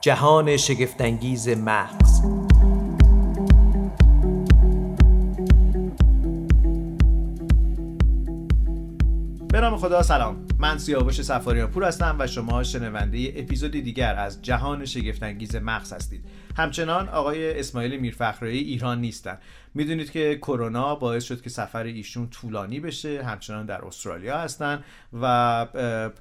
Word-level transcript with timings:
جهان 0.00 0.56
شگفتانگیز 0.56 1.48
مغز. 1.48 2.20
به 9.48 9.60
نام 9.60 9.76
خدا 9.76 10.02
سلام. 10.02 10.49
من 10.60 10.78
سیاوش 10.78 11.22
سفاریان 11.22 11.70
پور 11.70 11.84
هستم 11.84 12.16
و 12.18 12.26
شما 12.26 12.62
شنونده 12.62 13.32
اپیزودی 13.36 13.82
دیگر 13.82 14.14
از 14.14 14.42
جهان 14.42 14.84
شگفتانگیز 14.84 15.56
مغز 15.56 15.92
هستید. 15.92 16.24
همچنان 16.56 17.08
آقای 17.08 17.60
اسماعیل 17.60 17.96
میرفخرایی 18.00 18.58
ایران 18.58 19.00
نیستن. 19.00 19.38
می‌دونید 19.74 20.10
که 20.10 20.38
کرونا 20.38 20.94
باعث 20.94 21.24
شد 21.24 21.42
که 21.42 21.50
سفر 21.50 21.82
ایشون 21.82 22.28
طولانی 22.30 22.80
بشه 22.80 23.24
همچنان 23.24 23.66
در 23.66 23.84
استرالیا 23.84 24.38
هستن 24.38 24.84
و 25.22 25.66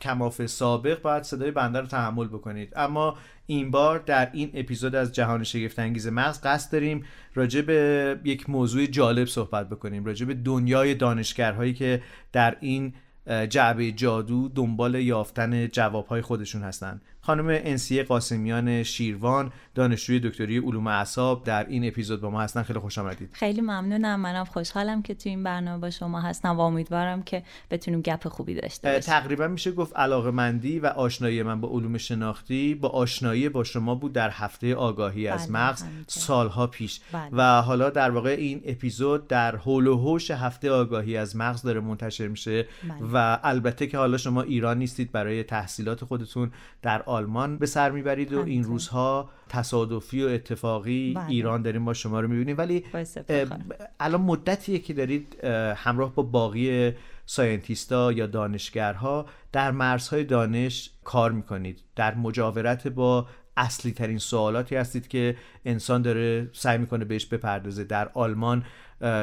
کماف 0.02 0.46
سابق 0.46 1.02
باید 1.02 1.24
صدای 1.24 1.52
بنده 1.52 1.80
رو 1.80 1.86
تحمل 1.86 2.28
بکنید. 2.28 2.74
اما 2.76 3.18
این 3.46 3.72
بار 3.72 4.00
در 4.00 4.30
این 4.34 4.52
اپیزود 4.54 4.96
از 4.96 5.14
جهان 5.14 5.44
شگفتانگیز 5.44 6.08
مغز 6.08 6.42
قصد 6.44 6.72
داریم 6.72 7.06
راجع 7.34 7.62
به 7.62 8.20
یک 8.24 8.50
موضوع 8.50 8.86
جالب 8.86 9.28
صحبت 9.28 9.70
بکنیم 9.70 10.06
راجع 10.06 10.26
به 10.26 10.34
دنیای 10.34 10.96
دانشگرهایی 10.96 11.74
که 11.74 12.02
در 12.32 12.58
این 12.60 12.94
جعبه 13.28 13.92
جادو 13.92 14.50
دنبال 14.50 14.96
یافتن 14.96 15.68
جوابهای 15.68 16.22
خودشون 16.22 16.64
هستن. 16.64 17.02
خانم 17.22 17.48
انسیه 17.48 18.04
قاسمیان 18.04 18.84
شیروان 18.84 19.52
دانشجوی 19.76 20.20
دکتری 20.20 20.58
علوم 20.58 20.88
اعصاب 20.88 21.44
در 21.44 21.68
این 21.68 21.88
اپیزود 21.88 22.22
با 22.22 22.30
ما 22.30 22.42
هستن. 22.42 22.64
خیلی 22.64 22.80
خوش 22.80 22.98
آمدید. 22.98 23.30
خیلی 23.34 23.62
ممنونم. 23.62 24.20
منم 24.20 24.46
خوشحالم 24.46 25.02
که 25.02 25.14
تو 25.14 25.30
این 25.30 25.44
برنامه 25.44 25.82
با 25.82 25.90
شما 25.90 26.22
هستم 26.22 26.58
و 26.58 26.60
امیدوارم 26.60 27.24
که 27.24 27.44
بتونیم 27.72 28.02
گپ 28.02 28.28
خوبی 28.28 28.54
داشته 28.56 28.88
باشیم. 28.88 29.02
تقریبا 29.02 29.48
میشه 29.48 29.72
گفت 29.72 29.96
علاقه 29.98 30.32
مندی 30.32 30.80
و 30.80 30.86
آشنایی 30.86 31.44
من 31.44 31.62
با 31.62 31.68
علوم 31.68 31.98
شناختی 31.98 32.76
با 32.76 32.90
آشنایی 32.90 33.50
با 33.50 33.64
شما 33.64 33.96
بود 33.96 34.14
در 34.14 34.30
هفته 34.30 34.76
آگاهی 34.76 35.28
از 35.28 35.48
بله، 35.48 35.62
مغز 35.62 35.84
سالها 36.08 36.68
پیش. 36.68 37.00
بله. 37.12 37.30
و 37.32 37.62
حالا 37.62 37.90
در 37.90 38.12
واقع 38.12 38.30
این 38.30 38.62
اپیزود 38.66 39.28
در 39.28 39.56
حول 39.56 39.88
و 39.88 39.98
حوش 39.98 40.32
هفته 40.32 40.72
آگاهی 40.72 41.18
از 41.18 41.36
مغز 41.36 41.62
داره 41.62 41.80
منتشر 41.80 42.28
میشه. 42.28 42.68
بله. 42.84 42.94
و 43.14 43.40
البته 43.44 43.88
که 43.88 43.98
حالا 43.98 44.18
شما 44.18 44.42
ایران 44.42 44.78
نیستید 44.78 45.12
برای 45.12 45.44
تحصیلات 45.44 46.06
خودتون 46.06 46.52
در 46.82 47.02
آلمان 47.10 47.58
به 47.58 47.66
سر 47.66 47.92
می‌برید 47.92 48.34
و 48.34 48.44
این 48.46 48.64
روزها 48.64 49.30
تصادفی 49.50 50.24
و 50.24 50.28
اتفاقی 50.28 51.14
بله. 51.14 51.30
ایران 51.30 51.62
داریم 51.62 51.82
ما 51.82 51.94
شما 51.94 52.20
رو 52.20 52.28
می‌بینیم. 52.28 52.58
ولی 52.58 52.86
الان 54.00 54.22
مدتیه 54.22 54.80
که 54.80 54.94
دارید 54.94 55.44
همراه 55.76 56.16
با 56.16 56.24
باقی 56.24 56.92
ساینتیستا 57.26 58.12
یا 58.12 58.28
دانشگرها 58.28 59.26
در 59.52 59.72
مرزهای 59.72 60.24
دانش 60.24 60.92
کار 61.04 61.32
می‌کنید. 61.32 61.84
در 61.96 62.16
مجاورت 62.16 62.88
با 62.88 63.28
اصلی 63.58 63.92
ترین 63.92 64.18
سوالاتی 64.18 64.76
هستید 64.76 65.08
که 65.08 65.36
انسان 65.66 66.02
داره 66.02 66.50
سعی 66.54 66.78
می‌کنه 66.78 67.06
بهش 67.06 67.26
بپردازه. 67.26 67.84
در 67.84 68.10
آلمان 68.14 68.64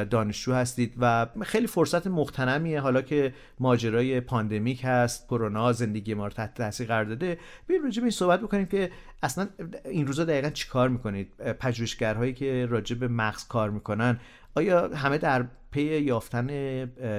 دانشجو 0.09 0.53
هستید 0.53 0.93
و 0.99 1.27
خیلی 1.41 1.67
فرصت 1.67 2.07
مختنمیه. 2.07 2.81
حالا 2.81 3.01
که 3.01 3.33
ماجرای 3.59 4.21
پاندمیک 4.21 4.81
هست 4.83 5.27
کرونا 5.27 5.73
زندگی 5.73 6.13
ما 6.13 6.27
رو 6.27 6.33
تحت 6.33 6.53
تاثیر 6.53 6.87
قرار 6.87 7.03
داده 7.03 7.37
بیایم 7.67 7.83
راجع 7.83 8.03
به 8.03 8.09
صحبت 8.09 8.41
بکنیم 8.41 8.65
که 8.65 8.91
اصلا 9.23 9.47
این 9.85 10.07
روزا 10.07 10.25
دقیقا 10.25 10.49
چی 10.49 10.67
کار 10.67 10.89
می‌کنید؟ 10.89 11.33
پژوهشگرهایی 11.59 12.33
که 12.33 12.65
راجع 12.69 12.95
به 12.95 13.07
مغز 13.07 13.47
کار 13.47 13.69
می‌کنن 13.69 14.19
آیا 14.55 14.95
همه 14.95 15.17
در 15.17 15.45
پی 15.77 16.01
یافتن 16.01 16.49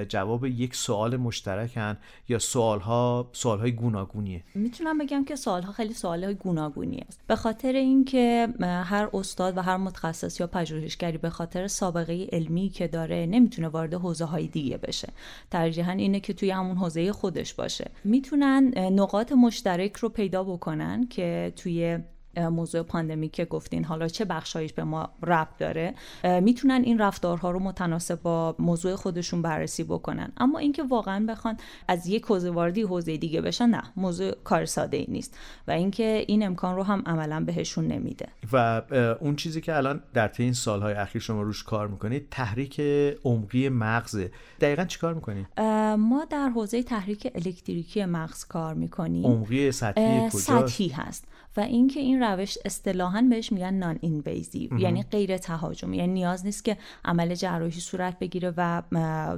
جواب 0.05 0.45
یک 0.45 0.75
سوال 0.75 1.17
مشترکن 1.17 1.97
یا 2.29 2.39
سوالها 2.39 3.29
سوالهای 3.33 3.71
گوناگونیه؟ 3.71 4.43
می‌تونم 4.55 4.97
بگم 4.97 5.25
که 5.25 5.35
سوالها 5.35 5.71
خیلی 5.71 5.93
سوالهای 5.93 6.35
گوناگونی 6.35 6.97
است 7.07 7.19
به 7.27 7.35
خاطر 7.35 7.73
اینکه 7.73 8.47
هر 8.61 9.09
استاد 9.13 9.57
و 9.57 9.61
هر 9.61 9.77
متخصص 9.77 10.39
یا 10.39 10.47
پژوهشگری 10.47 11.17
به 11.17 11.29
خاطر 11.29 11.67
سابقه 11.67 12.27
علمی 12.31 12.69
که 12.69 12.87
داره 12.87 13.25
نمی‌تونه 13.25 13.67
وارد 13.67 13.93
حوزه 13.93 14.25
های 14.25 14.47
دیگه 14.47 14.77
بشه. 14.77 15.07
ترجیحاً 15.51 15.91
اینه 15.91 16.19
که 16.19 16.33
توی 16.33 16.49
همون 16.49 16.77
حوزه 16.77 17.11
خودش 17.11 17.53
باشه. 17.53 17.91
می‌تونن 18.03 18.73
نقاط 18.77 19.31
مشترک 19.31 19.97
رو 19.97 20.09
پیدا 20.09 20.43
بکنن 20.43 21.07
که 21.07 21.53
توی 21.55 21.99
موضوع 22.37 22.81
پاندمیک 22.81 23.31
که 23.31 23.45
گفتین 23.45 23.85
حالا 23.85 24.07
چه 24.07 24.25
بخشایش 24.25 24.73
به 24.73 24.83
ما 24.83 25.09
ربط 25.23 25.57
داره؟ 25.57 25.93
می‌تونن 26.23 26.81
این 26.83 26.99
رفتارها 26.99 27.51
رو 27.51 27.59
متناسب 27.59 28.21
با 28.21 28.55
موضوع 28.59 28.95
خودشون 28.95 29.41
بررسی 29.41 29.83
بکنن. 29.83 30.31
اما 30.37 30.59
اینکه 30.59 30.83
واقعا 30.83 31.25
بخوان 31.29 31.57
از 31.87 32.07
یک 32.07 32.23
حوزه 32.25 32.49
واردی 32.49 32.81
حوزه 32.81 33.17
دیگه 33.17 33.41
بشن 33.41 33.65
نه 33.65 33.83
موضوع 33.95 34.31
کار 34.43 34.65
ساده 34.65 34.97
ای 34.97 35.05
نیست. 35.07 35.37
و 35.67 35.71
اینکه 35.71 36.25
این 36.27 36.45
امکان 36.45 36.75
رو 36.75 36.83
هم 36.83 37.03
عملا 37.05 37.43
بهشون 37.45 37.87
نمیده. 37.87 38.27
و 38.51 38.81
اون 39.19 39.35
چیزی 39.35 39.61
که 39.61 39.77
الان 39.77 40.03
در 40.13 40.27
طی 40.27 40.43
این 40.43 40.53
سالهای 40.53 40.93
اخیر 40.93 41.21
شما 41.21 41.41
روش 41.41 41.63
کار 41.63 41.87
می‌کنید 41.87 42.27
تحریک 42.31 42.81
عمقی 43.23 43.69
مغزه. 43.69 44.31
دقیقا 44.61 44.85
چیکار 44.85 45.13
می‌کنید؟ 45.13 45.61
ما 45.97 46.25
در 46.29 46.49
حوزه 46.49 46.83
تحریک 46.83 47.31
الکتریکی 47.35 48.05
مغز 48.05 48.45
کار 48.45 48.73
می‌کنیم. 48.73 49.25
عمقی 49.25 49.71
سطحی 49.71 50.29
سطحی 50.29 50.87
هست. 50.87 51.25
و 51.57 51.59
اینکه 51.61 51.99
این 51.99 52.23
روش 52.23 52.57
اصطلاحا 52.65 53.27
بهش 53.29 53.51
میگن 53.51 53.73
نان 53.73 53.99
اینویزیو 54.01 54.79
یعنی 54.79 55.03
غیر 55.03 55.37
تهاجمی 55.37 55.97
یعنی 55.97 56.13
نیاز 56.13 56.45
نیست 56.45 56.65
که 56.65 56.77
عمل 57.05 57.35
جراحی 57.35 57.79
صورت 57.79 58.19
بگیره 58.19 58.53
و 58.57 58.81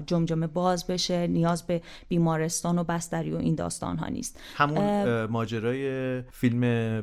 جمجمه 0.08 0.48
باز 0.48 0.88
بشه 0.88 1.28
نیاز 1.28 1.68
به 1.68 1.82
بیمارستان 2.08 2.80
و 2.80 2.84
بستری 2.84 3.32
و 3.32 3.38
این 3.38 3.56
داستان 3.56 3.98
ها 3.98 4.08
نیست. 4.08 4.40
همون 4.56 5.26
ماجرای 5.26 6.22
فیلم 6.22 7.02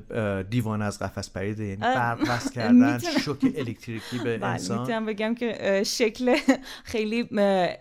دیوان 0.50 0.82
از 0.82 0.98
قفس 0.98 1.30
پریده 1.30 1.64
یعنی 1.64 1.80
برق 1.80 2.52
کردن 2.54 2.98
شوک 2.98 3.44
الکتریکی 3.56 4.18
به 4.24 4.38
بله، 4.38 4.50
انسان. 4.50 4.80
می‌تونم 4.80 5.06
بگم 5.06 5.34
که 5.34 5.82
شکل 5.86 6.36
خیلی 6.84 7.28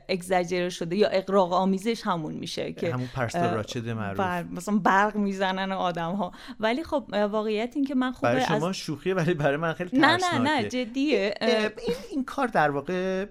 اگزاجره 0.10 0.70
شده 0.70 0.96
یا 0.96 1.08
اقراق 1.08 1.54
آمیزش 1.54 2.02
همون 2.04 2.34
میشه 2.34 2.74
که 2.74 2.94
همون 2.94 3.08
پرستار 3.16 3.54
راچد 3.54 3.90
معروف. 3.90 4.20
بله، 4.20 4.48
مثلا 4.52 4.78
برق 4.78 5.16
می‌زنن 5.16 5.72
آدم 5.72 6.12
ها 6.12 6.32
ولی 6.60 6.84
خب 6.84 7.06
واقعیت 7.28 7.72
این 7.76 7.86
که 7.86 7.96
من 7.96 8.12
خوبه 8.12 8.34
برای 8.34 8.46
شما 8.46 8.70
از... 8.70 8.76
شوخیه 8.76 9.14
ولی 9.14 9.34
برای 9.34 9.58
من 9.58 9.74
خیلی 9.74 10.00
نه 10.00 10.18
نه 10.18 10.38
نه 10.38 10.70
جدیه. 10.70 11.34
این, 11.42 11.96
این 12.12 12.26
کار 12.26 12.48
در 12.48 12.70
واقع 12.70 13.26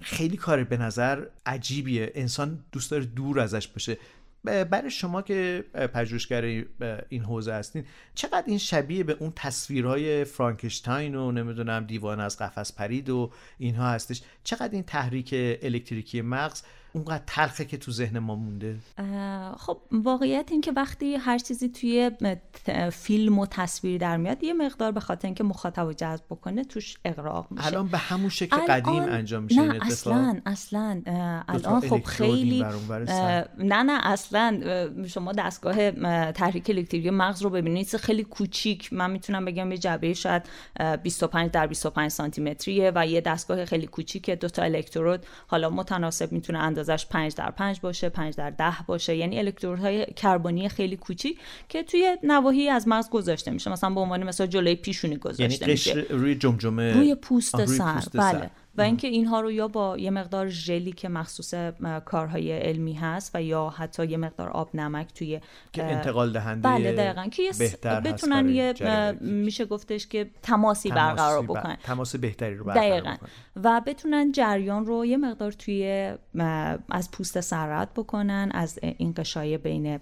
خیلی 0.00 0.36
کار 0.36 0.64
به 0.64 0.76
نظر 0.76 1.24
عجیبیه. 1.46 2.12
انسان 2.14 2.64
دوست 2.72 2.90
داره 2.90 3.04
دور 3.04 3.40
ازش 3.40 3.68
باشه. 3.68 3.98
برای 4.44 4.90
شما 4.90 5.22
که 5.22 5.64
پژوهشگر 5.94 6.64
این 7.08 7.22
حوزه 7.22 7.52
هستین 7.52 7.84
چقدر 8.14 8.44
این 8.46 8.58
شبیه 8.58 9.04
به 9.04 9.16
اون 9.20 9.32
تصویرهای 9.36 10.24
فرانکشتاین 10.24 11.14
و 11.14 11.32
نمی‌دونم 11.32 11.84
دیوان 11.84 12.20
از 12.20 12.38
قفس 12.38 12.72
پرید 12.72 13.10
و 13.10 13.30
اینها 13.58 13.90
هستش؟ 13.90 14.22
چقدر 14.44 14.72
این 14.72 14.82
تحریک 14.82 15.30
الکتریکی 15.62 16.22
مغز 16.22 16.62
اونقدر 16.92 17.22
تلخه 17.26 17.64
که 17.64 17.76
تو 17.76 17.92
ذهن 17.92 18.18
ما 18.18 18.34
مونده؟ 18.34 18.76
خب 19.56 19.78
واقعیت 19.92 20.48
این 20.50 20.60
که 20.60 20.72
وقتی 20.72 21.14
هر 21.14 21.38
چیزی 21.38 21.68
توی 21.68 22.10
فیلم 22.92 23.38
و 23.38 23.46
تصویر 23.46 24.00
در 24.00 24.16
میاد 24.16 24.44
یه 24.44 24.52
مقدار 24.52 24.92
به 24.92 25.00
خاطر 25.00 25.28
اینکه 25.28 25.44
مخاطب 25.44 25.92
جذب 25.92 26.24
بکنه 26.30 26.64
توش 26.64 26.96
اقراق 27.04 27.46
میشه. 27.50 27.66
الان 27.66 27.86
به 27.86 27.98
همون 27.98 28.28
شکل 28.28 28.56
قدیم 28.56 29.02
انجام 29.02 29.42
میشه 29.42 29.62
نه 29.62 29.86
اصلا 29.86 30.40
اصلا. 30.46 31.02
الان 31.48 31.80
خب 31.80 32.04
خیلی 32.04 32.64
نه 33.58 33.82
نه 33.82 34.06
اصلا. 34.06 34.60
شما 35.06 35.32
دستگاه 35.32 35.90
تحریک 36.32 36.70
الکتریکی 36.70 37.10
مغز 37.10 37.42
رو 37.42 37.50
ببینید 37.50 37.96
خیلی 37.96 38.24
کوچیک. 38.24 38.92
من 38.92 39.10
می‌تونم 39.10 39.44
بگم 39.44 39.72
یه 39.72 39.78
جعبه 39.78 40.14
شاید 40.14 40.42
25 41.02 41.50
در 41.50 41.66
25 41.66 42.10
سانتی 42.10 42.40
متریه 42.40 42.92
و 42.94 43.06
یه 43.06 43.20
دستگاه 43.20 43.64
خیلی 43.64 43.86
کوچیکه 43.86 44.36
دو 44.36 44.48
تا 44.48 44.62
الکترود. 44.62 45.26
حالا 45.46 45.70
متناسب 45.70 46.32
می‌تونه 46.32 46.58
اندازش 46.78 47.06
5 47.06 47.34
در 47.34 47.50
5 47.50 47.80
باشه 47.80 48.08
5 48.08 48.34
در 48.34 48.50
10 48.50 48.72
باشه. 48.86 49.16
یعنی 49.16 49.38
الکترودهای 49.38 50.06
کربنی 50.06 50.68
خیلی 50.68 50.96
کوچیک 50.96 51.38
که 51.68 51.82
توی 51.82 52.16
نواحی 52.22 52.68
از 52.68 52.88
مغز 52.88 53.10
گذاشته 53.10 53.50
میشه. 53.50 53.70
مثلا 53.70 53.90
به 53.90 54.00
عنوان 54.00 54.22
مثلا 54.22 54.46
جلوی 54.46 54.74
پیشونی 54.74 55.16
گذاشته 55.16 55.42
یعنی 55.42 55.72
میشه 55.72 56.06
روی 56.10 56.34
جمجمه 56.34 56.92
روی 56.92 57.14
پوست 57.14 57.64
سر. 57.64 58.02
بله. 58.14 58.50
و 58.78 58.80
اینکه 58.80 59.08
اینها 59.08 59.40
رو 59.40 59.52
یا 59.52 59.68
با 59.68 59.98
یه 59.98 60.10
مقدار 60.10 60.48
ژلی 60.48 60.92
که 60.92 61.08
مخصوص 61.08 61.54
کارهای 62.04 62.52
علمی 62.52 62.92
هست 62.92 63.30
و 63.34 63.42
یا 63.42 63.68
حتی 63.68 64.06
یه 64.06 64.16
مقدار 64.16 64.48
آب 64.48 64.76
نمک 64.76 65.14
توی 65.14 65.40
که 65.72 65.84
انتقال 65.84 66.32
دهنده 66.32 66.68
بله 66.68 66.92
دقیقا 66.92 67.28
که 67.28 67.52
بتونن 68.04 68.48
یه 68.48 68.74
میشه 69.20 69.64
گفتش 69.64 70.06
که 70.06 70.30
تماسی 70.42 70.90
برقرار 70.90 71.42
بکنن. 71.42 71.76
تماس 71.82 72.16
بهتری 72.16 72.54
رو 72.54 72.64
برقرار 72.64 73.00
دقیقا. 73.00 73.16
و 73.56 73.82
بتونن 73.86 74.32
جریان 74.32 74.86
رو 74.86 75.06
یه 75.06 75.16
مقدار 75.16 75.52
توی 75.52 76.12
از 76.90 77.10
پوست 77.10 77.40
سر 77.40 77.66
رد 77.66 77.94
بکنن 77.94 78.50
از 78.54 78.78
این 78.82 79.14
قشای 79.16 79.58
بین 79.58 80.00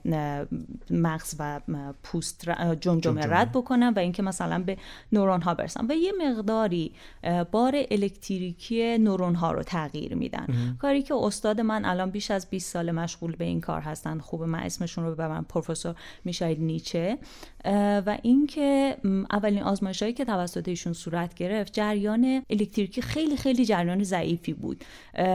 مغز 0.91 1.35
و 1.39 1.61
پوست 2.03 2.51
جمجمه 2.81 3.27
رد 3.27 3.53
بکنن 3.53 3.93
و 3.97 3.99
اینکه 3.99 4.23
مثلا 4.23 4.63
به 4.63 4.77
نورون 5.13 5.43
ها 5.43 5.55
برسن. 5.55 5.87
و 5.89 5.95
یه 5.95 6.13
مقداری 6.29 6.93
بار 7.51 7.75
الکتریکی 7.91 8.66
نورون 8.73 9.35
ها 9.35 9.53
رو 9.53 9.63
تغییر 9.63 10.15
میدن. 10.15 10.77
کاری 10.79 11.03
که 11.03 11.15
استاد 11.15 11.61
من 11.61 11.85
الان 11.85 12.11
بیش 12.11 12.31
از 12.31 12.51
20 12.51 12.73
سال 12.73 12.91
مشغول 12.91 13.37
به 13.37 13.45
این 13.45 13.61
کار 13.61 13.81
هستن. 13.81 14.19
خوب 14.19 14.43
من 14.43 14.59
اسمشون 14.59 15.05
رو 15.05 15.13
ببرم. 15.13 15.45
پروفسور 15.45 15.95
میشایل 16.25 16.61
نیچه. 16.61 17.19
و 18.07 18.19
اینکه 18.23 18.97
اولین 19.31 19.63
آزمایشهایی 19.63 20.15
که 20.15 20.25
توسط 20.25 20.69
ایشون 20.69 20.93
صورت 20.93 21.35
گرفت 21.35 21.73
جریان 21.73 22.43
الکتریکی 22.51 23.03
خیلی 23.03 23.37
خیلی 23.37 23.65
جریان 23.65 24.03
ضعیفی 24.03 24.53
بود. 24.53 24.85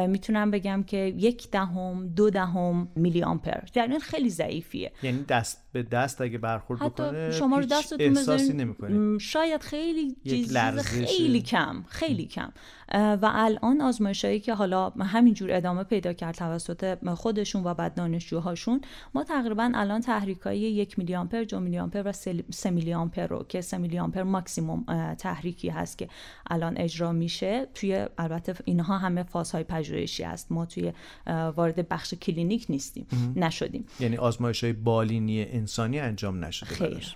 می‌تونم 0.07 0.51
بگم 0.51 0.83
که 0.83 0.97
یک 0.97 1.51
دهم 1.51 2.07
دو 2.07 2.29
دهم 2.29 2.87
میلی 2.95 3.23
آمپر. 3.23 3.59
جریان 3.71 3.99
خیلی 3.99 4.29
ضعیفیه. 4.29 4.91
یعنی 5.03 5.23
دست 5.23 5.63
به 5.73 5.83
دست 5.83 6.21
اگه 6.21 6.37
برخورد 6.37 6.81
حتی 6.81 7.03
بکنه 7.03 7.31
شما 7.31 7.59
رو 7.59 7.65
دستتون 7.65 8.09
بزنید 8.09 9.17
شاید 9.19 9.61
خیلی 9.61 10.15
چیز 10.29 10.57
خیلی 10.57 11.41
کم 11.41 11.83
خیلی 11.87 12.25
کم. 12.25 12.51
و 12.93 13.31
الان 13.33 13.81
آزمایشایی 13.81 14.39
که 14.39 14.53
حالا 14.53 14.89
همینجور 14.89 15.53
ادامه 15.53 15.83
پیدا 15.83 16.13
کرد 16.13 16.35
توسط 16.35 16.97
خودشون 17.15 17.63
و 17.63 17.73
بعد 17.73 17.95
دانشجوهاشون 17.95 18.81
ما 19.13 19.23
تقریبا 19.23 19.71
الان 19.75 20.01
تحریک 20.01 20.39
های 20.39 20.59
یک 20.59 20.99
میلی 20.99 21.15
آمپر 21.15 21.43
دو 21.43 21.59
میلی 21.59 21.79
آمپر 21.79 22.03
و 22.05 22.11
سه 22.51 22.69
میلی 22.69 22.93
آمپر 22.93 23.27
رو 23.27 23.45
که 23.49 23.61
سه 23.61 23.77
میلی 23.77 23.99
آمپر 23.99 24.23
ماکسیموم 24.23 24.85
تحریکی 25.13 25.69
هست 25.69 25.97
که 25.97 26.07
الان 26.47 26.77
اجرا 26.77 27.11
میشه. 27.11 27.67
توی 27.73 28.05
البته 28.17 28.53
اینها 28.65 28.97
همه 28.97 29.23
فازهای 29.23 29.63
پژوهشی 29.63 30.23
هست 30.23 30.51
ما 30.51 30.65
توی 30.65 30.93
وارد 31.27 31.89
بخش 31.89 32.13
کلینیک 32.13 32.65
نیستیم. 32.69 33.07
نشدیم. 33.35 33.85
یعنی 33.99 34.17
آزمایش 34.17 34.63
های 34.63 34.73
بالینی 34.73 35.60
انسانی 35.61 35.99
انجام 35.99 36.45
نشده 36.45 36.69
خیر 36.69 37.15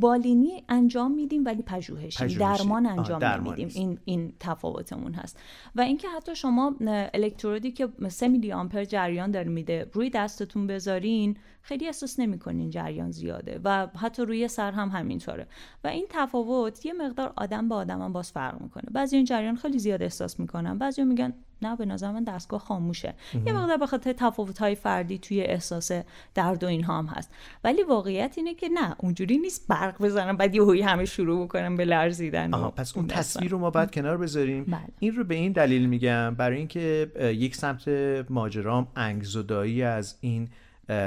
بالینی 0.00 0.64
انجام 0.68 1.12
میدیم 1.12 1.44
ولی 1.44 1.62
پژوهشی. 1.62 2.26
درمان 2.26 2.86
انجام 2.86 3.24
نمیدیم 3.24 3.68
این 3.74 3.98
این 4.04 4.32
تفاوتمون 4.40 5.14
هست. 5.14 5.38
و 5.74 5.80
اینکه 5.80 6.08
حتی 6.08 6.34
شما 6.34 6.76
الکترودی 7.14 7.72
که 7.72 7.88
3 8.08 8.28
میلی 8.28 8.52
آمپر 8.52 8.84
جریان 8.84 9.30
داره 9.30 9.48
میده 9.48 9.90
روی 9.92 10.10
دستتون 10.10 10.66
بذارین 10.66 11.36
خیلی 11.62 11.86
احساس 11.86 12.20
نمی‌کنین 12.20 12.70
جریان 12.70 13.10
زیاده 13.10 13.60
و 13.64 13.86
حتی 13.96 14.22
روی 14.22 14.48
سر 14.48 14.72
هم 14.72 14.88
همینطوره. 14.88 15.46
و 15.84 15.88
این 15.88 16.06
تفاوت 16.08 16.86
یه 16.86 16.92
مقدار 16.92 17.32
آدم 17.36 17.68
به 17.68 17.74
آدم 17.74 18.02
هم 18.02 18.12
باز 18.12 18.32
فرق 18.32 18.60
می‌کنه. 18.60 18.84
بعضی 18.92 19.16
این 19.16 19.24
جریان 19.24 19.56
خیلی 19.56 19.78
زیاد 19.78 20.02
احساس 20.02 20.40
می‌کنن 20.40 20.78
بعضی 20.78 21.04
میگن 21.04 21.34
نه 21.62 21.76
به 21.76 21.86
نظر 21.86 22.12
من 22.12 22.24
دستگاه 22.24 22.60
خاموشه. 22.60 23.14
یه 23.46 23.52
مقدار 23.52 23.76
به 23.76 23.86
خاطر 23.86 24.12
تفاوت 24.12 24.58
های 24.58 24.74
فردی 24.74 25.18
توی 25.18 25.40
احساس 25.40 25.92
درد 26.34 26.64
و 26.64 26.66
اینها 26.66 26.98
هم 26.98 27.06
هست. 27.06 27.30
ولی 27.64 27.82
واقعیت 27.82 28.34
اینه 28.36 28.54
که 28.54 28.68
نه 28.68 28.94
اونجوری 28.98 29.38
نیست 29.38 29.68
برق 29.68 30.02
بزنم 30.02 30.36
بعد 30.36 30.54
یهویی 30.54 30.82
همه 30.82 31.04
شروع 31.04 31.44
بکنم 31.44 31.76
به 31.76 31.84
لرزیدن 31.84 32.54
آها 32.54 32.70
پس 32.70 32.96
اون 32.96 33.06
تصویر 33.06 33.50
رو 33.50 33.58
ما 33.58 33.70
باید 33.70 33.90
کنار 33.90 34.16
بذاریم. 34.18 34.64
بله. 34.64 34.80
این 34.98 35.16
رو 35.16 35.24
به 35.24 35.34
این 35.34 35.52
دلیل 35.52 35.86
میگم 35.86 36.34
برای 36.34 36.56
اینکه 36.58 37.12
یک 37.20 37.56
سمت 37.56 37.88
ماجرام 38.30 38.88
انگزدایی 38.96 39.82
از 39.82 40.16
این 40.20 40.48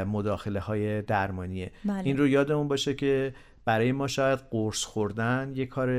مداخله 0.07 0.59
های 0.59 1.01
درمانیه. 1.01 1.71
بله. 1.85 2.01
این 2.03 2.17
رو 2.17 2.27
یادمون 2.27 2.67
باشه 2.67 2.93
که 2.93 3.33
برای 3.65 3.91
ما 3.91 4.07
شاید 4.07 4.39
قرص 4.51 4.83
خوردن 4.83 5.51
یه 5.55 5.65
کار 5.65 5.89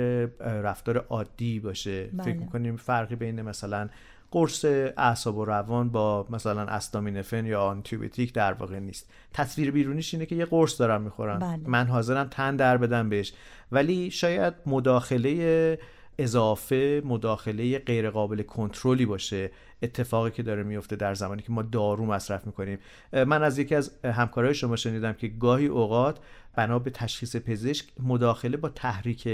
رفتار 0.40 0.98
عادی 0.98 1.60
باشه. 1.60 2.04
بله. 2.04 2.22
فکر 2.24 2.36
می‌کنیم 2.36 2.76
فرقی 2.76 3.16
بین 3.16 3.42
مثلا 3.42 3.88
قرص 4.30 4.64
اعصاب 4.96 5.36
و 5.36 5.44
روان 5.44 5.88
با 5.88 6.26
مثلا 6.30 6.62
استامینفن 6.62 7.46
یا 7.46 7.62
آنتیبیوتیک 7.62 8.32
در 8.32 8.52
واقع 8.52 8.78
نیست. 8.78 9.10
تصویر 9.34 9.70
بیرونیش 9.70 10.14
اینه 10.14 10.26
که 10.26 10.34
یه 10.34 10.44
قرص 10.44 10.80
دارم 10.80 11.02
می‌خورم 11.02 11.38
بله. 11.38 11.60
من 11.66 11.86
حاضرم 11.86 12.28
تن 12.30 12.56
در 12.56 12.76
بدم 12.76 13.08
بهش. 13.08 13.32
ولی 13.72 14.10
شاید 14.10 14.54
مداخله 14.66 15.78
اضافه 16.18 17.02
مداخله 17.04 17.78
غیر 17.78 18.10
قابل 18.10 18.42
کنترلی 18.42 19.06
باشه 19.06 19.50
اتفاقی 19.82 20.30
که 20.30 20.42
داره 20.42 20.62
میفته 20.62 20.96
در 20.96 21.14
زمانی 21.14 21.42
که 21.42 21.52
ما 21.52 21.62
دارو 21.62 22.06
مصرف 22.06 22.46
می‌کنیم. 22.46 22.78
من 23.12 23.42
از 23.42 23.58
یکی 23.58 23.74
از 23.74 23.90
همکارای 24.04 24.54
شما 24.54 24.76
شنیدم 24.76 25.12
که 25.12 25.28
گاهی 25.28 25.66
اوقات 25.66 26.18
بنا 26.56 26.78
به 26.78 26.90
تشخیص 26.90 27.36
پزشک 27.36 27.86
مداخله 28.00 28.56
با 28.56 28.68
تحریک 28.68 29.28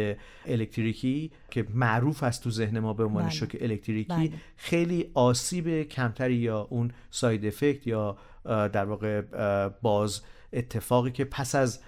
الکتریکی 0.47 1.31
که 1.51 1.67
معروف 1.75 2.23
است 2.23 2.43
تو 2.43 2.51
ذهن 2.51 2.79
ما 2.79 2.95
به 2.95 3.05
عنوان 3.05 3.23
بله. 3.23 3.33
شوک 3.33 3.57
الکتریکی 3.61 4.15
بله. 4.15 4.33
خیلی 4.57 5.11
آسیب 5.15 5.83
کمتری 5.83 6.35
یا 6.35 6.67
اون 6.71 6.91
ساید 7.11 7.47
افکت 7.47 7.87
یا 7.87 8.17
در 8.47 8.85
واقع 8.85 9.21
باز 9.69 10.21
اتفاقی 10.53 11.11
که 11.11 11.25
پس 11.25 11.55
از 11.55 11.81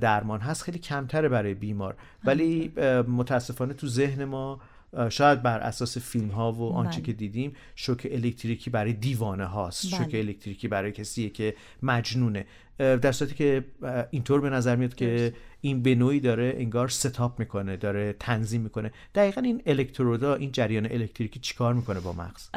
درمان 0.00 0.40
هست 0.40 0.62
خیلی 0.62 0.78
کمتره 0.78 1.28
برای 1.28 1.54
بیمار 1.54 1.96
ولی 2.24 2.72
متاسفانه 3.08 3.74
تو 3.74 3.86
ذهن 3.86 4.24
ما 4.24 4.60
شاید 5.08 5.42
بر 5.42 5.58
اساس 5.58 5.98
فیلم 5.98 6.28
ها 6.28 6.52
و 6.52 6.72
آنچه 6.72 6.96
بله. 6.96 7.06
که 7.06 7.12
دیدیم 7.12 7.52
شوک 7.74 8.08
الکتریکی 8.10 8.70
برای 8.70 8.92
دیوانه 8.92 9.44
هاست 9.44 9.86
بله. 9.86 10.04
شوک 10.04 10.14
الکتریکی 10.14 10.68
برای 10.68 10.92
کسیه 10.92 11.30
که 11.30 11.54
مجنونه 11.82 12.46
در 12.82 13.12
صورتی 13.12 13.34
که 13.34 13.64
اینطور 14.10 14.40
به 14.40 14.50
نظر 14.50 14.76
میاد 14.76 14.94
که 14.94 15.34
این 15.60 15.82
به 15.82 15.94
نوعی 15.94 16.20
داره 16.20 16.54
انگار 16.56 16.88
ستاپ 16.88 17.38
می‌کنه 17.38 17.76
داره 17.76 18.12
تنظیم 18.20 18.60
می‌کنه. 18.60 18.92
دقیقا 19.14 19.40
این 19.40 19.62
الکترودا 19.66 20.34
این 20.34 20.52
جریان 20.52 20.86
الکتریکی 20.86 21.40
چیکار 21.40 21.74
می‌کنه 21.74 22.00
با 22.00 22.12
مغز؟ 22.12 22.48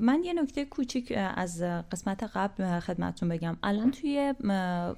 من 0.00 0.20
یه 0.24 0.32
نکته 0.42 0.64
کوچیک 0.64 1.12
از 1.36 1.62
قسمت 1.62 2.22
قبل 2.34 2.80
خدمتتون 2.80 3.28
بگم. 3.28 3.56
الان 3.62 3.90
توی 3.90 4.34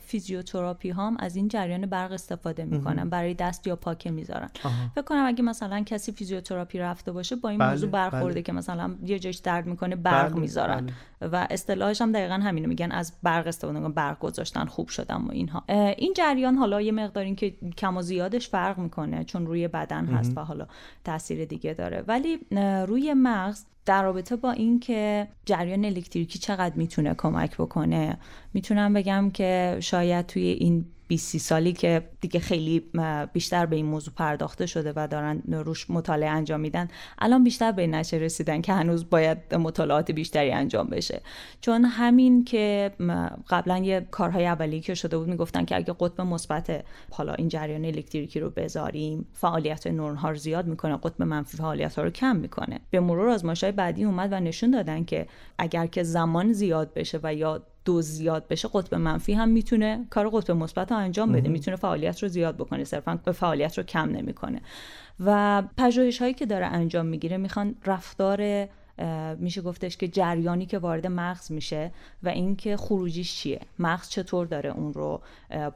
فیزیوتراپی 0.06 0.90
هم 0.90 1.16
از 1.19 1.37
این 1.37 1.48
جریان 1.48 1.87
برق 1.87 2.12
استفاده 2.12 2.64
می‌کنن. 2.64 3.08
برای 3.08 3.34
دست 3.34 3.66
یا 3.66 3.76
پاکه 3.76 4.10
می‌ذارن. 4.10 4.48
فکر 4.94 5.04
کنم 5.04 5.26
اگه 5.26 5.42
مثلا 5.42 5.82
کسی 5.82 6.12
فیزیوتراپی 6.12 6.78
رفته 6.78 7.12
باشه 7.12 7.37
با 7.37 7.48
این 7.48 7.58
بله، 7.58 7.70
موضوع 7.70 7.90
برخورده 7.90 8.34
بله. 8.34 8.42
که 8.42 8.52
مثلا 8.52 8.94
یه 9.06 9.19
جاش 9.19 9.37
درد 9.37 9.66
می‌کنه 9.66 9.96
برق 9.96 10.30
بله، 10.32 10.40
می‌ذارن. 10.40 10.80
بله. 10.80 10.94
و 11.32 11.47
اصطلاحش 11.50 12.00
هم 12.03 12.12
دقیقا 12.12 12.35
همینو 12.35 12.69
میگن 12.69 12.93
از 12.93 13.12
برق 13.23 13.47
استفاده 13.47 13.79
می‌کنن 13.79 13.93
برق 13.93 14.19
گذاشتن 14.19 14.65
خوب 14.65 14.88
شدن 14.88 15.17
و 15.17 15.31
اینها. 15.32 15.65
این 15.99 16.12
جریان 16.17 16.55
حالا 16.55 16.81
یه 16.81 16.93
مقدار 16.93 17.25
این 17.25 17.37
که 17.37 17.50
کم 17.79 17.97
و 17.97 18.03
زیادش 18.03 18.49
فرق 18.49 18.79
می‌کنه 18.79 19.25
چون 19.25 19.47
روی 19.47 19.69
بدن 19.69 20.06
هست 20.06 20.38
و 20.38 20.41
حالا 20.41 20.67
تاثیر 21.05 21.44
دیگه 21.44 21.75
داره. 21.75 22.05
ولی 22.09 22.38
روی 22.87 23.15
مغز 23.15 23.65
در 23.86 24.02
رابطه 24.02 24.36
با 24.36 24.50
اینکه 24.50 25.28
جریان 25.46 25.84
الکتریکی 25.84 26.38
چقدر 26.38 26.75
می‌تونه 26.75 27.14
کمک 27.14 27.56
بکنه 27.56 28.16
می‌تونم 28.54 28.92
بگم 28.92 29.31
که 29.31 29.76
شاید 29.81 30.26
توی 30.26 30.42
این 30.42 30.84
20 31.08 31.36
سالی 31.36 31.72
که 31.72 32.02
دیگه 32.20 32.40
خیلی 32.40 32.82
بیشتر 33.32 33.66
به 33.66 33.76
این 33.76 33.86
موضوع 33.86 34.14
پرداخته 34.14 34.66
شده 34.66 34.92
و 34.97 35.09
دارن 35.11 35.42
روش 35.49 35.90
مطالعه 35.90 36.28
انجام 36.28 36.61
میدن 36.61 36.88
الان 37.18 37.44
بیشتر 37.44 37.73
به 37.73 37.87
نشه 37.87 38.16
رسیدن 38.16 38.61
که 38.61 38.73
هنوز 38.73 39.11
باید 39.11 39.54
مطالعات 39.54 40.11
بیشتری 40.11 40.52
انجام 40.52 40.87
بشه. 40.87 41.23
چون 41.61 41.85
همین 41.85 42.44
که 42.44 42.90
قبلا 43.49 43.78
یه 43.78 44.06
کارهای 44.11 44.47
اولیه 44.47 44.80
که 44.80 44.94
شده 44.94 45.18
بود 45.18 45.28
می‌گفتن 45.28 45.64
که 45.64 45.76
اگه 45.76 45.94
قطب 46.00 46.20
مثبت 46.20 46.85
حالا 47.11 47.35
این 47.35 47.49
جریان 47.49 47.85
الکتریکی 47.85 48.40
رو 48.40 48.50
بذاریم 48.50 49.26
فعالیت 49.32 49.87
نورون 49.87 50.16
ها 50.16 50.30
رو 50.30 50.37
زیاد 50.37 50.66
می‌کنه 50.66 50.97
قطب 50.97 51.23
منفی 51.23 51.56
فعالیت 51.56 51.94
ها 51.94 52.04
رو 52.04 52.11
کم 52.11 52.37
می‌کنه. 52.37 52.80
به 52.90 53.00
مرور 53.00 53.28
آزمایش‌های 53.28 53.73
بعدی 53.75 54.04
اومد 54.04 54.33
و 54.33 54.40
نشون 54.40 54.71
دادن 54.71 55.04
که 55.04 55.26
اگر 55.59 55.87
که 55.87 56.02
زمان 56.02 56.52
زیاد 56.52 56.95
بشه 56.95 57.21
و 57.23 57.35
یا 57.35 57.62
دو 57.85 58.02
زیاد 58.02 58.49
بشه 58.49 58.69
قطب 58.73 58.95
منفی 58.95 59.33
هم 59.33 59.49
می‌تونه 59.49 60.07
کار 60.11 60.28
قطب 60.28 60.50
مثبت 60.50 60.93
رو 60.93 60.99
انجام 60.99 61.33
بده. 61.33 61.49
می‌تونه 61.49 61.76
فعالیت 61.76 62.23
رو 62.23 62.28
زیاد 62.28 62.57
بکنه 62.57 62.85
صرفا 62.85 63.21
به 63.25 63.33
فعالیت 63.33 63.78
رو 63.78 63.85
کم 63.85 64.11
نمی‌کنه. 64.11 64.61
و 65.21 65.62
پژوهش 65.76 66.23
هایی 66.23 66.35
که 66.35 66.47
داره 66.47 66.66
انجام 66.66 67.07
می‌گیره 67.07 67.37
می‌خوان 67.37 67.75
رفتار 67.87 68.69
میشه 69.38 69.62
گفتش 69.62 69.97
که 69.97 70.09
جریانی 70.09 70.66
که 70.66 70.78
وارد 70.78 71.07
مغز 71.07 71.52
میشه 71.52 71.93
و 72.23 72.28
اینکه 72.28 72.76
خروجیش 72.76 73.37
چیه 73.37 73.61
مغز 73.78 74.09
چطور 74.09 74.47
داره 74.47 74.71
اون 74.71 74.93
رو 74.93 75.21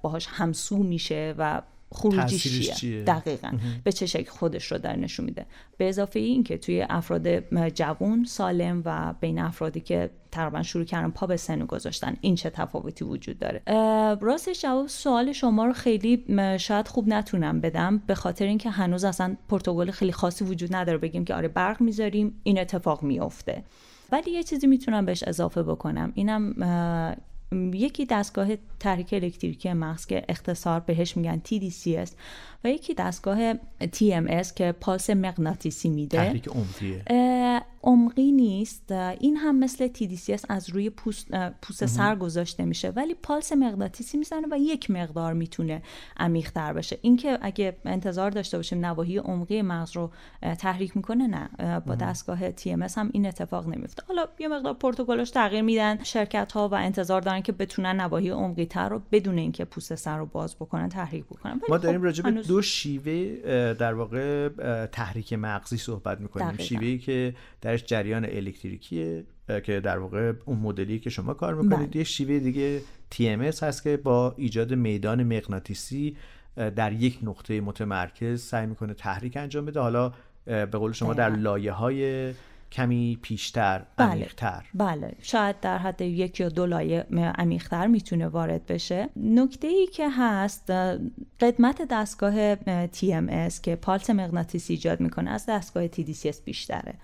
باهاش 0.03 0.27
همسو 0.31 0.77
میشه 0.77 1.35
و 1.39 1.63
خروجیش 1.93 2.71
چیه؟ 2.71 3.03
دقیقا. 3.03 3.53
به 3.85 3.93
چه 3.93 4.07
شکل 4.07 4.31
خودش 4.31 4.73
رو 4.73 4.79
در 4.79 4.97
نشون 4.97 5.27
میده؟ 5.27 5.47
به 5.77 5.89
اضافه 5.89 6.19
این 6.19 6.45
که 6.45 6.59
توی 6.59 6.87
افراد 6.89 7.29
جوون 7.69 8.25
سالم 8.25 8.83
و 8.85 9.15
بین 9.21 9.39
افرادی 9.39 9.81
که 9.81 10.11
تقریبا 10.33 10.63
شروع 10.63 10.85
کردن 10.85 11.11
پا 11.11 11.27
به 11.27 11.37
سن 11.37 11.67
گذاشتن 11.67 12.17
این 12.21 12.35
چه 12.35 12.51
تفاوتی 12.51 13.05
وجود 13.05 13.39
داره؟ 13.39 13.63
راستش 14.21 14.63
جواب 14.63 14.87
سوال 14.87 15.33
شما 15.33 15.67
رو 15.67 15.73
خیلی 15.73 16.25
شاید 16.59 16.89
خوب 16.89 17.09
نتونم 17.09 17.61
بدم 17.61 18.03
به 18.07 18.15
خاطر 18.15 18.45
اینکه 18.45 18.71
هنوز 18.71 19.05
اصلا 19.05 19.37
پروتکل 19.49 19.91
خیلی 19.91 20.13
خاصی 20.13 20.45
وجود 20.45 20.75
نداره. 20.75 20.99
بگیم 20.99 21.25
که 21.25 21.35
آره 21.35 21.49
برق 21.49 21.81
می‌ذاریم 21.81 22.41
این 22.43 22.59
اتفاق 22.59 23.03
میافته. 23.03 23.65
ولی 24.13 24.31
یه 24.31 24.43
چیزی 24.43 24.67
می‌تونم 24.67 25.07
بهش 25.07 25.23
اضافه 25.23 25.63
بکنم. 25.63 26.13
اینم 26.15 26.55
یکی 27.53 28.07
دستگاه 28.07 28.49
تحریک 28.81 29.13
الکتریکی 29.13 29.73
مغز 29.73 30.07
که 30.07 30.25
اختصار 30.29 30.81
بهش 30.81 31.17
میگن 31.17 31.43
TDCS 31.49 32.11
و 32.65 32.69
یکی 32.71 32.95
دستگاه 32.95 33.55
TMS 33.83 34.53
که 34.55 34.75
پالس 34.81 35.11
مغناطیسی 35.11 35.89
میده. 35.89 36.19
تحریک 36.19 36.49
عمقیه. 36.49 37.05
عمقی 37.83 38.33
نیست. 38.33 38.93
این 38.93 39.37
هم 39.37 39.59
مثل 39.59 39.89
TDCS 39.89 40.45
از 40.49 40.71
روی 40.71 40.91
پوست, 40.91 41.27
پوست 41.63 41.87
سر 41.87 42.17
گذاشته 42.17 42.65
میشه. 42.65 42.91
ولی 42.91 43.15
پالس 43.15 43.53
مغناطیسی 43.53 44.19
می‌زنه 44.19 44.47
و 44.51 44.59
یک 44.59 44.91
مقدار 44.91 45.33
می‌تونه 45.33 45.83
عمیق‌تر 46.17 46.73
بشه 46.73 46.99
اینکه 47.03 47.39
اگه 47.43 47.77
انتظار 47.85 48.31
داشته 48.31 48.57
باشیم 48.57 48.87
نواحی 48.87 49.19
عمقی 49.19 49.63
مغز 49.63 49.97
رو 49.97 50.11
تحریک 50.59 50.97
می‌کنه 50.97 51.27
نه. 51.27 51.81
با 51.81 51.95
دستگاه 51.95 52.51
TMS 52.51 52.99
هم 52.99 53.11
این 53.13 53.27
اتفاق 53.27 53.69
نمیفته 53.69 54.03
حالا 54.09 54.29
یه 54.39 54.49
مقدار 54.49 54.75
پروتکلش 54.75 55.31
تغییر 55.31 55.63
میدن. 55.63 55.99
شرکت 56.03 56.53
ها 56.53 56.69
و 56.69 56.75
انتظار 56.75 57.21
دارن 57.21 57.41
که 57.41 57.53
بتونن 57.53 58.01
نواحی 58.01 58.31
عمقی 58.31 58.67
تر 58.67 58.89
رو 58.89 59.03
بدون 59.13 59.39
اینکه 59.39 59.65
پوست 59.65 59.95
سر 59.95 60.19
رو 60.19 60.27
باز 60.27 60.57
بکنن 60.57 60.89
تحریک 60.89 61.25
بکنن. 61.25 61.61
ما 61.69 61.79
داریم 61.79 62.01
خب 62.01 62.05
راجع 62.05 62.23
به 62.23 62.31
دو 62.49 62.63
شیوه 62.63 63.75
در 63.75 63.95
واقع 63.95 64.49
تحریک 64.87 65.33
مغزی 65.33 65.77
صحبت 65.77 66.21
می‌کنیم. 66.21 66.57
شیوهی 66.57 66.99
که 66.99 67.35
درش 67.61 67.85
جریان 67.85 68.25
الکتریکیه 68.25 69.25
که 69.65 69.81
در 69.81 69.99
واقع 69.99 70.33
اون 70.45 70.59
مدلی 70.59 70.99
که 70.99 71.11
شما 71.11 71.35
کار 71.35 71.55
می‌کنید. 71.55 71.91
بله. 71.91 71.97
یه 71.97 72.05
شیوه 72.05 72.39
دیگه 72.39 72.81
TMS 73.15 73.63
هست 73.63 73.83
که 73.83 73.97
با 73.97 74.35
ایجاد 74.37 74.75
میدان 74.75 75.23
مغناطیسی 75.23 76.17
در 76.57 76.93
یک 76.93 77.19
نقطه 77.23 77.61
متمرکز 77.61 78.43
سعی 78.43 78.67
می‌کنه 78.67 78.95
تحریک 78.95 79.37
انجام 79.37 79.65
بده. 79.65 79.81
حالا 79.81 80.13
به 80.45 80.67
قول 80.67 80.93
شما 80.93 81.15
در 81.15 81.31
لایه 81.31 81.73
های 81.73 82.33
کمی 82.73 83.19
پیشتر 83.23 83.83
بله. 83.97 84.11
عمیقتر. 84.11 84.65
بله. 84.75 85.15
شاید 85.23 85.61
در 85.61 85.79
حد 85.79 86.01
یک 86.01 86.41
یا 86.41 86.49
دو 86.49 86.67
لایه 86.67 87.07
عمیقتر 87.39 87.87
می‌تونه 87.87 88.29
وارد 88.29 88.67
بشه. 88.67 89.09
نکته 89.17 89.69
ای 89.69 89.87
که 89.87 90.09
هست 90.11 90.71
قدمت 91.41 91.83
دستگاه 91.91 92.55
TMS 92.87 93.61
که 93.63 93.77
پالس 93.77 94.11
مغناطیسی 94.11 94.73
ایجاد 94.73 95.01
می‌کنه 95.01 95.31
از 95.31 95.47
دستگاه 95.49 95.89
TDCS 95.89 96.43
بیشتره. 96.45 96.95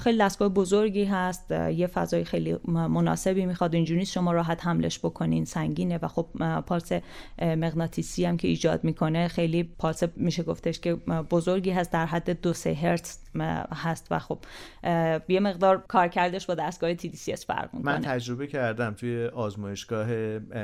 خیلی 0.00 0.18
دستگاه 0.18 0.48
بزرگی 0.48 1.04
هست. 1.04 1.50
یه 1.50 1.86
فضای 1.86 2.24
خیلی 2.24 2.56
مناسبی 2.64 3.46
می‌خواد 3.46 3.74
اینجوری 3.74 4.06
شما 4.06 4.32
راحت 4.32 4.66
حملش 4.66 4.98
بکنین 4.98 5.44
سنگینه 5.44 5.98
و 6.02 6.08
خب 6.08 6.26
پالس 6.66 6.92
مغناطیسی 7.38 8.24
هم 8.24 8.36
که 8.36 8.48
ایجاد 8.48 8.84
می‌کنه 8.84 9.28
خیلی 9.28 9.62
پالس 9.62 10.02
میشه 10.16 10.42
گفتش 10.42 10.80
که 10.80 10.94
بزرگی 11.30 11.70
هست 11.70 11.92
در 11.92 12.06
حد 12.06 12.40
دو 12.40 12.52
سه 12.52 12.74
هرتز 12.74 13.18
هست 13.72 14.06
و 14.10 14.18
خب 14.18 14.38
یه 15.28 15.40
مقدار 15.40 15.84
کارکردش 15.88 16.46
با 16.46 16.54
دستگاه 16.54 16.94
TDCS 16.94 17.44
فرق 17.46 17.74
می‌کنه. 17.74 17.92
من 17.92 18.00
تجربه 18.00 18.46
کردم 18.46 18.94
توی 18.94 19.26
آزمایشگاه 19.26 20.06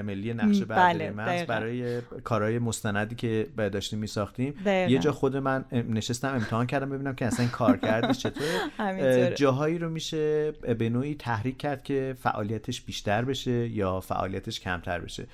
ملی 0.02 0.34
نقشه 0.34 0.64
بله 0.64 1.10
مغز 1.10 1.46
برای 1.46 2.00
کارهای 2.00 2.58
مستندی 2.58 3.14
که 3.14 3.46
داشتیم 3.56 3.98
میساختیم. 3.98 4.54
یه 4.66 4.98
جا 4.98 5.12
خود 5.12 5.36
من 5.36 5.64
نشستم 5.72 6.34
امتحان 6.34 6.66
کردم 6.66 6.90
ببینم 6.90 7.14
که 7.14 7.26
اصلا 7.26 7.40
این 7.40 7.50
کارکردش 7.50 8.18
چطوره. 8.18 9.34
جاهایی 9.40 9.78
رو 9.78 9.90
میشه 9.90 10.52
به 10.52 10.88
نوعی 10.88 11.14
تحریک 11.14 11.58
کرد 11.58 11.82
که 11.82 12.14
فعالیتش 12.22 12.80
بیشتر 12.80 13.24
بشه 13.24 13.68
یا 13.68 14.00
فعالیتش 14.00 14.60
کمتر 14.60 15.00
بشه. 15.00 15.26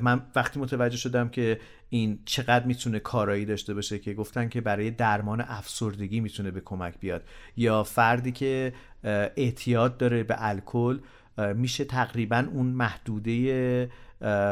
من 0.00 0.22
وقتی 0.36 0.60
متوجه 0.60 0.96
شدم 0.96 1.28
که 1.28 1.60
این 1.94 2.18
چقدر 2.24 2.66
می‌تونه 2.66 2.98
کارایی 2.98 3.44
داشته 3.44 3.74
باشه 3.74 3.98
که 3.98 4.14
گفتن 4.14 4.48
که 4.48 4.60
برای 4.60 4.90
درمان 4.90 5.40
افسردگی 5.40 6.20
می‌تونه 6.20 6.50
به 6.50 6.60
کمک 6.60 6.94
بیاد. 7.00 7.22
یا 7.56 7.82
فردی 7.82 8.32
که 8.32 8.72
اعتیاد 9.36 9.96
داره 9.96 10.22
به 10.22 10.34
الکل 10.38 10.98
میشه 11.54 11.84
تقریبا 11.84 12.46
اون 12.52 12.66
محدوده 12.66 13.90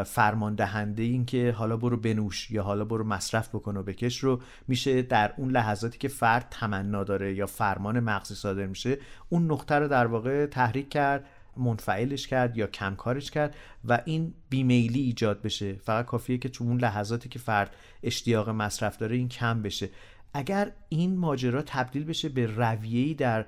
فرمان 0.06 0.54
دهنده 0.54 1.02
این 1.02 1.24
که 1.24 1.52
حالا 1.52 1.76
برو 1.76 1.96
بنوش 1.96 2.50
یا 2.50 2.62
حالا 2.62 2.84
برو 2.84 3.04
مصرف 3.04 3.48
بکن 3.48 3.76
و 3.76 3.82
بکش 3.82 4.18
رو 4.18 4.40
میشه 4.68 5.02
در 5.02 5.32
اون 5.36 5.50
لحظاتی 5.50 5.98
که 5.98 6.08
فرد 6.08 6.46
تمنا 6.50 7.04
داره 7.04 7.34
یا 7.34 7.46
فرمان 7.46 8.00
مغزی 8.00 8.34
صادر 8.34 8.66
میشه 8.66 8.98
اون 9.28 9.50
نقطه 9.50 9.74
رو 9.74 9.88
در 9.88 10.06
واقع 10.06 10.46
تحریک 10.46 10.88
کرد. 10.88 11.24
منفعلش 11.56 12.26
کرد 12.26 12.56
یا 12.56 12.66
کمکارش 12.66 13.30
کرد 13.30 13.56
و 13.84 14.02
این 14.04 14.34
بیمیلی 14.48 15.00
ایجاد 15.00 15.42
بشه. 15.42 15.72
فقط 15.72 16.06
کافیه 16.06 16.38
که 16.38 16.48
تو 16.48 16.64
اون 16.64 16.80
لحظاتی 16.80 17.28
که 17.28 17.38
فرد 17.38 17.76
اشتیاق 18.02 18.48
مصرف 18.48 18.96
داره 18.96 19.16
این 19.16 19.28
کم 19.28 19.62
بشه. 19.62 19.88
اگر 20.34 20.72
این 20.88 21.16
ماجرا 21.16 21.62
تبدیل 21.62 22.04
بشه 22.04 22.28
به 22.28 22.46
رویه‌ای 22.46 23.14
در 23.14 23.46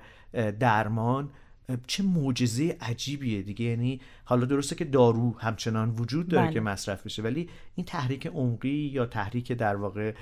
درمان 0.59 1.29
چه 1.87 2.03
معجزه 2.03 2.77
عجیبیه 2.81 3.41
دیگه 3.41 3.65
یعنی 3.65 4.01
حالا 4.25 4.45
درسته 4.45 4.75
که 4.75 4.85
دارو 4.85 5.35
همچنان 5.39 5.89
وجود 5.89 6.27
داره 6.27 6.45
بله. 6.45 6.53
که 6.53 6.59
مصرف 6.59 7.05
بشه 7.05 7.21
ولی 7.21 7.49
این 7.75 7.85
تحریک 7.85 8.27
عمقی 8.27 8.69
یا 8.69 9.05
تحریک 9.05 9.51
در 9.51 9.75
واقع 9.75 10.13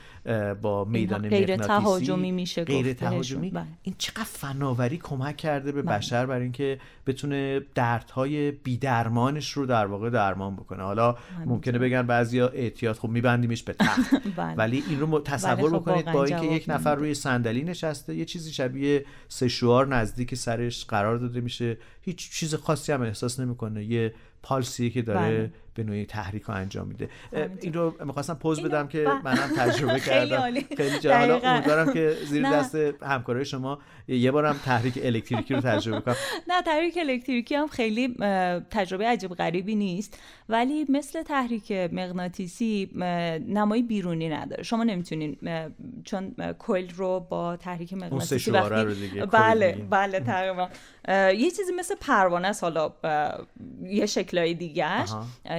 با 0.62 0.86
میدان 0.86 1.30
غیر 1.30 1.58
تهاجمی 1.58 2.32
میشه 2.32 2.64
غیر 2.64 2.94
تهاجمی 2.94 3.50
بله. 3.50 3.66
این 3.84 3.96
چقدر 3.98 4.24
فناوری 4.24 4.98
کمک 4.98 5.38
کرده 5.38 5.72
به 5.72 5.82
بله. 5.82 5.98
بشر 5.98 6.26
برای 6.26 6.44
اینکه 6.44 6.80
بتونه 7.08 7.62
دردهای 7.76 8.52
بیدرمانش 8.52 9.52
رو 9.52 9.66
در 9.66 9.86
واقع 9.86 10.10
درمان 10.10 10.56
بکنه 10.56 10.84
حالا 10.84 11.18
ممکنه 11.46 11.80
بگن 11.80 12.02
بعضیا 12.02 12.48
اعتیاد 12.48 12.96
خب 12.96 13.10
میبندیمش 13.10 13.64
به 13.64 13.74
تخت 13.74 14.16
بله. 14.38 14.56
ولی 14.56 14.84
این 14.90 15.00
رو 15.00 15.20
تصور 15.20 15.70
خب 15.70 15.76
بکنید 15.76 16.12
با 16.12 16.26
اینکه 16.26 16.46
یک 16.46 16.66
نفر 16.68 16.96
روی 16.96 17.14
صندلی 17.14 17.64
نشسته 17.64 18.16
یه 18.16 18.26
چیزی 18.26 18.52
شبیه 18.52 19.06
سشوار 19.28 19.88
نزدیک 19.88 20.36
سرش 20.36 20.86
قرار 20.86 21.18
داده 21.18 21.33
میشه. 21.42 21.78
هیچ 22.02 22.32
چیز 22.32 22.56
خاصی 22.56 22.92
هم 22.92 23.02
احساس 23.02 23.40
نمی‌کنه. 23.40 23.84
یه 23.84 24.14
پالسی 24.44 24.90
که 24.90 25.02
داره 25.02 25.20
بله. 25.20 25.52
به 25.76 25.84
نوعی 25.84 26.06
تحریک 26.06 26.44
ها 26.44 26.54
انجام 26.54 26.88
میده. 26.88 27.10
این 27.62 27.74
رو 27.74 27.96
می‌خواستم 28.06 28.34
پوز 28.34 28.62
بدم 28.62 28.88
که 28.88 29.08
منم 29.24 29.50
تجربه 29.58 30.00
کردم. 30.10 30.52
خیلی 30.78 31.00
جا 31.00 31.18
حالا 31.18 31.40
امیدوارم 31.40 31.94
که 31.94 32.18
زیر 32.26 32.52
دست 32.52 32.76
همکارای 33.02 33.46
شما 33.46 33.80
یه 34.08 34.32
بارم 34.32 34.60
تحریک 34.66 35.00
الکتریکی 35.04 35.54
رو 35.54 35.62
تجربه 35.62 36.02
کنم. 36.02 36.16
نه 36.50 36.62
تحریک 36.62 36.98
الکتریکی 36.98 37.56
هم 37.56 37.68
خیلی 37.68 38.16
تجربه 38.70 39.08
عجیب 39.08 39.34
غریبی 39.34 39.76
نیست. 39.76 40.20
ولی 40.50 40.86
مثل 40.90 41.24
تحریک 41.24 41.72
مغناطیسی 41.72 42.90
نمای 43.48 43.82
بیرونی 43.82 44.30
نداره. 44.30 44.64
شما 44.64 44.84
نمی‌تونین 44.84 45.38
چون 46.04 46.36
کویل 46.60 46.94
رو 46.96 47.20
با 47.20 47.56
تحریک 47.58 47.94
مغناطیسی 47.94 48.52
وقتی 48.52 49.22
بله 49.32 49.78
بله 49.90 50.20
تقریبا. 50.20 50.70
یه 51.08 51.52
چیزی 51.52 51.74
مثل 51.80 51.96
پروانه 51.96 52.52
حالا 52.62 52.94
یه 53.84 54.06
شکلای 54.34 54.54
دیگهش 54.54 55.10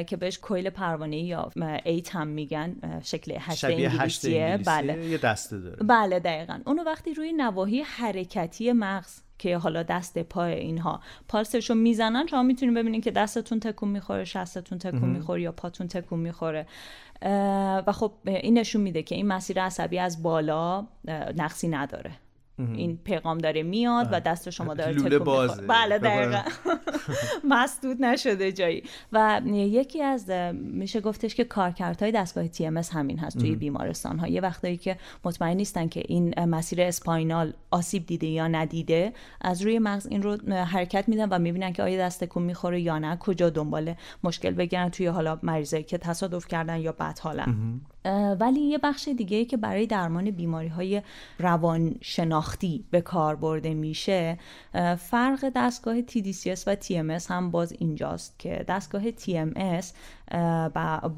که 0.06 0.16
بهش 0.16 0.38
کویل 0.38 0.70
پروانه 0.70 1.18
یا 1.18 1.50
ایت 1.84 2.16
هم 2.16 2.26
میگن 2.26 3.00
شکل 3.02 3.36
هشت 3.40 3.64
انگلیسیه. 3.64 4.58
بله. 4.66 5.06
یه 5.06 5.18
دسته 5.18 5.58
داره. 5.58 5.76
بله 5.76 6.20
دقیقا. 6.20 6.60
اونو 6.66 6.82
وقتی 6.82 7.14
روی 7.14 7.32
نواحی 7.32 7.80
حرکتی 7.80 8.72
مغز 8.72 9.20
که 9.38 9.56
حالا 9.58 9.82
دست 9.82 10.18
پای 10.18 10.54
اینها 10.54 11.00
پالسش 11.28 11.70
رو 11.70 11.76
می‌زنن 11.76 12.26
شما 12.26 12.42
می‌تونید 12.42 12.74
ببینید 12.74 13.04
که 13.04 13.10
دستتون 13.10 13.60
تکون 13.60 13.88
می‌خوره 13.88 14.24
شستتون 14.24 14.78
تکون 14.78 15.08
می‌خوره 15.08 15.42
یا 15.42 15.52
پاتون 15.52 15.88
تکون 15.88 16.18
می‌خوره. 16.18 16.66
و 17.86 17.92
خب 17.92 18.12
این 18.26 18.58
نشون 18.58 18.82
میده 18.82 19.02
که 19.02 19.14
این 19.14 19.26
مسیر 19.26 19.62
عصبی 19.62 19.98
از 19.98 20.22
بالا 20.22 20.86
نقصی 21.36 21.68
نداره. 21.68 22.10
این 22.58 22.98
پیغام 23.04 23.38
داره 23.38 23.62
میاد 23.62 24.08
و 24.12 24.20
دست 24.20 24.50
شما 24.50 24.74
داره 24.84 24.92
لوله 24.92 25.18
بازه. 25.18 25.62
بله 25.62 25.98
دقیقا. 25.98 26.42
مسدود 27.48 28.04
نشده 28.04 28.52
جایی. 28.52 28.82
و 29.12 29.40
یکی 29.46 30.02
از 30.02 30.30
میشه 30.54 31.00
گفتش 31.00 31.34
که 31.34 31.44
کارکردهای 31.44 32.12
دستگاه 32.12 32.48
تی 32.48 32.66
ام 32.66 32.80
همین 32.92 33.18
هست 33.18 33.38
توی 33.38 33.56
بیمارستان 33.56 34.18
ها 34.18 34.28
یه 34.28 34.40
وقتایی 34.40 34.76
که 34.76 34.96
مطمئن 35.24 35.56
نیستن 35.56 35.88
که 35.88 36.02
این 36.08 36.44
مسیر 36.44 36.82
اسپاینال 36.82 37.52
آسیب 37.70 38.06
دیده 38.06 38.26
یا 38.26 38.48
ندیده 38.48 39.12
از 39.40 39.62
روی 39.62 39.78
مغز 39.78 40.06
این 40.06 40.22
رو 40.22 40.36
حرکت 40.64 41.08
میدن 41.08 41.28
و 41.28 41.38
می‌بینن 41.38 41.72
که 41.72 41.82
آیا 41.82 41.98
دست 41.98 42.24
تکون 42.24 42.42
می‌خوره 42.42 42.80
یا 42.80 42.98
نه 42.98 43.16
کجا 43.16 43.50
دنبال 43.50 43.94
مشکل 44.24 44.50
بگیرن 44.50 44.88
توی 44.88 45.06
حالا 45.06 45.38
مریضایی 45.42 45.82
که 45.82 45.98
تصادف 45.98 46.48
کردن 46.48 46.80
یا 46.80 46.92
بد 46.92 47.18
حالن 47.18 47.80
ولی 48.40 48.60
یه 48.60 48.78
بخش 48.78 49.08
دیگه 49.08 49.44
که 49.44 49.56
برای 49.56 49.86
درمان 49.86 50.30
بیماری 50.30 50.68
های 50.68 51.02
روان 51.38 51.94
شناختی 52.44 52.84
به 52.90 53.00
کار 53.00 53.36
برده 53.36 53.74
میشه 53.74 54.38
فرق 54.98 55.52
دستگاه 55.56 56.02
TDCS 56.02 56.60
و 56.66 56.76
TMS 56.76 57.26
هم 57.28 57.50
باز 57.50 57.72
اینجاست 57.72 58.38
که 58.38 58.64
دستگاه 58.68 59.10
TMS 59.10 59.84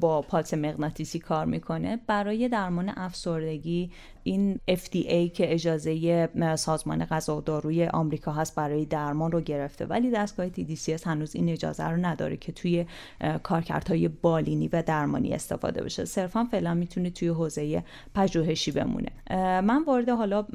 با 0.01 0.25
پالس 0.29 0.53
مغناطیسی 0.53 1.19
کار 1.19 1.45
می‌کنه. 1.45 1.99
برای 2.07 2.49
درمان 2.49 2.93
افسردگی 2.95 3.91
این 4.23 4.59
FDA 4.69 5.31
که 5.33 5.53
اجازه 5.53 6.29
سازمان 6.55 7.05
غذا 7.05 7.37
و 7.37 7.41
داروی 7.41 7.85
آمریکا 7.85 8.31
هست 8.31 8.55
برای 8.55 8.85
درمان 8.85 9.31
رو 9.31 9.41
گرفته. 9.41 9.85
ولی 9.85 10.11
دستگاه 10.11 10.49
TDCS 10.49 11.07
هنوز 11.07 11.35
این 11.35 11.49
اجازه 11.49 11.83
رو 11.83 12.05
نداره 12.05 12.37
که 12.37 12.51
توی 12.51 12.85
کارکردهای 13.43 14.07
بالینی 14.07 14.67
و 14.67 14.81
درمانی 14.81 15.33
استفاده 15.33 15.83
بشه. 15.83 16.05
صرفا 16.05 16.43
فعلا 16.51 16.73
می‌تونه 16.73 17.09
توی 17.09 17.27
حوزه 17.27 17.83
پژوهشی 18.15 18.71
بمونه. 18.71 19.09
من 19.61 19.83
وارد 19.83 20.09
حالا 20.09 20.45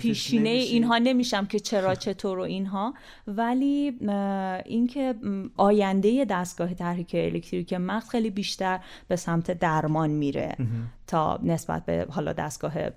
پیشینه 0.00 0.48
اینها 0.48 0.98
نمیشم 0.98 1.46
که 1.46 1.60
چرا 1.60 1.94
چطور 1.94 2.38
و 2.38 2.42
اینها. 2.42 2.94
ولی 3.26 3.92
اینکه 4.64 5.14
آینده 5.56 6.24
دستگاه 6.24 6.74
تحریک 6.74 7.17
الکتریک 7.26 7.72
مغز 7.72 8.08
خیلی 8.08 8.30
بیشتر 8.30 8.80
به 9.08 9.16
سمت 9.16 9.50
درمان 9.50 10.10
میره. 10.10 10.56
تا 11.06 11.40
نسبت 11.42 11.84
به 11.84 12.06
حالا 12.10 12.32
دستگاه 12.32 12.88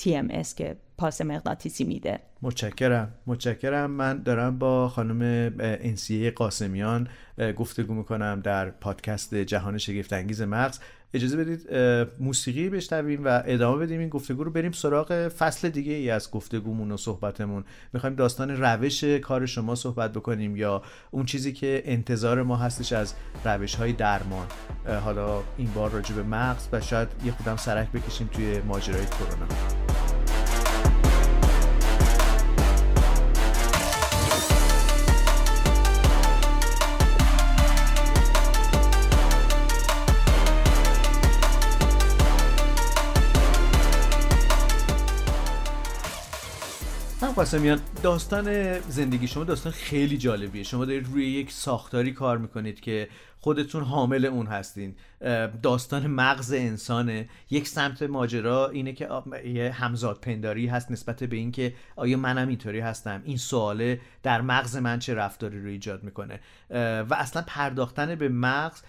TMS 0.00 0.54
که 0.56 0.76
پاس 0.98 1.20
مغناطیسی 1.20 1.84
میده. 1.84 2.20
متشکرم. 2.46 3.12
متشکرم. 3.26 3.90
من 3.90 4.22
دارم 4.22 4.58
با 4.58 4.88
خانم 4.88 5.52
انسیه 5.58 6.30
قاسمیان 6.30 7.08
گفتگو 7.56 7.94
می‌کنم 7.94 8.40
در 8.44 8.70
پادکست 8.70 9.34
جهان 9.34 9.78
شگفت 9.78 10.12
انگیز 10.12 10.42
مغز. 10.42 10.78
اجازه 11.14 11.36
بدید 11.36 11.74
موسیقی 12.20 12.68
بشنویم 12.68 13.24
و 13.24 13.42
ادامه 13.44 13.86
بدیم. 13.86 14.00
این 14.00 14.08
گفتگو 14.08 14.44
رو 14.44 14.50
بریم 14.50 14.72
سراغ 14.72 15.28
فصل 15.28 15.68
دیگه 15.68 15.92
ای 15.92 16.10
از 16.10 16.30
گفتگومون 16.30 16.90
و 16.90 16.96
صحبتمون. 16.96 17.64
می‌خوایم 17.92 18.16
داستان 18.16 18.50
روش 18.50 19.04
کار 19.04 19.46
شما 19.46 19.74
صحبت 19.74 20.12
بکنیم 20.12 20.56
یا 20.56 20.82
اون 21.10 21.26
چیزی 21.26 21.52
که 21.52 21.82
انتظار 21.84 22.42
ما 22.42 22.56
هستش 22.56 22.92
از 22.92 23.14
روش 23.44 23.74
های 23.74 23.92
درمان 23.92 24.46
حالا 25.04 25.42
این 25.58 25.70
بار 25.74 25.90
راجع 25.90 26.14
به 26.14 26.22
مغز 26.22 26.68
و 26.72 26.80
شاید 26.80 27.08
یه 27.24 27.32
خودم 27.32 27.56
سرک 27.56 27.92
بکشیم 27.92 28.28
توی 28.32 28.60
ماجرای 28.60 29.06
کرونا. 29.06 30.15
قاسمیان 47.36 47.80
داستان 48.02 48.78
زندگی 48.80 49.28
شما 49.28 49.44
داستان 49.44 49.72
خیلی 49.72 50.18
جالبیه. 50.18 50.62
شما 50.62 50.84
دارید 50.84 51.06
روی 51.06 51.26
یک 51.26 51.52
ساختاری 51.52 52.12
کار 52.12 52.38
می‌کنید 52.38 52.80
که 52.80 53.08
خودتون 53.40 53.82
حامل 53.82 54.24
اون 54.24 54.46
هستین. 54.46 54.94
داستان 55.62 56.06
مغز 56.06 56.52
انسانه. 56.52 57.28
یک 57.50 57.68
سمت 57.68 58.02
ماجرا 58.02 58.68
اینه 58.68 58.92
که 58.92 59.08
یه 59.44 59.72
همزاد 59.72 60.20
پنداری 60.20 60.66
هست 60.66 60.90
نسبت 60.90 61.24
به 61.24 61.36
اینکه 61.36 61.74
آیا 61.96 62.16
منم 62.16 62.48
اینطوری 62.48 62.80
هستم؟ 62.80 63.22
این 63.24 63.36
سواله 63.36 64.00
در 64.22 64.40
مغز 64.40 64.76
من 64.76 64.98
چه 64.98 65.14
رفتاری 65.14 65.62
رو 65.62 65.68
ایجاد 65.68 66.02
می‌کنه؟ 66.04 66.40
و 67.10 67.14
اصلا 67.14 67.44
پرداختن 67.46 68.14
به 68.14 68.28
مغز 68.28 68.82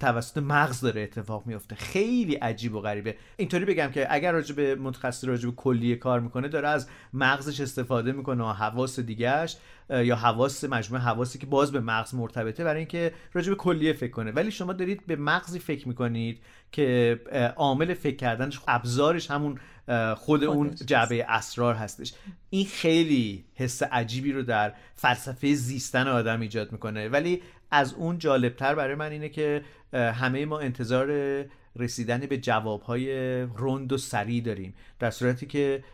توسط 0.00 0.38
مغز 0.38 0.80
داره 0.80 1.02
اتفاق 1.02 1.46
میفته. 1.46 1.74
خیلی 1.74 2.34
عجیب 2.34 2.74
و 2.74 2.80
غریبه. 2.80 3.16
اینطوری 3.36 3.64
بگم 3.64 3.90
که 3.94 4.14
اگر 4.14 4.32
راجع 4.32 4.54
به 4.54 4.74
متخصص 4.74 5.24
راجع 5.24 5.48
به 5.48 5.54
کلیه 5.54 5.96
کار 5.96 6.20
می‌کنه 6.20 6.48
داره 6.48 6.68
از 6.68 6.88
مغزش 7.12 7.60
استفاده 7.60 8.12
می‌کنه 8.12 8.44
و 8.44 8.52
حواس 8.52 9.00
دیگهش 9.00 9.56
یا 9.90 10.16
حواس 10.16 10.64
مجموعه 10.64 11.02
حواسی 11.02 11.38
که 11.38 11.46
باز 11.46 11.72
به 11.72 11.80
مغز 11.80 12.14
مرتبطه 12.14 12.64
برای 12.64 12.78
اینکه 12.78 13.12
راجع 13.32 13.50
به 13.50 13.56
کلیه 13.56 13.92
فکر 13.92 14.10
کنه. 14.10 14.30
ولی 14.30 14.50
شما 14.50 14.72
دارید 14.72 15.06
به 15.06 15.16
مغزی 15.16 15.58
فکر 15.58 15.88
می‌کنید 15.88 16.42
که 16.72 17.20
عامل 17.56 17.94
فکر 17.94 18.16
کردنش 18.16 18.60
ابزارش 18.68 19.30
همون 19.30 19.58
خود 20.16 20.44
اون 20.44 20.74
جعبه 20.74 21.24
اسرار 21.28 21.74
هستش. 21.74 22.12
این 22.50 22.66
خیلی 22.66 23.44
حس 23.54 23.82
عجیبی 23.82 24.32
رو 24.32 24.42
در 24.42 24.72
فلسفه 24.94 25.54
زیستن 25.54 26.08
آدم 26.08 26.40
ایجاد 26.40 26.72
می‌کنه. 26.72 27.08
ولی 27.08 27.42
از 27.70 27.94
اون 27.94 28.18
جالبتر 28.18 28.74
برای 28.74 28.94
من 28.94 29.10
اینه 29.10 29.28
که 29.28 29.62
همه 29.92 30.46
ما 30.46 30.58
انتظار 30.58 31.08
رسیدن 31.76 32.20
به 32.20 32.38
جوابهای 32.38 33.12
رند 33.58 33.92
و 33.92 33.98
سریع 33.98 34.42
داریم. 34.42 34.74
در 34.98 35.10
صورتی 35.10 35.46
که 35.46 35.84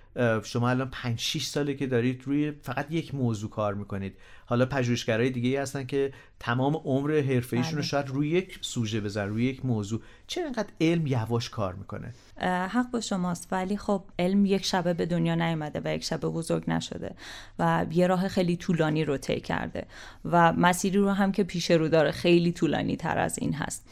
شما 0.43 0.71
الان 0.71 0.91
5 0.91 1.19
6 1.19 1.47
ساله 1.47 1.75
که 1.75 1.87
دارید 1.87 2.23
روی 2.25 2.53
فقط 2.63 2.93
یک 2.93 3.15
موضوع 3.15 3.51
کار 3.51 3.75
می‌کنید. 3.75 4.17
حالا 4.47 4.67
پژوهشگرای 4.67 5.31
دیگه 5.31 5.49
ای 5.49 5.57
هستن 5.57 5.85
که 5.85 6.13
تمام 6.41 6.77
عمر 6.77 7.21
حرفه 7.21 7.57
رو 7.57 7.63
بله. 7.63 7.83
شاید 7.83 8.09
روی 8.09 8.29
یک 8.29 8.59
سوژه 8.61 9.01
بزن 9.01 9.29
روی 9.29 9.45
یک 9.45 9.65
موضوع. 9.65 10.01
چرا 10.27 10.47
انقدر 10.47 10.69
علم 10.81 11.07
یواش 11.07 11.51
کار 11.51 11.75
می‌کنه؟ 11.75 12.15
حق 12.47 12.91
با 12.91 13.01
شماست 13.01 13.49
ولی 13.53 13.77
خب 13.77 14.05
علم 14.19 14.47
یک 14.47 14.65
شبه 14.65 14.95
به 14.95 15.07
دنیا 15.07 15.35
نیومده 15.35 15.81
و 15.85 15.95
یک 15.95 16.05
شبه 16.05 16.29
بزرگ 16.29 16.71
نشده 16.71 17.15
و 17.59 17.87
یه 17.91 18.07
راه 18.07 18.29
خیلی 18.29 18.57
طولانی 18.57 19.05
رو 19.05 19.17
طی 19.17 19.41
کرده 19.41 19.87
و 20.25 20.53
مسیری 20.53 20.99
رو 20.99 21.11
هم 21.11 21.33
که 21.33 21.45
پیش 21.45 21.71
رو 21.71 21.89
داره 21.89 22.11
خیلی 22.11 22.53
طولانی 22.53 22.97
تر 22.97 23.19
از 23.19 23.39
این 23.39 23.55
هست. 23.55 23.89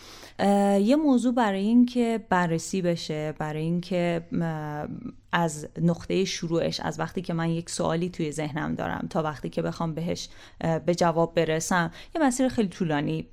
یه 0.80 0.96
موضوع 0.96 1.34
برای 1.34 1.60
اینکه 1.60 2.20
بررسی 2.28 2.82
بشه 2.82 3.34
برای 3.38 3.62
اینکه 3.62 4.22
از 5.32 5.68
نقطه 5.80 6.24
شروعش 6.24 6.80
از 6.80 7.00
وقتی 7.00 7.22
که 7.22 7.34
من 7.34 7.50
یک 7.50 7.70
سوالی 7.70 8.08
توی 8.10 8.32
ذهنم 8.32 8.74
دارم 8.74 9.06
تا 9.10 9.22
وقتی 9.22 9.48
که 9.48 9.62
بخوام 9.62 9.94
بهش 9.94 10.28
به 10.86 10.94
جواب 10.94 11.34
برسم 11.34 11.90
یه 12.14 12.22
مسیر 12.22 12.48
خیلی 12.48 12.68
طولانی 12.68 13.26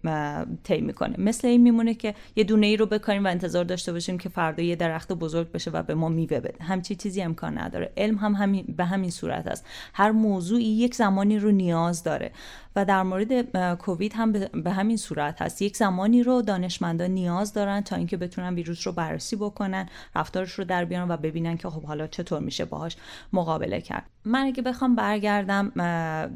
طی 0.63 0.81
می‌کنه. 0.81 1.15
مثل 1.17 1.47
این 1.47 1.61
میمونه 1.61 1.93
که 1.93 2.15
یه 2.35 2.43
دونه 2.43 2.67
ای 2.67 2.77
رو 2.77 2.85
بکاریم 2.85 3.25
و 3.25 3.27
انتظار 3.27 3.63
داشته 3.63 3.91
باشیم 3.91 4.17
که 4.17 4.29
فردا 4.29 4.63
یه 4.63 4.75
درخت 4.75 5.13
بزرگ 5.13 5.51
بشه 5.51 5.71
و 5.71 5.83
به 5.83 5.95
ما 5.95 6.09
میوه 6.09 6.39
بده. 6.39 6.63
همچی 6.63 6.95
چیزی 6.95 7.21
امکان 7.21 7.57
نداره. 7.57 7.91
علم 7.97 8.17
هم 8.17 8.33
همین 8.33 8.65
به 8.77 8.85
همین 8.85 9.09
صورت 9.09 9.47
است. 9.47 9.65
هر 9.93 10.11
موضوعی 10.11 10.63
یک 10.63 10.95
زمانی 10.95 11.39
رو 11.39 11.51
نیاز 11.51 12.03
داره 12.03 12.31
و 12.75 12.85
در 12.85 13.03
مورد 13.03 13.55
کووید 13.75 14.13
هم 14.13 14.31
به 14.31 14.71
همین 14.71 14.97
صورت 14.97 15.41
هست. 15.41 15.61
یک 15.61 15.77
زمانی 15.77 16.23
رو 16.23 16.41
دانشمندان 16.41 17.11
نیاز 17.11 17.53
دارن 17.53 17.81
تا 17.81 17.95
اینکه 17.95 18.17
بتونن 18.17 18.55
ویروس 18.55 18.87
رو 18.87 18.93
بررسی 18.93 19.35
بکنن 19.35 19.89
رفتارش 20.15 20.51
رو 20.51 20.63
در 20.63 20.85
بیارن 20.85 21.11
و 21.11 21.17
ببینن 21.17 21.57
که 21.57 21.69
خب 21.69 21.85
حالا 21.89 22.07
چطور 22.07 22.39
میشه 22.39 22.65
باهاش 22.65 22.95
مقابله 23.33 23.81
کرد. 23.81 24.05
من 24.25 24.39
اگه 24.45 24.61
بخوام 24.61 24.95
برگردم 24.95 25.69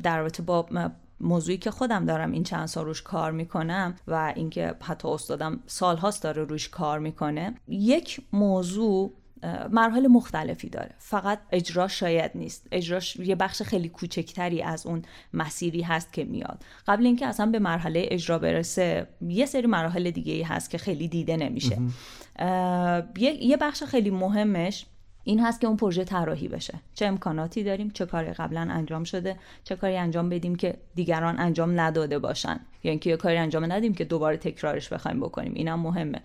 در 0.01 0.17
رابطه 0.17 0.43
با 0.43 0.67
موضوعی 1.19 1.57
که 1.57 1.71
خودم 1.71 2.05
دارم 2.05 2.31
این 2.31 2.43
چند 2.43 2.65
سال 2.65 2.85
روش 2.85 3.01
کار 3.01 3.31
می‌کنم 3.31 3.95
و 4.07 4.33
اینکه 4.35 4.75
حتی 4.81 5.07
استادم 5.07 5.59
سالهاست 5.67 6.23
داره 6.23 6.43
روش 6.43 6.69
کار 6.69 6.99
می‌کنه 6.99 7.55
یک 7.67 8.21
موضوع 8.33 9.13
مراحل 9.71 10.07
مختلفی 10.07 10.69
داره. 10.69 10.95
فقط 10.97 11.39
اجرا 11.51 11.87
شاید 11.87 12.31
نیست. 12.35 12.67
اجراش 12.71 13.15
یه 13.15 13.35
بخش 13.35 13.61
خیلی 13.61 13.89
کوچکتری 13.89 14.61
از 14.61 14.85
اون 14.85 15.01
مسیری 15.33 15.81
هست 15.81 16.13
که 16.13 16.23
میاد. 16.23 16.63
قبل 16.87 17.05
اینکه 17.05 17.25
اصلا 17.25 17.45
به 17.45 17.59
مرحله 17.59 18.07
اجرا 18.11 18.39
برسه 18.39 19.07
یه 19.21 19.45
سری 19.45 19.67
مراحل 19.67 20.11
دیگه 20.11 20.33
ای 20.33 20.41
هست 20.41 20.69
که 20.69 20.77
خیلی 20.77 21.07
دیده 21.07 21.37
نمیشه. 21.37 21.77
یه 23.41 23.57
بخش 23.61 23.83
خیلی 23.83 24.09
مهمش 24.09 24.85
این 25.23 25.39
هست 25.39 25.61
که 25.61 25.67
اون 25.67 25.77
پروژه 25.77 26.03
طراحی 26.03 26.47
بشه. 26.47 26.73
چه 26.95 27.05
امکاناتی 27.05 27.63
داریم؟ 27.63 27.89
چه 27.89 28.05
کاری 28.05 28.33
قبلا 28.33 28.67
انجام 28.71 29.03
شده؟ 29.03 29.35
چه 29.63 29.75
کاری 29.75 29.97
انجام 29.97 30.29
بدیم 30.29 30.55
که 30.55 30.77
دیگران 30.95 31.39
انجام 31.39 31.79
نداده 31.79 32.19
باشن؟ 32.19 32.59
یا 32.83 32.91
اینکه 32.91 33.09
یه 33.09 33.17
کاری 33.17 33.37
انجام 33.37 33.71
ندیم 33.71 33.93
که 33.93 34.05
دوباره 34.05 34.37
تکرارش 34.37 34.89
بخوایم 34.89 35.19
بکنیم. 35.19 35.53
اینم 35.55 35.79
مهمه. 35.79 36.21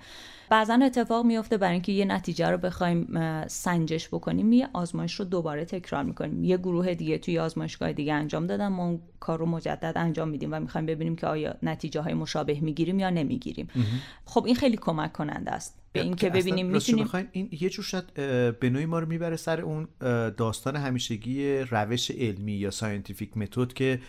بعضا 0.50 0.78
اتفاق 0.82 1.26
میفته 1.26 1.56
برای 1.56 1.72
اینکه 1.72 1.92
یه 1.92 2.04
نتیجه 2.04 2.48
رو 2.48 2.58
بخوایم 2.58 3.08
سنجش 3.46 4.08
بکنیم 4.08 4.52
یه 4.52 4.68
آزمایش 4.72 5.14
رو 5.14 5.24
دوباره 5.24 5.64
تکرار 5.64 6.04
می‌کنیم. 6.04 6.44
یه 6.44 6.56
گروه 6.56 6.94
دیگه 6.94 7.18
توی 7.18 7.38
آزمایشگاه 7.38 7.92
دیگه 7.92 8.12
انجام 8.12 8.46
دادن 8.46 8.68
ما 8.68 8.86
اون 8.86 9.00
کار 9.20 9.38
رو 9.38 9.46
مجدد 9.46 9.92
انجام 9.96 10.28
میدیم 10.28 10.52
و 10.52 10.60
می‌خوایم 10.60 10.86
ببینیم 10.86 11.16
که 11.16 11.26
آیا 11.26 11.54
نتیجه 11.62 12.00
های 12.00 12.14
مشابه 12.14 12.60
می‌گیریم 12.60 12.98
یا 12.98 13.10
نمی‌گیریم. 13.10 13.68
خب 14.24 14.44
این 14.44 14.54
خیلی 14.54 14.76
کمک 14.76 15.12
کننده 15.12 15.50
است. 15.50 15.78
به 15.92 16.00
اینکه 16.02 16.30
ببینیم 16.30 16.66
می‌تونیم 16.66 17.08
این 17.32 17.48
یه 17.60 17.70
جور 17.70 17.84
شاید 17.84 18.14
به 18.60 18.70
نوعی 18.70 18.86
ما 18.86 18.98
رو 18.98 19.06
می‌بره 19.06 19.36
سر 19.36 19.60
اون 19.60 19.88
داستان 20.30 20.76
همیشگی 20.76 21.58
روش 21.58 22.10
علمی 22.10 22.52
یا 22.52 22.70
scientific 22.70 23.36
method 23.36 23.72
که 23.72 24.00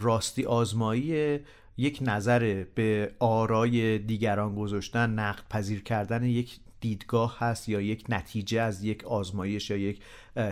راستی 0.00 0.44
آزمایی 0.44 1.38
یک 1.78 1.98
نظر 2.02 2.64
به 2.74 3.12
آرای 3.18 3.98
دیگران 3.98 4.54
گذاشتن 4.54 5.10
نقد 5.10 5.42
پذیر 5.50 5.82
کردن 5.82 6.24
یک 6.24 6.58
دیدگاه 6.80 7.36
هست 7.38 7.68
یا 7.68 7.80
یک 7.80 8.04
نتیجه 8.08 8.60
از 8.60 8.84
یک 8.84 9.04
آزمایش 9.04 9.70
یا 9.70 9.76
یک 9.76 10.00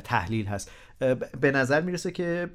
تحلیل 0.04 0.46
هست. 0.46 0.70
به 1.40 1.50
نظر 1.50 1.80
می‌رسه 1.80 2.10
که 2.10 2.50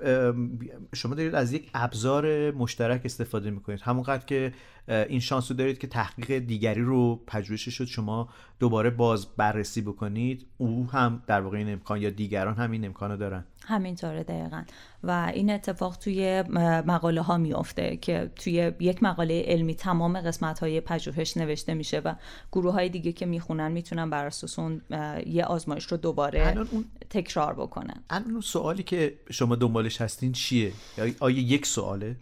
شما 0.96 1.16
دارید 1.16 1.36
از 1.36 1.54
یک 1.54 1.70
ابزار 1.74 2.52
مشترک 2.52 3.02
استفاده 3.06 3.52
می‌کنید. 3.52 3.82
همونقدر 3.82 4.26
که 4.26 4.54
این 4.88 5.20
شانس 5.20 5.52
رو 5.52 5.58
دارید 5.58 5.78
که 5.78 5.88
تحقیق 5.88 6.40
دیگری 6.40 6.82
رو 6.82 7.16
پژوهشش 7.28 7.74
شد 7.74 7.86
شما 7.86 8.30
دوباره 8.60 8.90
باز 8.90 9.28
بررسی 9.38 9.82
بکنید. 9.82 10.46
او 10.58 10.88
هم 10.92 11.24
در 11.28 11.42
واقع 11.42 11.58
این 11.58 11.70
امکان 11.70 12.02
یا 12.02 12.10
دیگران 12.10 12.56
هم 12.56 12.72
این 12.72 12.86
امکان 12.86 13.12
رو 13.12 13.18
دارن. 13.18 13.46
همینطوره 13.66 14.24
دقیقا. 14.24 14.64
و 15.04 15.32
این 15.34 15.50
اتفاق 15.50 15.98
توی 15.98 16.44
مقاله 16.88 17.22
ها 17.22 17.38
میافته 17.38 17.98
که 17.98 18.32
توی 18.36 18.72
یک 18.80 19.04
مقاله 19.04 19.44
علمی 19.48 19.76
تمام 19.76 20.22
قسمت 20.22 20.60
های 20.60 20.82
پژوهش 20.82 21.38
نوشته 21.38 21.74
میشه 21.74 22.00
و 22.00 22.16
گروه 22.52 22.74
های 22.74 22.90
دیگه 22.90 23.12
که 23.12 23.26
می‌خونن 23.26 23.72
می‌تونن 23.72 24.10
بر 24.10 24.26
اساس 24.26 24.60
اون 24.60 24.82
یه 25.26 25.46
آزمایش 25.46 25.86
رو 25.86 25.98
دوباره 25.98 26.58
اون... 26.72 26.86
تکرار 27.10 27.54
بکنن. 27.54 28.04
الان 28.30 28.42
سوالی 28.42 28.84
که 28.84 29.20
شما 29.32 29.56
دنبالش 29.56 30.02
هستین 30.02 30.32
چیه؟ 30.32 30.72
آیا 31.20 31.40
یک 31.40 31.66
سواله؟ 31.66 32.16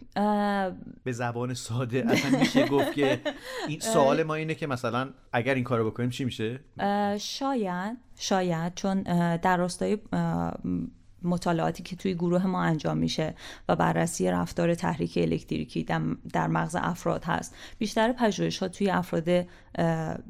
به 1.04 1.12
زبان 1.12 1.54
ساده 1.54 2.04
اصلا 2.08 2.38
میشه 2.38 2.66
گفت 2.66 2.92
که 2.92 3.20
این 3.68 3.80
سوال 3.80 4.22
ما 4.22 4.34
اینه 4.34 4.54
که 4.54 4.66
مثلا 4.66 5.10
اگر 5.32 5.54
این 5.54 5.64
کارو 5.64 5.90
بکنیم 5.90 6.10
چی 6.10 6.24
میشه؟ 6.24 6.60
شاید 7.20 7.96
شاید 8.16 8.74
چون 8.74 9.02
در 9.36 9.56
راستای 9.56 9.98
مطالعاتی 11.22 11.82
که 11.82 11.96
توی 11.96 12.14
گروه 12.14 12.46
ما 12.46 12.62
انجام 12.62 12.98
میشه 12.98 13.34
و 13.68 13.76
بررسی 13.76 14.30
رفتار 14.30 14.74
تحریک 14.74 15.18
الکتریکی 15.22 15.82
در 16.32 16.46
مغز 16.46 16.76
افراد 16.78 17.24
هست 17.24 17.54
بیشتر 17.78 18.12
پژوهش 18.12 18.58
ها 18.58 18.68
توی 18.68 18.90
افراد 18.90 19.46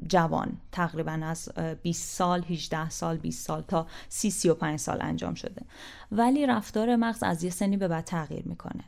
جوان 0.07 0.57
تقریبا 0.71 1.19
از 1.23 1.49
20 1.81 2.15
سال 2.15 2.43
18 2.49 2.89
سال 2.89 3.17
20 3.17 3.47
سال 3.47 3.61
تا 3.61 3.87
30 4.09 4.29
35 4.31 4.79
سال 4.79 4.97
انجام 5.01 5.33
شده. 5.33 5.61
ولی 6.11 6.45
رفتار 6.45 6.95
مغز 6.95 7.23
از 7.23 7.43
یه 7.43 7.49
سنی 7.49 7.77
به 7.77 7.87
بعد 7.87 8.03
تغییر 8.03 8.43
می‌کنه. 8.45 8.83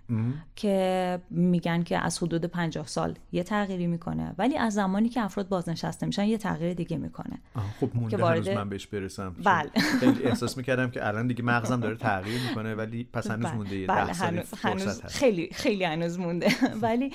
که 0.56 1.19
میگن 1.30 1.84
که 1.84 1.97
از 1.97 2.24
حدود 2.24 2.45
50 2.45 2.88
سال 2.88 3.17
یه 3.32 3.43
تغییری 3.43 3.88
می‌کنه. 3.88 4.36
ولی 4.38 4.58
از 4.58 4.74
زمانی 4.74 5.10
که 5.10 5.21
افراد 5.21 5.50
بازنشسته 5.50 6.06
میشن 6.06 6.26
یه 6.26 6.38
تغییر 6.38 6.74
دیگه 6.74 6.97
می‌کنه. 6.97 7.39
خب 7.80 7.89
مونده 7.93 8.17
که 8.17 8.24
وارد... 8.24 8.50
من 8.50 8.69
بهش 8.69 8.88
برسم. 8.88 9.36
بله. 9.43 9.69
خیلی 10.00 10.24
احساس 10.24 10.58
می‌کردم 10.58 10.91
که 10.91 11.08
الان 11.08 11.28
دیگه 11.28 11.43
مغزم 11.43 11.80
داره 11.80 11.95
تغییر 12.12 12.41
می‌کنه 12.50 12.76
ولی 12.76 13.04
پس 13.13 13.32
هنوز 13.32 13.45
بله. 13.45 13.56
مونده 13.56 13.76
یه 13.76 13.88
بله. 13.88 14.13
هنوز, 14.13 14.54
هنوز 14.62 15.02
خیلی 15.02 15.50
خیلی 15.54 15.84
هنوز 15.84 16.19
مونده. 16.19 16.52
ولی 16.82 17.13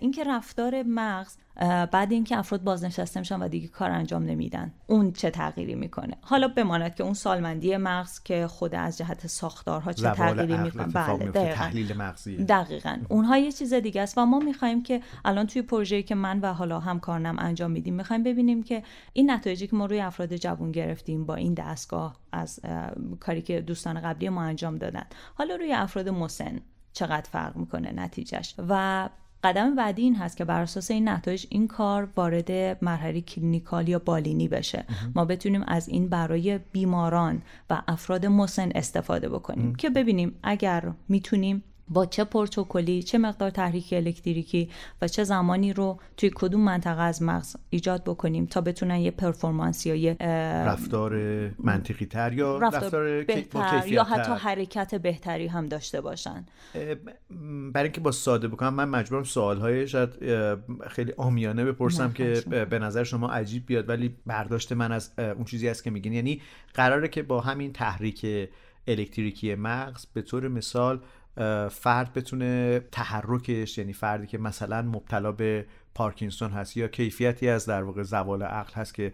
اینکه 0.00 0.24
رفتار 0.24 0.82
مغز 0.82 1.36
بعد 1.92 2.12
اینکه 2.12 2.38
افراد 2.38 2.62
بازنشسته 2.62 3.20
میشن 3.20 3.42
و 3.42 3.48
دیگه 3.48 3.68
کار 3.68 3.90
انجام 3.90 4.22
نمیدن 4.22 4.72
اون 4.86 5.12
چه 5.12 5.30
تغییری 5.30 5.74
می‌کنه؟ 5.74 6.16
حالا 6.20 6.48
بماند 6.48 6.94
که 6.94 7.04
اون 7.04 7.14
سالمندی 7.14 7.76
مغز 7.76 8.22
که 8.22 8.46
خود 8.46 8.74
از 8.74 8.98
جهت 8.98 9.26
ساختارها 9.26 9.92
چه 9.92 10.10
تغییری 10.10 10.56
می‌کنه؟ 10.56 10.86
بله 10.86 11.16
دقیقاً. 11.16 11.54
تحلیل 11.54 11.96
مغزی 11.96 12.44
دقیقاً. 12.44 12.98
اونها 13.08 13.38
یه 13.38 13.52
چیز 13.52 13.74
دیگه 13.74 14.02
است 14.02 14.18
و 14.18 14.26
ما 14.26 14.38
می‌خوایم 14.38 14.82
که 14.82 15.00
الان 15.24 15.46
توی 15.46 15.62
پروژه‌ای 15.62 16.02
که 16.02 16.14
من 16.14 16.40
و 16.40 16.52
حالا 16.52 16.80
همکارنم 16.80 17.36
انجام 17.38 17.70
میدیم 17.70 17.94
می‌خوایم 17.94 18.22
ببینیم 18.22 18.62
که 18.62 18.82
این 19.12 19.30
نتایجی 19.30 19.66
که 19.66 19.76
ما 19.76 19.86
روی 19.86 20.00
افراد 20.00 20.36
جوون 20.36 20.72
گرفتیم 20.72 21.26
با 21.26 21.34
این 21.34 21.54
دستگاه 21.54 22.16
از 22.32 22.60
کاری 23.20 23.42
که 23.42 23.60
دوستان 23.60 24.00
قبلی 24.00 24.28
ما 24.28 24.42
انجام 24.42 24.78
دادن 24.78 25.04
حالا 25.34 25.56
روی 25.56 25.72
افراد 25.72 26.08
مسن 26.08 26.60
چقدر 26.92 27.30
فرق 27.30 27.56
می‌کنه 27.56 27.92
نتیجهش؟ 27.92 28.54
و 28.68 29.08
قدم 29.46 29.74
بعدی 29.74 30.02
این 30.02 30.16
هست 30.16 30.36
که 30.36 30.44
بر 30.44 30.62
اساس 30.62 30.90
این 30.90 31.08
نتایج 31.08 31.46
این 31.50 31.68
کار 31.68 32.08
وارد 32.16 32.50
مرحله 32.84 33.20
clinical 33.20 33.88
یا 33.88 33.98
بالینی 33.98 34.48
بشه. 34.48 34.84
ما 35.14 35.24
بتونیم 35.24 35.64
از 35.66 35.88
این 35.88 36.08
برای 36.08 36.58
بیماران 36.72 37.42
و 37.70 37.82
افراد 37.88 38.26
مسن 38.26 38.70
استفاده 38.74 39.28
بکنیم 39.28 39.74
که 39.74 39.90
ببینیم 39.90 40.34
اگر 40.42 40.92
می‌تونیم 41.08 41.62
با 41.88 42.06
چه 42.06 42.24
پروتکلی 42.24 43.02
چه 43.02 43.18
مقدار 43.18 43.50
تحریک 43.50 43.92
الکتریکی 43.92 44.70
و 45.02 45.08
چه 45.08 45.24
زمانی 45.24 45.72
رو 45.72 46.00
توی 46.16 46.30
کدوم 46.34 46.60
منطقه 46.60 47.02
از 47.02 47.22
مغز 47.22 47.56
ایجاد 47.70 48.04
بکنیم 48.04 48.46
تا 48.46 48.60
بتونن 48.60 48.96
یه 48.96 49.10
پرفورمنس 49.10 49.86
یا 49.86 49.94
یه 49.94 50.16
رفتار 50.66 51.14
منطقی 51.58 52.06
تر 52.06 52.32
یا 52.32 52.58
رفتار, 52.58 53.22
بهتر 53.22 53.82
یا 53.86 54.04
حتی 54.04 54.32
حرکت 54.32 54.94
بهتری 54.94 55.46
هم 55.46 55.66
داشته 55.66 56.00
باشن. 56.00 56.46
برای 57.72 57.84
اینکه 57.84 58.00
با 58.00 58.12
ساده 58.12 58.48
بکنم 58.48 58.74
من 58.74 58.88
مجبورم 58.88 59.24
سوالهای 59.24 59.88
شاید 59.88 60.10
خیلی 60.88 61.12
آمیانه 61.16 61.64
بپرسم 61.64 62.12
که 62.12 62.42
به 62.70 62.78
نظر 62.78 63.04
شما 63.04 63.28
عجیب 63.28 63.66
بیاد 63.66 63.88
ولی 63.88 64.16
برداشت 64.26 64.72
من 64.72 64.92
از 64.92 65.12
اون 65.18 65.44
چیزی 65.44 65.68
است 65.68 65.84
که 65.84 65.90
میگین. 65.90 66.12
یعنی 66.12 66.42
قراره 66.74 67.08
که 67.08 67.22
با 67.22 67.40
همین 67.40 67.72
تحریک 67.72 68.26
الکتریکی 68.88 69.54
مغز 69.54 70.06
به 70.06 70.22
طور 70.22 70.48
مثال 70.48 71.00
فرد 71.70 72.12
بتونه 72.14 72.80
تحرکش 72.92 73.78
یعنی 73.78 73.92
فردی 73.92 74.26
که 74.26 74.38
مثلا 74.38 74.82
مبتلا 74.82 75.32
به 75.32 75.66
پارکینسون 75.94 76.50
هست 76.50 76.76
یا 76.76 76.88
کیفیتی 76.88 77.48
از 77.48 77.66
در 77.66 77.82
واقع 77.82 78.02
زوال 78.02 78.42
عقل 78.42 78.72
هست 78.74 78.94
که 78.94 79.12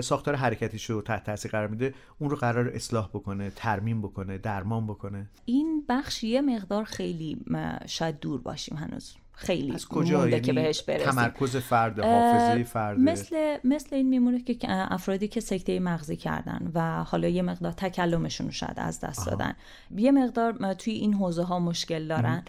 ساختار 0.00 0.34
حرکتیش 0.34 0.90
رو 0.90 1.02
تحت 1.02 1.24
تاثیر 1.24 1.50
قرار 1.50 1.68
میده 1.68 1.94
اون 2.18 2.30
رو 2.30 2.36
قرار 2.36 2.68
اصلاح 2.68 3.08
بکنه 3.08 3.50
ترمیم 3.50 4.02
بکنه 4.02 4.38
درمان 4.38 4.86
بکنه. 4.86 5.30
این 5.44 5.84
بخش 5.88 6.24
یه 6.24 6.40
مقدار 6.40 6.84
خیلی 6.84 7.44
شاید 7.86 8.20
دور 8.20 8.40
باشیم 8.40 8.76
هنوز. 8.76 9.16
خیلی 9.40 9.72
از 9.72 9.88
کجا 9.88 10.28
یعنی 10.28 10.40
که 10.40 10.52
بهش 10.52 10.82
برسیم. 10.82 11.10
تمرکز 11.10 11.56
فرد 11.56 12.00
حافظه 12.00 12.64
فرد 12.64 12.98
مثل 12.98 13.56
مثل 13.64 13.96
این 13.96 14.08
میمونه 14.08 14.40
که 14.42 14.56
افرادی 14.68 15.28
که 15.28 15.40
سکته 15.40 15.80
مغزی 15.80 16.16
کردن 16.16 16.70
و 16.74 17.04
حالا 17.04 17.28
یه 17.28 17.42
مقدار 17.42 17.72
تکلمشون 17.72 18.50
شاید 18.50 18.74
از 18.76 19.00
دست 19.00 19.26
دادن. 19.26 19.54
یه 19.96 20.12
مقدار 20.12 20.74
توی 20.74 20.92
این 20.92 21.14
حوزه 21.14 21.42
ها 21.42 21.58
مشکل 21.58 22.08
دارن. 22.08 22.42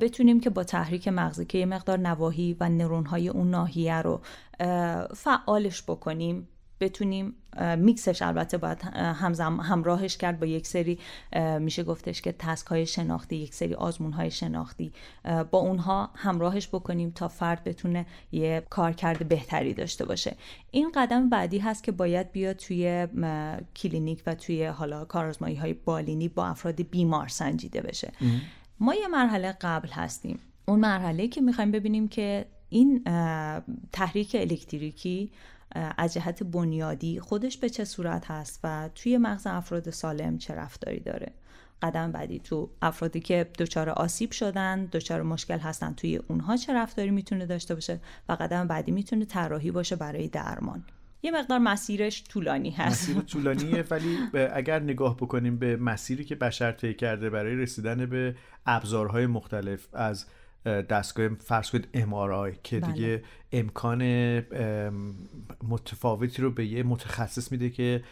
بتونیم 0.00 0.40
که 0.40 0.50
با 0.50 0.64
تحریک 0.64 1.08
مغزی 1.08 1.44
که 1.44 1.58
یه 1.58 1.66
مقدار 1.66 1.98
نواحی 1.98 2.56
و 2.60 2.68
نرون 2.68 3.06
های 3.06 3.28
اون 3.28 3.50
ناحیه 3.50 4.02
رو 4.02 4.20
فعالش 5.14 5.82
بکنیم. 5.82 6.48
بتونیم 6.80 7.34
میکسش 7.76 8.22
البته 8.22 8.58
باید 8.58 8.82
همزم 8.94 9.60
همراهش 9.60 10.16
کرد 10.16 10.40
با 10.40 10.46
یک 10.46 10.66
سری 10.66 10.98
میشه 11.60 11.82
گفتش 11.82 12.22
که 12.22 12.32
تسک 12.32 12.66
های 12.66 12.86
شناختی 12.86 13.36
یک 13.36 13.54
سری 13.54 13.74
آزمون 13.74 14.12
های 14.12 14.30
شناختی 14.30 14.92
با 15.50 15.58
اونها 15.58 16.10
همراهش 16.14 16.68
بکنیم 16.68 17.10
تا 17.10 17.28
فرد 17.28 17.64
بتونه 17.64 18.06
یه 18.32 18.62
کارکرد 18.70 19.28
بهتری 19.28 19.74
داشته 19.74 20.04
باشه. 20.04 20.36
این 20.70 20.92
قدم 20.94 21.28
بعدی 21.28 21.58
هست 21.58 21.84
که 21.84 21.92
باید 21.92 22.32
بیاد 22.32 22.56
توی 22.56 23.06
کلینیک 23.76 24.22
و 24.26 24.34
توی 24.34 24.64
حالا 24.64 25.04
کارآزمایی 25.04 25.56
های 25.56 25.72
بالینی 25.72 26.28
با 26.28 26.46
افراد 26.46 26.82
بیمار 26.82 27.28
سنجیده 27.28 27.80
بشه. 27.80 28.12
ما 28.80 28.94
یه 28.94 29.08
مرحله 29.08 29.56
قبل 29.60 29.88
هستیم. 29.88 30.38
اون 30.66 30.80
مرحله 30.80 31.28
که 31.28 31.40
می‌خوایم 31.40 31.70
ببینیم 31.70 32.08
که 32.08 32.46
این 32.68 33.04
تحریک 33.92 34.36
الکتریکی 34.40 35.30
از 35.74 36.14
جهت 36.14 36.42
بنیادی 36.42 37.20
خودش 37.20 37.58
به 37.58 37.70
چه 37.70 37.84
صورت 37.84 38.30
هست 38.30 38.60
و 38.64 38.90
توی 38.94 39.18
مغز 39.18 39.46
افراد 39.46 39.90
سالم 39.90 40.38
چه 40.38 40.54
رفتاری 40.54 41.00
داره. 41.00 41.32
قدم 41.82 42.12
بعدی 42.12 42.38
تو 42.38 42.70
افرادی 42.82 43.20
که 43.20 43.46
دچار 43.58 43.90
آسیب 43.90 44.30
شدن 44.30 44.84
دچار 44.84 45.22
مشکل 45.22 45.58
هستن 45.58 45.94
توی 45.94 46.16
اونها 46.16 46.56
چه 46.56 46.74
رفتاری 46.74 47.10
می‌تونه 47.10 47.46
داشته 47.46 47.74
باشه 47.74 48.00
و 48.28 48.32
قدم 48.32 48.68
بعدی 48.68 48.92
می‌تونه 48.92 49.24
طراحی 49.24 49.70
باشه 49.70 49.96
برای 49.96 50.28
درمان. 50.28 50.84
یه 51.22 51.30
مقدار 51.30 51.58
مسیرش 51.58 52.24
طولانی 52.24 52.70
هست. 52.70 53.10
مسیر 53.10 53.22
طولانیه 53.22 53.84
ولی 53.90 54.18
اگر 54.54 54.80
نگاه 54.80 55.16
بکنیم 55.16 55.58
به 55.58 55.76
مسیری 55.76 56.24
که 56.24 56.34
بشر 56.34 56.72
طی 56.72 56.94
کرده 56.94 57.30
برای 57.30 57.56
رسیدن 57.56 58.06
به 58.06 58.34
ابزارهای 58.66 59.26
مختلف 59.26 59.88
از 59.92 60.26
دستگاه 60.64 61.28
فرض 61.28 61.70
کنید 61.70 61.88
ام 61.94 62.52
که 62.62 62.80
بله. 62.80 62.92
دیگه 62.92 63.22
امکان 63.52 64.02
متفاوتی 65.68 66.42
رو 66.42 66.50
به 66.50 66.66
یه 66.66 66.82
متخصص 66.82 67.52
میده 67.52 67.70
که 67.70 68.02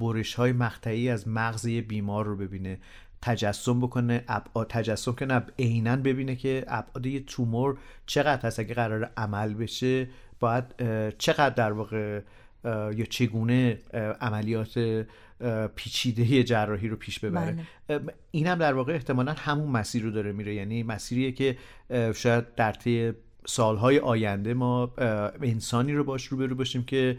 برش 0.00 0.34
های 0.34 0.52
مقطعی 0.52 1.08
از 1.08 1.28
مغز 1.28 1.66
یه 1.66 1.82
بیمار 1.82 2.26
رو 2.26 2.36
ببینه 2.36 2.78
تجسم 3.22 3.80
بکنه 3.80 4.24
ابعاد 4.28 4.66
تجسم 4.70 5.12
کنه 5.12 5.42
عینا 5.58 5.96
ببینه 5.96 6.36
که 6.36 6.64
ابعاد 6.68 7.06
یه 7.06 7.20
تومور 7.20 7.78
چقدر 8.06 8.46
هست 8.46 8.58
اگه 8.58 8.74
قرار 8.74 9.10
عمل 9.16 9.54
بشه 9.54 10.08
باید 10.40 10.64
چقدر 11.18 11.54
در 11.54 11.72
واقع 11.72 12.20
یا 12.64 13.04
چگونه 13.04 13.78
عملیات 14.20 15.06
پیچیده 15.76 16.44
جراحی 16.44 16.88
رو 16.88 16.96
پیش 16.96 17.18
ببره 17.18 17.64
بله. 17.88 18.04
این 18.30 18.46
هم 18.46 18.58
در 18.58 18.74
واقع 18.74 18.92
احتمالا 18.92 19.34
همون 19.38 19.70
مسیر 19.70 20.02
رو 20.02 20.10
داره 20.10 20.32
میره 20.32 20.54
یعنی 20.54 20.82
مسیریه 20.82 21.32
که 21.32 21.56
شاید 22.14 22.54
در 22.54 22.72
طی 22.72 23.12
سالهای 23.46 23.98
آینده 23.98 24.54
ما 24.54 24.92
انسانی 25.42 25.92
رو 25.92 26.04
باش 26.04 26.26
روبرو 26.26 26.54
باشیم 26.54 26.82
که 26.82 27.18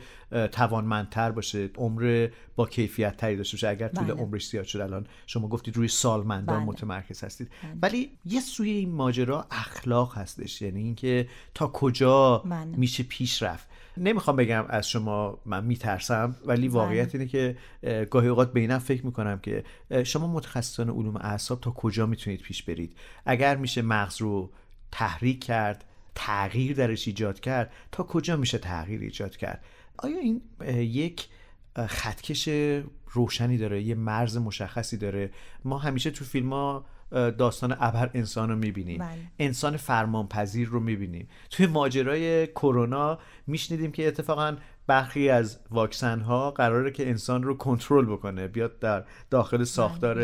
توانمندتر 0.52 1.32
باشه 1.32 1.70
عمر 1.78 2.30
با 2.56 2.66
کیفیت 2.66 3.18
تری 3.18 3.38
داشته 3.38 3.58
باشه 3.58 3.68
اگر 3.68 3.88
طول 3.88 4.04
بله. 4.04 4.14
عمرش 4.14 4.48
زیاد 4.48 4.66
شد 4.66 4.82
الان 4.82 5.08
شما 5.28 5.48
گفتید 5.48 5.78
روی 5.78 5.88
سالمندان 5.88 6.58
بله. 6.58 6.66
متمرکز 6.66 7.24
هستید 7.24 7.50
بله. 7.64 7.78
ولی 7.82 8.12
یه 8.26 8.40
سوی 8.40 8.70
این 8.70 8.92
ماجرا 8.92 9.48
اخلاق 9.52 10.18
هستش 10.18 10.62
یعنی 10.62 10.84
اینکه 10.84 11.28
تا 11.54 11.68
کجا 11.68 12.38
بله. 12.38 12.66
میشه 12.66 13.04
پیش 13.04 13.44
رفت 13.44 13.68
نمی‌خوام 13.98 14.36
بگم 14.36 14.66
از 14.70 14.90
شما 14.90 15.40
من 15.46 15.66
میترسم 15.66 16.36
ولی 16.46 16.68
بله. 16.68 16.78
واقعیت 16.78 17.16
اینه 17.16 17.28
که 17.28 17.58
گاهی 18.10 18.28
اوقات 18.28 18.54
به 18.54 18.78
فکر 18.78 19.06
می‌کنم 19.06 19.40
که 19.40 19.64
شما 20.04 20.28
متخصصان 20.28 20.90
علوم 20.90 21.16
اعصاب 21.16 21.62
تا 21.62 21.72
کجا 21.72 22.06
می‌تونید 22.06 22.42
پیش 22.42 22.64
برید؟ 22.64 22.98
اگر 23.26 23.56
میشه 23.56 23.82
مغز 23.82 24.22
رو 24.22 24.52
تحریک 24.92 25.44
کرد 25.44 25.86
تغییر 26.16 26.76
درش 26.76 27.08
ایجاد 27.08 27.40
کرد 27.40 27.72
تا 27.92 28.04
کجا 28.04 28.38
میشه 28.38 28.58
تغییر 28.58 29.02
ایجاد 29.02 29.38
کرد؟ 29.38 29.64
آیا 29.98 30.18
این 30.18 30.42
یک 30.78 31.28
خطکش 31.88 32.50
روشنی 33.12 33.58
داره 33.58 33.82
یه 33.82 33.96
مرز 33.96 34.38
مشخصی 34.38 34.98
داره؟ 34.98 35.32
ما 35.66 35.78
همیشه 35.78 36.12
تو 36.12 36.26
فیلم 36.26 36.54
ها 36.54 36.86
داستان 37.12 37.76
ابر 37.80 38.10
انسان 38.14 38.50
رو 38.50 38.56
می‌بینیم 38.56 39.00
بله. 39.00 39.10
انسان 39.40 39.78
فرمانپذیر 39.78 40.68
رو 40.68 40.80
می‌بینیم 40.80 41.28
توی 41.50 41.68
ماجرای 41.68 42.48
کرونا 42.48 43.20
میشنیدیم 43.48 43.92
که 43.92 44.08
اتفاقا 44.08 44.56
برخی 44.88 45.30
از 45.30 45.60
واکسن 45.72 46.20
ها 46.20 46.52
قراره 46.52 46.92
که 46.92 47.10
انسان 47.10 47.44
رو 47.44 47.58
کنترل 47.58 48.06
بکنه. 48.06 48.48
بیاد 48.48 48.80
در 48.80 49.04
داخل 49.30 49.58
بله، 49.58 49.66
ساختار 49.66 50.18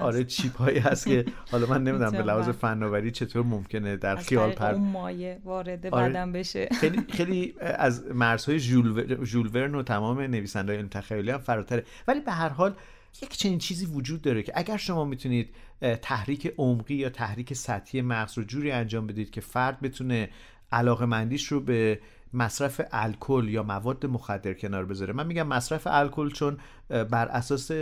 آره 0.00 0.24
چیپ 0.24 0.56
هایی 0.56 0.78
هست. 0.78 1.06
که 1.06 1.24
حالا 1.50 1.66
من 1.66 1.84
نمی‌دونم 1.84 2.10
به 2.10 2.22
لحاظ 2.22 2.48
فناوری 2.48 3.10
چطور 3.10 3.42
ممکنه 3.42 3.96
در 3.96 4.16
خیال 4.16 4.52
پر 4.52 4.70
اون 4.70 4.82
مایه 4.82 5.40
وارد 5.44 5.86
آره. 5.86 6.08
بدن 6.08 6.32
بشه. 6.32 6.68
خیلی 6.80 7.04
خیلی 7.10 7.54
از 7.60 8.06
مرزهای 8.06 8.58
ژول 8.58 9.50
ورن 9.54 9.74
و 9.74 9.82
تمام 9.82 10.20
نویسنده‌های 10.20 10.82
تخیلی 10.82 11.30
هم 11.30 11.38
فراتره. 11.38 11.84
ولی 12.08 12.20
به 12.20 12.32
هر 12.32 12.48
حال 12.48 12.74
یک 13.22 13.36
چنین 13.36 13.58
چیزی 13.58 13.86
وجود 13.86 14.22
داره 14.22 14.42
که 14.42 14.52
اگر 14.56 14.76
شما 14.76 15.04
می‌تونید 15.04 15.54
تحریک 16.02 16.54
عمقی 16.58 16.94
یا 16.94 17.10
تحریک 17.10 17.54
سطحی 17.54 18.02
مغز 18.02 18.38
رو 18.38 18.44
جوری 18.44 18.70
انجام 18.70 19.06
بدید 19.06 19.30
که 19.30 19.40
فرد 19.40 19.80
بتونه 19.80 20.30
علاقه 20.72 21.06
مندیش 21.06 21.46
رو 21.46 21.60
به 21.60 22.00
مصرف 22.32 22.80
الکل 22.92 23.48
یا 23.48 23.62
مواد 23.62 24.06
مخدر 24.06 24.54
کنار 24.54 24.84
بذاره 24.84 25.12
من 25.12 25.26
میگم 25.26 25.46
مصرف 25.46 25.86
الکل 25.86 26.30
چون 26.30 26.58
بر 26.88 27.28
اساس 27.28 27.72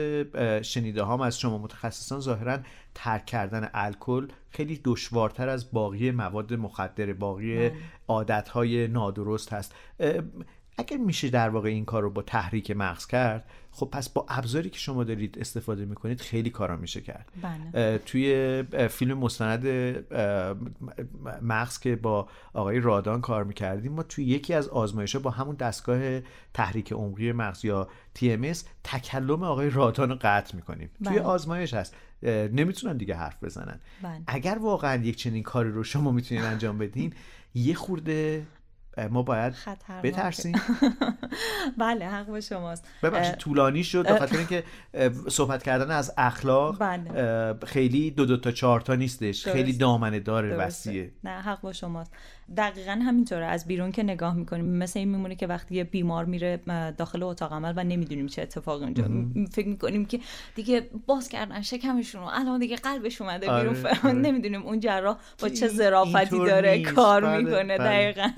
شنیده 0.62 1.02
هام 1.02 1.20
از 1.20 1.40
شما 1.40 1.58
متخصصان 1.58 2.20
ظاهرا 2.20 2.58
ترک 2.94 3.26
کردن 3.26 3.70
الکل 3.74 4.28
خیلی 4.50 4.80
دشوارتر 4.84 5.48
از 5.48 5.72
باقی 5.72 6.10
مواد 6.10 6.54
مخدر 6.54 7.12
باقی 7.12 7.56
بله. 7.56 7.76
عادت 8.08 8.48
های 8.48 8.88
نادرست 8.88 9.52
هست 9.52 9.74
اگر 10.78 10.96
میشه 10.96 11.28
در 11.28 11.48
واقع 11.48 11.68
این 11.68 11.84
کار 11.84 12.02
رو 12.02 12.10
با 12.10 12.22
تحریک 12.22 12.70
مغز 12.70 13.06
کرد 13.06 13.44
خب 13.70 13.88
پس 13.92 14.08
با 14.08 14.26
ابزاری 14.28 14.70
که 14.70 14.78
شما 14.78 15.04
دارید 15.04 15.38
استفاده 15.38 15.84
می‌کنید 15.84 16.20
خیلی 16.20 16.50
کارا 16.50 16.76
میشه 16.76 17.00
کرد 17.00 17.32
بله. 17.42 17.98
توی 17.98 18.62
فیلم 18.90 19.18
مستند 19.18 19.66
مغز 21.42 21.78
که 21.78 21.96
با 21.96 22.28
آقای 22.52 22.80
رادان 22.80 23.20
کار 23.20 23.44
می‌کردیم 23.44 23.92
ما 23.92 24.02
توی 24.02 24.24
یکی 24.24 24.54
از 24.54 24.68
آزمایش 24.68 25.16
با 25.16 25.30
همون 25.30 25.54
دستگاه 25.54 26.20
تحریک 26.54 26.92
عمقی 26.92 27.32
مغز 27.32 27.64
یا 27.64 27.88
TMS 28.18 28.58
تکلم 28.84 29.42
آقای 29.42 29.70
رادان 29.70 30.08
رو 30.08 30.18
قطع 30.20 30.56
می‌کنیم 30.56 30.90
بله. 31.00 31.10
توی 31.10 31.18
آزمایش 31.18 31.74
هست 31.74 31.94
نمی‌تونن 32.22 32.96
دیگه 32.96 33.14
حرف 33.14 33.44
بزنن 33.44 33.80
بله. 34.02 34.22
اگر 34.26 34.58
واقعا 34.60 35.02
یک 35.02 35.16
چنین 35.16 35.42
کاری 35.42 35.70
رو 35.70 35.84
شما 35.84 36.12
می‌تونید 36.12 36.44
انجام 36.44 36.78
بدین 36.78 37.12
یه 37.54 37.74
خورده 37.74 38.46
ما 39.10 39.22
باید 39.22 39.54
بترسیم. 40.02 40.54
بله 41.78 42.08
حق 42.08 42.26
با 42.26 42.40
شماست. 42.40 42.84
ببخشید 43.02 43.34
طولانی 43.34 43.84
شد 43.84 44.06
به 44.06 44.18
خاطر 44.18 44.36
اینکه 44.36 44.64
صحبت 45.28 45.62
کردن 45.62 45.90
از 45.90 46.14
اخلاق 46.16 46.78
بله. 46.78 47.54
خیلی 47.66 48.10
دو 48.10 48.26
دو 48.26 48.36
تا 48.36 48.50
چهار 48.50 48.80
تا 48.80 48.94
نیستش. 48.94 49.48
خیلی 49.48 49.72
دامنه 49.72 50.20
داره 50.20 50.56
وسیعه. 50.56 51.10
نه 51.24 51.30
حق 51.30 51.60
با 51.60 51.72
شماست. 51.72 52.12
دقیقا 52.56 52.92
همینطوره. 52.92 53.46
از 53.46 53.66
بیرون 53.66 53.92
که 53.92 54.02
نگاه 54.02 54.34
می‌کنیم 54.34 54.64
مثل 54.64 54.98
این 54.98 55.08
میمونه 55.08 55.34
که 55.34 55.46
وقتی 55.46 55.74
یه 55.74 55.84
بیمار 55.84 56.24
میره 56.24 56.60
داخل 56.98 57.22
اتاق 57.22 57.52
عمل 57.52 57.72
و 57.76 57.84
نمی‌دونیم 57.84 58.26
چه 58.26 58.42
اتفاقی 58.42 58.84
اونجا 58.84 59.04
فکر 59.52 59.68
می‌کنیم 59.68 60.06
که 60.06 60.20
دیگه 60.54 60.90
باز 61.06 61.28
کردن 61.28 61.62
شکمشون 61.62 62.20
رو 62.20 62.28
الان 62.32 62.60
دیگه 62.60 62.76
قلبش 62.76 63.20
اومده 63.20 63.46
بیرون. 63.46 63.76
آره، 63.76 63.98
آره. 64.04 64.12
نمی‌دونیم 64.12 64.62
اون 64.62 64.80
جراح 64.80 65.16
با 65.38 65.48
چه 65.48 65.68
ظرافتی 65.68 66.38
داره 66.38 66.82
کار 66.82 67.24
بله، 67.24 67.38
می‌کنه. 67.38 67.78
بله. 67.78 67.88
دقیقا. 67.88 68.30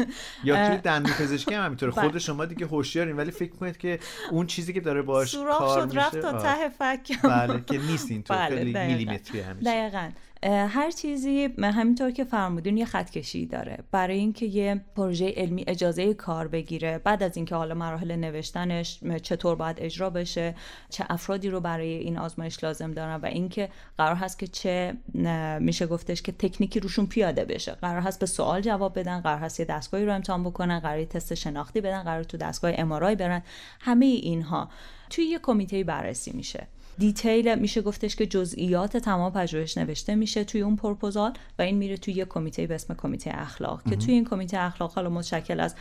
یا 0.44 0.68
توی 0.68 0.76
دندون 0.76 1.12
پزشکی 1.12 1.54
هم 1.54 1.64
همینطوره. 1.64 1.92
بله. 1.98 2.08
خود 2.08 2.18
شما 2.18 2.44
دیگه 2.44 2.66
هوشیارین 2.66 3.16
ولی 3.16 3.30
فکر 3.30 3.52
کنید 3.52 3.76
که 3.76 3.98
اون 4.30 4.46
چیزی 4.46 4.72
که 4.72 4.80
داره 4.80 5.02
باش 5.02 5.34
کار 5.34 5.86
میشه 5.86 5.98
رفت 5.98 6.20
تا 6.20 6.32
ته 6.32 6.68
فک. 6.68 7.22
بله 7.22 7.64
که 7.66 7.78
نیست 7.78 8.10
اینطور. 8.10 8.48
خیلی 8.56 8.72
میلیمتری 8.72 9.40
همیشه 9.40 9.70
دقیقاً. 9.70 10.10
هر 10.42 10.90
چیزی 10.90 11.48
همینطور 11.62 12.10
که 12.10 12.24
فرمودین 12.24 12.76
یه 12.76 12.84
خطکشی 12.84 13.46
داره. 13.46 13.78
برای 13.90 14.18
اینکه 14.18 14.46
یه 14.46 14.80
پروژه 14.96 15.32
علمی 15.36 15.64
اجازه 15.66 16.14
کار 16.14 16.48
بگیره 16.48 16.98
بعد 16.98 17.22
از 17.22 17.36
اینکه 17.36 17.54
حالا 17.54 17.74
مراحل 17.74 18.16
نوشتنش 18.16 19.00
چطور 19.22 19.56
باید 19.56 19.76
اجرا 19.80 20.10
بشه 20.10 20.54
چه 20.90 21.04
افرادی 21.10 21.50
رو 21.50 21.60
برای 21.60 21.94
این 21.94 22.18
آزمایش 22.18 22.64
لازم 22.64 22.92
دارن 22.92 23.14
و 23.14 23.26
اینکه 23.26 23.68
قرار 23.98 24.16
هست 24.16 24.38
که 24.38 24.46
چه 24.46 24.96
میشه 25.60 25.86
گفتش 25.86 26.22
که 26.22 26.32
تکنیکی 26.32 26.80
روشون 26.80 27.06
پیاده 27.06 27.44
بشه. 27.44 27.72
قرار 27.72 28.00
هست 28.00 28.20
به 28.20 28.26
سوال 28.26 28.60
جواب 28.60 28.98
بدن 28.98 29.20
قرار 29.20 29.38
هست 29.38 29.60
یه 29.60 29.66
دستگاهی 29.66 30.04
رو 30.04 30.14
امتحان 30.14 30.44
بکنن 30.44 30.80
قرار 30.80 31.04
تست 31.04 31.34
شناختی 31.34 31.80
بدن 31.80 32.02
قرار 32.02 32.22
تو 32.22 32.36
دستگاه 32.36 32.72
امارای 32.74 33.16
برن. 33.16 33.42
همه 33.80 34.06
اینها 34.06 34.68
توی 35.10 35.24
یه 35.24 35.38
کمیته 35.38 35.84
بررسی 35.84 36.32
میشه. 36.32 36.66
دیتیل 36.98 37.54
میشه 37.54 37.82
گفتش 37.82 38.16
که 38.16 38.26
جزئیات 38.26 38.96
تمام 38.96 39.32
پژوهش 39.32 39.78
نوشته 39.78 40.14
میشه 40.14 40.44
توی 40.44 40.60
اون 40.60 40.76
پروپوزال 40.76 41.32
و 41.58 41.62
این 41.62 41.76
میره 41.76 41.96
توی 41.96 42.14
یه 42.14 42.24
کمیته 42.24 42.66
به 42.66 42.74
اسم 42.74 42.94
کمیته 42.94 43.30
اخلاق 43.34 43.82
که 43.90 43.96
توی 43.96 44.14
این 44.14 44.24
کمیته 44.24 44.58
اخلاق 44.58 44.92
حالا 44.92 45.10
متشکل 45.10 45.60
از 45.60 45.74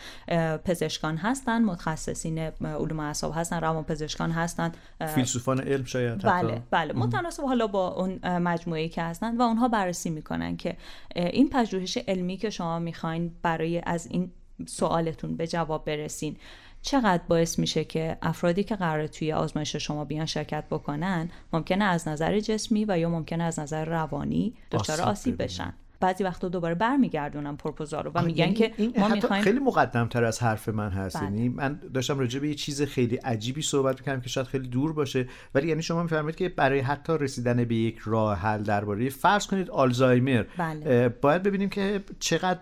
پزشکان 0.65 1.17
هستن 1.17 1.63
متخصصین 1.63 2.39
علوم 2.61 2.99
اعصاب 2.99 3.33
هستن 3.35 3.61
روان 3.61 3.83
پزشکان 3.83 4.31
هستن 4.31 4.71
فیلسوفان 5.15 5.59
علم 5.59 5.85
شاید 5.85 6.21
بله 6.21 6.61
بله. 6.71 6.93
متناسب 6.93 7.43
حالا 7.43 7.67
با 7.67 7.87
اون 7.87 8.37
مجموعه 8.37 8.87
که 8.87 9.01
هستن 9.01 9.37
و 9.37 9.41
اونها 9.41 9.67
بررسی 9.67 10.09
می‌کنن 10.09 10.57
که 10.57 10.77
این 11.15 11.49
پژوهش 11.49 11.97
علمی 11.97 12.37
که 12.37 12.49
شما 12.49 12.79
می‌خواین 12.79 13.31
برای 13.41 13.81
از 13.85 14.07
این 14.07 14.31
سوالتون 14.65 15.37
به 15.37 15.47
جواب 15.47 15.85
برسین 15.85 16.37
چقدر 16.81 17.23
باعث 17.27 17.59
میشه 17.59 17.83
که 17.83 18.17
افرادی 18.21 18.63
که 18.63 18.75
قرار 18.75 19.07
توی 19.07 19.33
آزمایش 19.33 19.75
شما 19.75 20.05
بیان 20.05 20.25
شرکت 20.25 20.63
بکنن 20.71 21.29
ممکنه 21.53 21.83
از 21.83 22.07
نظر 22.07 22.39
جسمی 22.39 22.85
و 22.85 22.99
یا 22.99 23.09
ممکنه 23.09 23.43
از 23.43 23.59
نظر 23.59 23.85
روانی 23.85 24.53
دچار 24.71 25.01
آسیب 25.01 25.43
بشن. 25.43 25.73
بعضی 25.99 26.23
وقتا 26.23 26.47
دوباره 26.49 26.75
برمیگردونم 26.75 27.57
پروپوزال 27.57 28.03
رو 28.03 28.11
و 28.15 28.21
میگن 28.21 28.53
که 28.53 28.71
ما 28.97 29.07
می‌خوایم 29.07 29.43
خیلی 29.43 29.59
مقدم 29.59 30.07
تر 30.07 30.23
از 30.23 30.43
حرف 30.43 30.69
من 30.69 30.89
هست. 30.89 31.17
بله. 31.17 31.25
یعنی 31.25 31.49
من 31.49 31.79
داشتم 31.93 32.19
راجع 32.19 32.39
به 32.39 32.47
یه 32.47 32.55
چیز 32.55 32.81
خیلی 32.81 33.15
عجیبی 33.15 33.61
صحبت 33.61 33.99
می‌کردم 33.99 34.21
که 34.21 34.29
شاید 34.29 34.47
خیلی 34.47 34.67
دور 34.67 34.93
باشه. 34.93 35.27
ولی 35.55 35.67
یعنی 35.67 35.81
شما 35.81 36.03
میفرمایید 36.03 36.35
که 36.35 36.49
برای 36.49 36.79
حتی 36.79 37.13
رسیدن 37.19 37.65
به 37.65 37.75
یک 37.75 37.97
راه 38.05 38.37
حل 38.37 38.63
درباره 38.63 39.09
فرض 39.09 39.47
کنید 39.47 39.69
آلزایمر. 39.69 40.43
بله. 40.57 41.09
باید 41.09 41.43
ببینیم 41.43 41.69
که 41.69 42.03
چقدر 42.19 42.59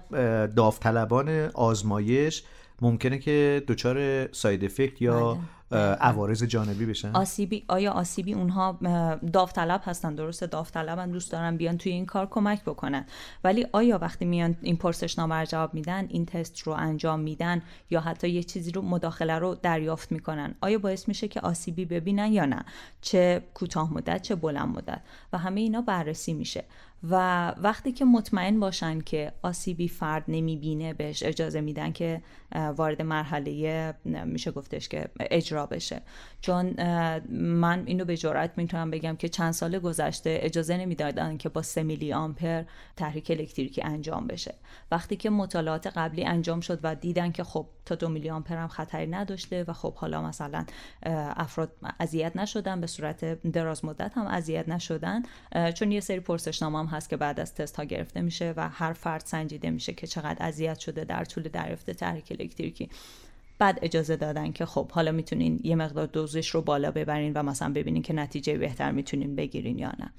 داوطلبان 0.48 1.50
آزمایش 1.54 2.44
ممکنه 2.82 3.18
که 3.18 3.64
دچار 3.68 4.32
ساید 4.32 4.66
افکت 4.66 5.02
یا 5.02 5.34
بله. 5.34 5.44
عوارض 5.72 6.44
جانبی 6.44 6.86
بشن؟ 6.86 7.12
آسیبی 7.16 7.66
آیا 7.68 7.92
آسیبی 7.92 8.34
اونها 8.34 8.80
داوطلب 9.34 9.82
هستن؟ 9.86 10.16
درسته 10.16 10.48
داوطلبن 10.48 11.12
دوست 11.12 11.32
دارن 11.32 11.58
بیان 11.58 11.78
توی 11.78 11.92
این 11.92 12.06
کار 12.06 12.26
کمک 12.26 12.64
بکنن. 12.64 13.06
ولی 13.44 13.68
آیا 13.72 13.98
وقتی 13.98 14.26
میان 14.26 14.58
این 14.62 14.78
پرسشنامه 14.78 15.36
رو 15.36 15.46
جواب 15.46 15.74
میدن 15.74 16.06
این 16.10 16.26
تست 16.26 16.60
رو 16.60 16.74
انجام 16.74 17.20
میدن 17.20 17.62
یا 17.90 18.02
حتی 18.02 18.30
یه 18.30 18.44
چیزی 18.44 18.72
رو 18.72 18.82
مداخله 18.82 19.40
رو 19.40 19.56
دریافت 19.56 20.12
می‌کنن؟ 20.12 20.56
آیا 20.62 20.78
باعث 20.78 21.08
میشه 21.08 21.28
که 21.28 21.42
آسیبی 21.42 21.86
ببینن 21.86 22.34
یا 22.34 22.46
نه؟ 22.46 22.66
چه 23.02 23.44
کوتاه 23.54 23.94
مدت 23.94 24.22
چه 24.22 24.36
بلند 24.36 24.78
مدت؟ 24.78 25.02
و 25.34 25.38
همه 25.38 25.62
اینا 25.62 25.82
بررسی 25.82 26.34
میشه. 26.34 26.64
و 27.10 27.48
وقتی 27.58 27.92
که 27.92 28.06
مطمئن 28.06 28.60
باشن 28.60 29.02
که 29.02 29.32
آسیبی 29.42 29.88
فرد 29.88 30.24
نمی‌بینه 30.28 30.94
بهش 30.94 31.24
اجازه 31.24 31.62
میدن 31.62 31.92
که 31.92 32.22
وارد 32.76 33.02
مرحله 33.02 33.94
میشه 34.06 34.52
گفتش 34.52 34.90
که 34.90 35.10
اجرا 35.20 35.55
اجرا 35.56 35.66
بشه. 35.66 36.02
چون 36.42 36.76
من 37.40 37.84
اینو 37.86 38.06
به 38.06 38.18
جرات 38.18 38.52
می‌تونم 38.58 38.92
بگم 38.92 39.16
که 39.16 39.30
چند 39.30 39.52
سال 39.52 39.80
گذشته 39.80 40.40
اجازه 40.42 40.78
نمی‌دادن 40.78 41.38
که 41.38 41.50
با 41.50 41.62
3 41.62 41.84
میلی 41.84 42.14
آمپر 42.14 42.64
تحریک 42.96 43.32
الکتریکی 43.32 43.82
انجام 43.82 44.28
بشه. 44.28 44.56
وقتی 44.92 45.16
که 45.16 45.30
مطالعات 45.30 45.88
قبلی 45.88 46.26
انجام 46.26 46.60
شد 46.60 46.80
و 46.84 46.96
دیدن 46.96 47.32
که 47.32 47.44
خب 47.44 47.68
تا 47.86 47.96
دو 47.96 48.10
میلی 48.10 48.30
آمپر 48.30 48.58
هم 48.58 48.68
خطری 48.68 49.08
نداشته 49.08 49.64
و 49.68 49.74
خب 49.74 49.94
حالا 49.94 50.22
مثلا 50.22 50.66
افراد 51.04 51.72
اذیت 52.00 52.38
نشدن 52.38 52.82
به 52.82 52.88
صورت 52.88 53.26
دراز 53.52 53.86
مدت 53.86 54.18
هم 54.18 54.28
اذیت 54.28 54.70
نشدن 54.70 55.24
چون 55.76 55.92
یه 55.92 56.00
سری 56.00 56.20
پرسشنامه 56.20 56.80
هم 56.80 56.86
هست 56.86 57.10
که 57.10 57.18
بعد 57.18 57.40
از 57.40 57.56
تست 57.56 57.76
ها 57.76 57.84
گرفته 57.84 58.22
میشه 58.22 58.54
و 58.58 58.70
هر 58.70 58.94
فرد 58.94 59.22
سنجیده 59.26 59.70
میشه 59.70 59.94
که 59.94 60.08
چقدر 60.08 60.46
اذیت 60.46 60.80
شده 60.80 61.04
در 61.04 61.26
طول 61.26 61.44
دریافت 61.44 61.92
تحریک 61.92 62.38
الکتریکی. 62.40 62.90
بعد 63.60 63.80
اجازه 63.82 64.16
دادن 64.16 64.52
که 64.52 64.66
خب 64.66 64.92
حالا 64.92 65.12
می‌تونین 65.12 65.60
یه 65.64 65.76
مقدار 65.76 66.06
دوزش 66.06 66.50
رو 66.50 66.62
بالا 66.62 66.92
ببرین 66.92 67.34
و 67.34 67.44
مثلا 67.44 67.74
ببینین 67.74 68.02
که 68.02 68.14
نتیجه 68.14 68.58
بهتر 68.58 68.92
می‌تونین 68.92 69.36
بگیرین 69.36 69.80
یا 69.80 69.90
نه. 70.00 70.12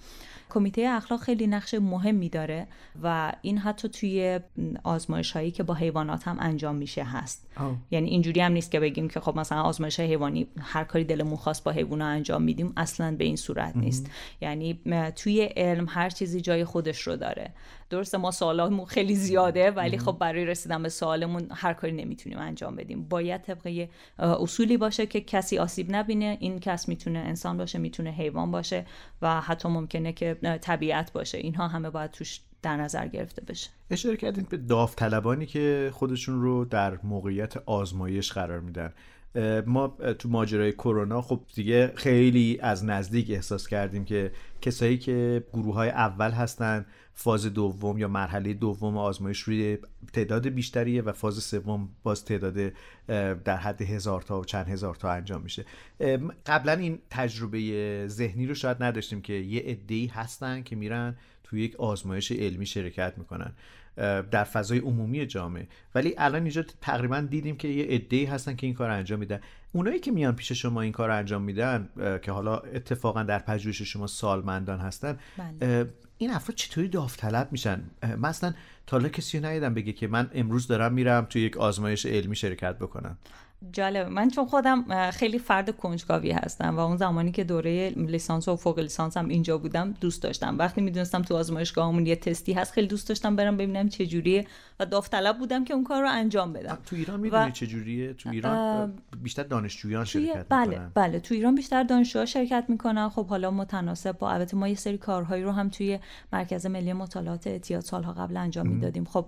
کمیته 0.51 0.83
اخلاق 0.89 1.21
خیلی 1.21 1.47
نقش 1.47 1.75
مهمی 1.75 2.29
داره 2.29 2.67
و 3.03 3.33
این 3.43 3.59
حتی 3.59 3.89
توی 3.89 4.41
آزمایش 4.85 5.33
هایی 5.33 5.51
که 5.51 5.63
با 5.63 5.75
حیوانات 5.75 6.29
هم 6.29 6.37
انجام 6.41 6.75
میشه 6.75 7.05
هست. 7.05 7.47
یعنی 7.91 8.11
اینجوری 8.11 8.41
هم 8.41 8.53
نیست 8.53 8.71
که 8.71 8.81
بگیم 8.81 9.09
که 9.09 9.21
خب 9.21 9.39
مثلا 9.39 9.63
آزمایش 9.63 10.01
حیوانی 10.01 10.47
هر 10.61 10.85
کاری 10.85 11.05
دلمون 11.05 11.37
خواست 11.37 11.65
با 11.65 11.71
حیوان 11.71 12.03
انجام 12.03 12.43
میدیم 12.43 12.73
اصلا 12.77 13.17
به 13.17 13.25
این 13.25 13.37
صورت 13.37 13.77
نیست. 13.77 14.11
یعنی 14.41 14.81
توی 15.17 15.43
علم 15.43 15.87
هر 15.89 16.11
چیزی 16.11 16.41
جای 16.41 16.65
خودش 16.65 17.01
رو 17.01 17.17
داره. 17.17 17.51
درسته 17.91 18.19
ما 18.19 18.31
سوالمون 18.31 18.87
خیلی 18.87 19.15
زیاده 19.15 19.71
ولی 19.71 19.99
خب 19.99 20.17
برای 20.21 20.45
رسیدن 20.45 20.83
به 20.83 20.89
سوالمون 20.89 21.47
هر 21.51 21.73
کاری 21.73 21.93
نمی‌تونیم 21.93 22.39
انجام 22.39 22.77
بدیم. 22.77 23.09
باید 23.09 23.43
طبقه 23.43 23.89
اصولی 24.19 24.77
باشه 24.77 25.07
که 25.07 25.21
کسی 25.21 25.59
آسیب 25.59 25.87
نبینه 25.91 26.37
این 26.41 26.59
کس 26.59 26.89
می‌تونه 26.89 27.19
انسان 27.19 27.57
باشه 27.57 27.79
می‌تونه 27.79 28.11
حیوان 28.11 28.51
باشه 28.51 28.87
و 29.23 29.41
حتی 29.41 29.69
ممکنه 29.69 30.13
که 30.13 30.35
طبیعت 30.61 31.13
باشه. 31.13 31.39
اینها 31.39 31.69
همه 31.69 31.91
باید 31.91 32.11
توش 32.11 32.41
در 32.63 32.77
نظر 32.77 33.09
گرفته 33.09 33.43
بشه. 33.43 33.71
اشاره 33.91 34.17
کردین 34.17 34.47
به 34.51 34.57
داوطلبانی 34.57 35.47
که 35.47 35.91
خودشون 35.95 36.43
رو 36.43 36.65
در 36.65 36.99
موقعیت 37.03 37.57
آزمایش 37.57 38.33
قرار 38.33 38.61
میدن. 38.61 38.93
ما 39.67 39.89
تو 40.19 40.29
ماجرای 40.29 40.73
کرونا 40.73 41.23
خب 41.23 41.41
دیگه 41.55 41.93
خیلی 41.95 42.59
از 42.63 42.85
نزدیک 42.85 43.31
احساس 43.31 43.69
کردیم 43.69 44.05
که 44.05 44.33
کسایی 44.61 44.99
که 44.99 45.45
گروه 45.53 45.75
های 45.75 45.89
اول 45.89 46.31
هستن 46.31 46.87
فاز 47.15 47.47
دوم 47.47 47.99
یا 47.99 48.09
مرحله 48.09 48.55
دوم 48.55 48.97
آزمایش 48.97 49.41
روی 49.41 49.79
تعداد 50.13 50.49
بیشتریه 50.49 51.03
و 51.03 51.13
فاز 51.13 51.35
سوم 51.35 51.89
باز 52.03 52.25
تعداد 52.25 52.73
در 53.45 53.57
حد 53.57 53.83
هزار 53.83 54.23
تا 54.23 54.41
و 54.41 54.45
چند 54.45 54.69
هزار 54.69 54.95
تا 54.95 55.11
انجام 55.11 55.43
میشه. 55.43 55.65
قبلا 56.47 56.73
این 56.73 56.99
تجربه 57.11 58.05
ذهنی 58.09 58.47
رو 58.47 58.55
شاید 58.55 58.83
نداشتیم 58.83 59.23
که 59.23 59.33
یه 59.33 59.61
عده‌ای 59.61 60.07
هستن 60.07 60.63
که 60.63 60.77
میرن 60.77 61.17
توی 61.49 61.63
یک 61.63 61.77
آزمایش 61.77 62.33
علمی 62.33 62.67
شرکت 62.67 63.15
می‌کنن 63.19 63.53
در 64.31 64.45
فضای 64.45 64.79
عمومی 64.79 65.27
جامعه. 65.27 65.69
ولی 65.95 66.15
الان 66.19 66.43
اینجا 66.43 66.65
تقریبا 66.81 67.21
دیدیم 67.21 67.57
که 67.57 67.69
یه 67.69 67.85
عده‌ای 67.85 68.25
هستن 68.25 68.57
که 68.57 68.67
این 68.67 68.75
کار 68.75 68.91
انجام 68.91 69.19
میدن. 69.19 69.41
اونایی 69.73 70.01
که 70.01 70.11
میان 70.11 70.37
پیش 70.37 70.53
شما 70.53 70.81
این 70.81 70.93
کار 70.93 71.11
انجام 71.11 71.43
میدن 71.43 71.89
که 72.23 72.33
حالا 72.33 72.57
اتفاقا 72.57 73.23
در 73.23 73.39
پژوهش 73.39 73.83
شما 73.83 74.07
سالمندان 74.07 74.79
هستن 74.79 75.19
بله. 75.61 75.91
این 76.19 76.31
افراد 76.31 76.57
چطوری 76.57 76.89
داوطلب 76.89 77.49
میشن؟ 77.53 77.83
مثلا 78.19 78.55
تا 78.87 78.97
حالا 78.97 79.09
کسی 79.09 79.41
ندیدم 79.41 79.75
بگه 79.75 79.93
که 79.93 80.07
من 80.07 80.31
امروز 80.35 80.67
دارم 80.67 80.93
میرم 80.93 81.25
توی 81.25 81.43
یک 81.43 81.57
آزمایش 81.57 82.07
علمی 82.07 82.37
شرکت 82.37 82.79
بکنم. 82.79 83.19
جالب 83.73 84.07
من 84.09 84.31
چون 84.31 84.47
خودم 84.47 85.11
خیلی 85.11 85.39
فرد 85.39 85.77
کنجکاوی 85.77 86.31
هستم 86.31 86.77
و 86.77 86.81
اون 86.81 86.97
زمانی 86.97 87.33
که 87.33 87.45
دوره 87.45 87.91
لیسانس 87.91 88.49
و 88.49 88.57
فوق 88.57 88.79
لیسانس 88.79 89.17
هم 89.17 89.29
اینجا 89.29 89.59
بودم 89.59 89.95
دوست 90.01 90.23
داشتم. 90.23 90.59
وقتی 90.59 90.81
می‌دونستم 90.81 91.23
تو 91.23 91.37
آزمایشگاهمون 91.37 92.07
یه 92.07 92.17
تستی 92.17 92.53
هست 92.53 92.73
خیلی 92.73 92.87
دوست 92.87 93.09
داشتم 93.09 93.37
برم 93.37 93.57
ببینم 93.57 93.89
چه 93.89 94.07
جوریه 94.07 94.47
و 94.81 94.87
داوطلب 94.87 95.39
بودم 95.39 95.65
که 95.65 95.75
اون 95.75 95.85
کار 95.85 96.03
رو 96.03 96.11
انجام 96.11 96.53
بدم. 96.53 96.79
تو 96.87 96.97
ایران 96.97 97.21
می‌دونی 97.21 97.49
و... 97.49 97.51
چه 97.51 97.67
جوریه 97.67 98.13
تو 98.13 98.31
ایران 98.31 98.93
بیشتر 99.23 99.43
دانشجویان 99.43 100.05
شرکت 100.05 100.47
بله 100.49 100.69
می‌کنن. 100.69 100.91
بله 100.95 101.21
تو 101.21 101.35
ایران 101.35 101.55
بیشتر 101.55 101.83
دانشجوها 101.83 102.25
شرکت 102.25 102.65
می‌کنن. 102.69 103.09
خب 103.09 103.27
حالا 103.27 103.51
متناسب 103.51 104.19
با 104.19 104.31
البته 104.31 104.57
ما 104.57 104.69
یه 104.69 104.75
سری 104.75 104.99
کارهایی 104.99 105.43
رو 105.43 105.51
هم 105.51 105.69
توی 105.69 105.99
مرکز 106.33 106.67
ملی 106.67 106.93
مطالعات 106.93 107.47
اعتیاد 107.47 107.81
سالها 107.81 108.13
قبل 108.13 108.37
انجام 108.37 108.69
می‌دادیم. 108.69 109.05
خب 109.05 109.27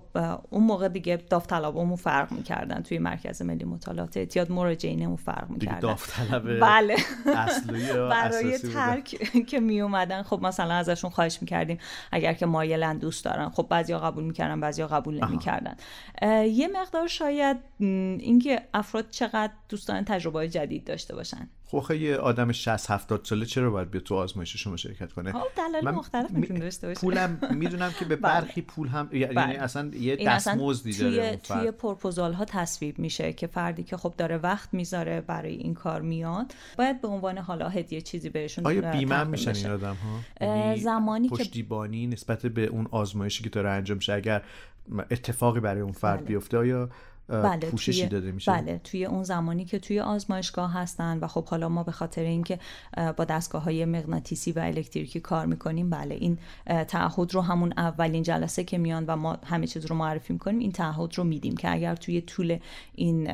اون 0.50 0.64
موقع 0.64 0.88
دیگه 0.88 1.16
داوطلبامون 1.30 1.96
فرق 1.96 2.32
می‌کردن. 2.32 2.82
توی 2.82 2.98
مرکز 2.98 3.42
ملی 3.42 3.64
مطالعات 3.64 4.16
اعتیاد 4.16 4.52
مراجعینمون 4.52 5.16
فرق 5.16 5.50
می‌کردن. 5.50 5.78
داوطلب 5.78 6.60
بله. 6.60 6.96
برای 8.10 8.58
ترک 8.58 9.04
که 9.50 9.60
می 9.60 9.80
اومدن 9.80 10.22
خب 10.22 10.40
مثلا 10.42 10.74
ازشون 10.74 11.10
خواهش 11.10 11.38
می‌کردیم. 11.40 11.78
اگر 12.12 12.32
که 12.32 12.46
مایلن 12.46 12.98
دوست 12.98 13.24
دارن 13.24 13.48
خب 13.48 13.66
بعضیا 13.70 13.98
قبول 13.98 14.24
می‌کردن 14.24 14.60
بعضیا 14.60 14.86
قبول 14.86 15.20
نمی‌کردن 15.38 15.76
یه 16.46 16.68
مقدار 16.68 17.06
شاید 17.06 17.56
اینکه 17.78 18.62
افراد 18.74 19.10
چقدر 19.10 19.52
دوست 19.68 19.88
دارن 19.88 20.04
تجربه 20.04 20.48
جدید 20.48 20.84
داشته 20.84 21.14
باشن. 21.14 21.48
خب 21.70 21.90
یه 21.90 22.16
آدم 22.16 22.52
60 22.52 22.90
70 22.90 23.24
ساله 23.24 23.46
چرا 23.46 23.70
باید 23.70 23.90
بیاد 23.90 24.04
تو 24.04 24.14
آزمایش 24.14 24.56
شما 24.56 24.76
شرکت 24.76 25.12
کنه؟ 25.12 25.32
خب 25.32 25.46
دلایل 25.56 25.88
مختلف 25.88 26.30
می‌تونه 26.30 26.60
داشته 26.60 26.86
باشه 26.86 27.00
پولم 27.00 27.38
می‌دونم 27.50 27.92
که 27.98 28.04
به 28.04 28.16
بله. 28.28 28.40
برخی 28.40 28.62
پول 28.62 28.88
هم 28.88 29.08
یعنی 29.12 29.34
بله. 29.34 29.62
اصلا 29.62 29.90
یه 29.94 30.16
دستمزدی 30.16 30.92
داره 30.92 31.36
توی 31.36 31.56
توی 31.58 31.70
پروپوزال 31.70 32.32
ها 32.32 32.44
تصویب 32.44 32.98
میشه 32.98 33.32
که 33.32 33.46
فردی 33.46 33.82
که 33.82 33.96
خب 33.96 34.14
داره 34.18 34.36
وقت 34.36 34.74
می‌ذاره 34.74 35.20
برای 35.20 35.54
این 35.54 35.74
کار 35.74 36.00
میاد 36.00 36.54
باید 36.78 37.00
به 37.00 37.08
عنوان 37.08 37.38
حالا 37.38 37.68
هدیه 37.68 38.00
چیزی 38.00 38.28
بهشون 38.28 38.66
آیا 38.66 38.92
بیمه 38.92 39.24
میشن 39.24 39.54
این 39.54 39.70
آدم 39.70 39.96
ها 40.40 40.46
یعنی 40.46 40.80
زمانی 40.80 41.28
پشتیبانی 41.28 42.06
نسبت 42.06 42.46
به 42.46 42.66
اون 42.66 42.88
آزمایشی 42.90 43.44
که 43.44 43.50
داره 43.50 43.70
انجام 43.70 43.96
میشه 43.96 44.12
اگر 44.12 44.42
اتفاقی 45.10 45.60
برای 45.60 45.80
اون 45.80 45.92
فرد 45.92 46.18
بله. 46.18 46.28
بیفته 46.28 46.58
آیا 46.58 46.88
بله 47.28 47.70
پوششی 47.70 48.00
توی... 48.00 48.08
داده 48.08 48.32
میشه 48.32 48.52
بله 48.52 48.80
توی 48.84 49.04
اون 49.04 49.22
زمانی 49.22 49.64
که 49.64 49.78
توی 49.78 50.00
آزمایشگاه 50.00 50.72
هستن 50.72 51.18
و 51.18 51.26
خب 51.26 51.44
حالا 51.44 51.68
ما 51.68 51.82
به 51.82 51.92
خاطر 51.92 52.22
اینکه 52.22 52.58
با 53.16 53.24
دستگاه 53.24 53.62
های 53.62 53.84
مغناطیسی 53.84 54.52
و 54.52 54.58
الکتریکی 54.58 55.20
کار 55.20 55.46
می‌کنیم 55.46 55.90
بله 55.90 56.14
این 56.14 56.38
تعهد 56.88 57.34
رو 57.34 57.40
همون 57.40 57.72
اولین 57.76 58.22
جلسه 58.22 58.64
که 58.64 58.78
میان 58.78 59.04
و 59.06 59.16
ما 59.16 59.38
همه 59.44 59.66
چیز 59.66 59.86
رو 59.86 59.96
معرفی 59.96 60.32
می‌کنیم 60.32 60.58
این 60.58 60.72
تعهد 60.72 61.18
رو 61.18 61.24
میدیم 61.24 61.56
که 61.56 61.72
اگر 61.72 61.94
توی 61.94 62.20
طول 62.20 62.58
این 62.94 63.30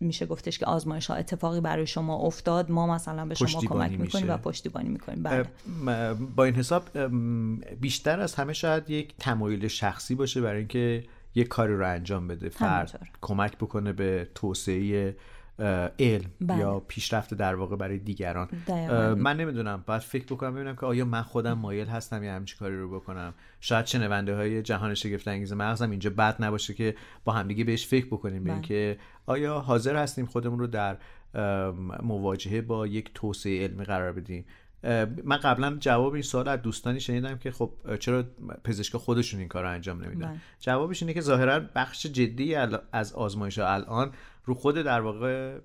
میشه 0.00 0.26
گفتش 0.26 0.58
که 0.58 0.66
آزمایش 0.66 1.06
ها 1.06 1.14
اتفاقی 1.14 1.60
برای 1.60 1.86
شما 1.86 2.16
افتاد 2.16 2.70
ما 2.70 2.86
مثلا 2.86 3.26
به 3.26 3.34
شما 3.34 3.60
کمک 3.60 4.00
می‌کنیم 4.00 4.30
و 4.30 4.36
پشتیبانی 4.36 4.88
می‌کنیم. 4.88 5.22
بله. 5.22 5.44
با 6.36 6.44
این 6.44 6.54
حساب 6.54 6.98
بیشتر 7.80 8.20
از 8.20 8.34
همه 8.34 8.52
شاید 8.52 8.90
یک 8.90 9.14
تمایل 9.18 9.68
شخصی 9.68 10.14
باشه 10.14 10.40
برای 10.40 10.58
اینکه 10.58 11.04
یه 11.34 11.44
کاری 11.44 11.76
رو 11.76 11.88
انجام 11.88 12.28
بده. 12.28 12.48
فرد 12.48 13.08
کمک 13.20 13.56
بکنه 13.56 13.92
به 13.92 14.28
توسعه 14.34 15.16
علم 15.98 16.30
بله. 16.40 16.58
یا 16.58 16.80
پیشرفت 16.80 17.34
در 17.34 17.54
واقع 17.54 17.76
برای 17.76 17.98
دیگران 17.98 18.48
من 19.14 19.36
نمی‌دونم 19.36 19.84
باید 19.86 20.02
فکر 20.02 20.24
بکنم 20.24 20.54
ببینم 20.54 20.76
که 20.76 20.86
آیا 20.86 21.04
من 21.04 21.22
خودم 21.22 21.52
مایل 21.52 21.86
هستم 21.86 22.22
یا 22.22 22.34
همچی 22.34 22.56
کاری 22.56 22.78
رو 22.78 23.00
بکنم 23.00 23.34
شاید 23.60 23.86
شنونده 23.86 24.36
های 24.36 24.62
جهان 24.62 24.94
شگفت 24.94 25.28
انگیز 25.28 25.52
مغزم 25.52 25.90
اینجا 25.90 26.10
بد 26.10 26.36
نباشه 26.42 26.74
که 26.74 26.94
با 27.24 27.32
همدیگه 27.32 27.64
بهش 27.64 27.86
فکر 27.86 28.06
بکنیم 28.06 28.44
بله. 28.44 28.60
که 28.60 28.98
آیا 29.26 29.58
حاضر 29.58 29.96
هستیم 29.96 30.26
خودمون 30.26 30.58
رو 30.58 30.66
در 30.66 30.96
مواجهه 32.02 32.60
با 32.60 32.86
یک 32.86 33.10
توسعه 33.14 33.62
علمی 33.62 33.84
قرار 33.84 34.12
بدیم 34.12 34.44
من 35.24 35.36
قبلا 35.36 35.76
جواب 35.80 36.12
این 36.12 36.22
سوال 36.22 36.48
از 36.48 36.62
دوستانی 36.62 37.00
شنیدم 37.00 37.38
که 37.38 37.50
خب 37.50 37.72
چرا 38.00 38.24
پزشکا 38.64 38.98
خودشون 38.98 39.40
این 39.40 39.48
کار 39.48 39.62
رو 39.62 39.70
انجام 39.70 40.04
نمیدن 40.04 40.28
بله. 40.28 40.40
جوابش 40.60 41.02
اینه 41.02 41.14
که 41.14 41.20
ظاهرا 41.20 41.60
بخش 41.74 42.06
جدی 42.06 42.54
از 42.92 43.12
آزمایش 43.12 43.58
الان 43.58 44.12
رو 44.50 44.54
خود 44.54 44.74
در 44.74 45.00
واقع 45.00 45.58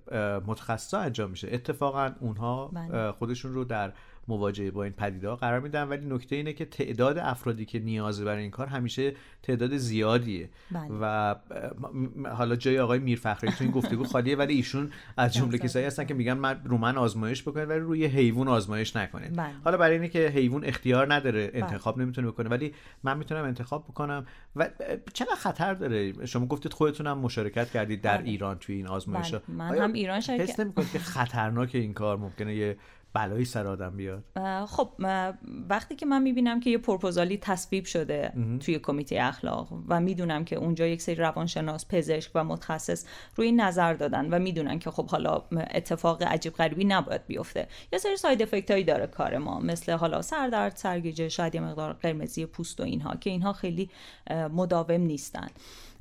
متخصصا 0.47 0.99
انجام 0.99 1.29
میشه 1.29 1.47
اتفاقا 1.51 2.11
اونها 2.19 2.67
بله. 2.67 3.11
خودشون 3.11 3.53
رو 3.53 3.63
در 3.63 3.93
مواجهه 4.27 4.71
با 4.71 4.83
این 4.83 4.93
پدیده 4.93 5.35
قرار 5.35 5.59
میدن 5.59 5.83
ولی 5.83 6.05
نکته 6.05 6.35
اینه 6.35 6.53
که 6.53 6.65
تعداد 6.65 7.17
افرادی 7.17 7.65
که 7.65 7.79
نیاز 7.79 8.21
برای 8.21 8.41
این 8.41 8.51
کار 8.51 8.67
همیشه 8.67 9.13
تعداد 9.43 9.77
زیادیه 9.77 10.49
بله. 10.71 10.89
و 11.01 11.35
حالا 12.29 12.55
جای 12.55 12.79
آقای 12.79 12.99
میرفخری 12.99 13.51
تو 13.51 13.63
این 13.63 13.71
گفتگو 13.71 14.03
خالیه 14.03 14.35
ولی 14.35 14.53
ایشون 14.53 14.91
از 15.17 15.33
جمله 15.33 15.57
کسایی 15.57 15.85
هستن 15.85 16.05
که 16.05 16.13
میگن 16.13 16.33
من 16.33 16.61
رو 16.65 16.77
من 16.77 16.97
آزمایش 16.97 17.43
بکنید 17.43 17.69
ولی 17.69 17.79
روی 17.79 18.05
حیوان 18.05 18.47
آزمایش 18.47 18.95
نکنید 18.95 19.35
بله. 19.35 19.49
حالا 19.63 19.77
برای 19.77 19.95
اینه 19.95 20.09
که 20.09 20.27
حیوان 20.27 20.65
اختیار 20.65 21.13
نداره 21.13 21.47
بله. 21.47 21.63
انتخاب 21.63 21.97
نمی‌تونه 21.97 22.27
بکنه 22.27 22.49
ولی 22.49 22.73
من 23.03 23.17
می‌تونم 23.17 23.43
انتخاب 23.43 23.83
بکنم 23.83 24.25
و 24.55 24.69
چقدر 25.13 25.35
خطر 25.35 25.73
داره 25.73 26.25
شما 26.25 26.45
گفتید 26.45 26.73
خودتون 26.73 27.07
هم 27.07 27.17
مشارکت 27.17 27.71
کردید 27.71 28.01
در 28.01 28.17
بله. 28.17 28.29
ایران 28.29 28.57
توی 28.59 28.75
این 28.75 28.87
آزمایش 28.87 29.35
من 29.47 29.77
هم 29.77 29.93
ایران 29.93 30.19
شرکت 30.19 30.59
حس 30.59 30.91
که 30.93 30.99
خطرناک 30.99 31.69
این 31.73 31.93
کار 31.93 32.17
ممکنه 32.17 32.55
یه 32.55 32.77
بلایی 33.15 33.45
سر 33.45 33.67
آدم 33.67 33.97
بیاد. 33.97 34.23
خب 34.67 34.89
وقتی 35.69 35.95
که 35.95 36.05
من 36.05 36.21
می‌بینم 36.21 36.59
که 36.59 36.69
یه 36.69 36.77
پروپوزالی 36.77 37.37
تصویب 37.37 37.85
شده 37.85 38.33
توی 38.59 38.79
کمیته 38.79 39.17
اخلاق 39.21 39.67
و 39.87 39.99
می‌دونم 39.99 40.45
که 40.45 40.55
اونجا 40.55 40.87
یک 40.87 41.01
سری 41.01 41.15
روانشناس 41.15 41.85
پزشک 41.89 42.31
و 42.35 42.43
متخصص 42.43 43.05
روی 43.35 43.51
نظر 43.51 43.93
دادن 43.93 44.29
و 44.29 44.39
می‌دونن 44.39 44.79
که 44.79 44.91
خب 44.91 45.09
حالا 45.09 45.43
اتفاق 45.73 46.23
عجیب 46.23 46.53
غریبی 46.53 46.85
نباید 46.85 47.27
بیفته. 47.27 47.67
یه 47.93 47.99
سری 47.99 48.17
ساید 48.17 48.41
افکت 48.41 48.71
هایی 48.71 48.83
داره 48.83 49.07
کار 49.07 49.37
ما 49.37 49.59
مثل 49.59 49.91
حالا 49.91 50.21
سردرد 50.21 50.75
سرگیجه 50.75 51.29
شاید 51.29 51.55
یه 51.55 51.61
مقدار 51.61 51.93
قرمزی 51.93 52.45
پوست 52.45 52.79
و 52.79 52.83
اینها 52.83 53.15
که 53.15 53.29
اینها 53.29 53.53
خیلی 53.53 53.89
مداوم 54.53 55.01
نیستن. 55.01 55.47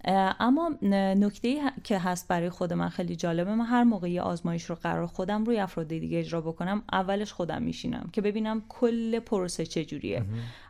اما 0.06 0.70
نکته 0.82 1.60
که 1.84 1.98
هست 1.98 2.28
برای 2.28 2.50
خود 2.50 2.72
من 2.72 2.88
خیلی 2.88 3.16
جالبه 3.16 3.54
من 3.54 3.64
هر 3.64 3.84
موقع 3.84 4.10
یه 4.10 4.22
آزمایش 4.22 4.64
رو 4.64 4.74
قرار 4.74 5.06
خودم 5.06 5.44
روی 5.44 5.58
افراد 5.58 5.88
دیگه 5.88 6.18
اجرا 6.18 6.40
بکنم 6.40 6.82
اولش 6.92 7.32
خودم 7.32 7.62
میشینم 7.62 8.08
که 8.12 8.20
ببینم 8.20 8.62
کل 8.68 9.18
پروسه 9.18 9.66
چجوریه 9.66 10.24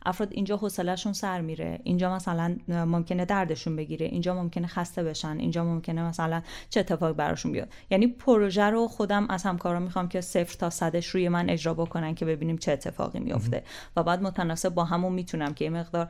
افراد 0.06 0.28
اینجا 0.32 0.56
حوصلهشون 0.56 1.12
سر 1.12 1.40
میره 1.40 1.80
اینجا 1.84 2.14
مثلا 2.14 2.56
ممکنه 2.68 3.24
دردشون 3.24 3.76
بگیره 3.76 4.06
اینجا 4.06 4.34
ممکنه 4.34 4.66
خسته 4.66 5.02
بشن 5.02 5.36
اینجا 5.38 5.64
ممکنه 5.64 6.02
مثلا 6.02 6.42
چه 6.70 6.80
اتفاقی 6.80 7.12
براشون 7.12 7.52
بیاد 7.52 7.72
یعنی 7.90 8.06
پروژه 8.06 8.64
رو 8.64 8.88
خودم 8.88 9.26
از 9.28 9.42
همکارا 9.42 9.80
می‌خوام 9.80 10.08
که 10.08 10.20
صفر 10.20 10.56
تا 10.58 10.70
صدش 10.70 11.06
روی 11.06 11.28
من 11.28 11.50
اجرا 11.50 11.74
بکنن 11.74 12.14
که 12.14 12.24
ببینیم 12.24 12.56
چه 12.56 12.72
اتفاقی 12.72 13.20
میفته. 13.20 13.62
و 13.96 14.02
بعد 14.02 14.22
متناسب 14.22 14.68
با 14.68 14.84
همون 14.84 15.12
می‌تونم 15.12 15.54
که 15.54 15.64
یه 15.64 15.70
مقدار 15.70 16.08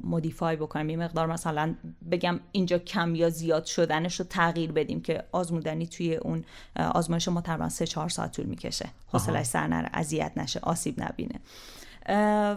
مودیفای 0.00 0.56
بکنم 0.56 0.90
یه 0.90 0.96
مقدار 0.96 1.26
مثلا 1.26 1.74
بگم 2.10 2.31
اینجا 2.52 2.78
کم 2.78 3.14
یا 3.14 3.30
زیاد 3.30 3.64
شدنش 3.64 4.20
رو 4.20 4.26
تغییر 4.30 4.72
بدیم 4.72 5.00
که 5.00 5.24
آزمودنی 5.32 5.86
توی 5.86 6.14
اون 6.14 6.44
آزمایش 6.76 7.28
ما 7.28 7.40
تقریبا 7.40 7.68
3 7.68 7.86
4 7.86 8.08
ساعت 8.08 8.32
طول 8.32 8.46
می‌کشه. 8.46 8.88
حوصلش 9.06 9.46
سر 9.46 9.66
نره 9.66 9.90
اذیت 9.92 10.32
نشه 10.36 10.60
آسیب 10.62 11.02
نبینه. 11.02 11.40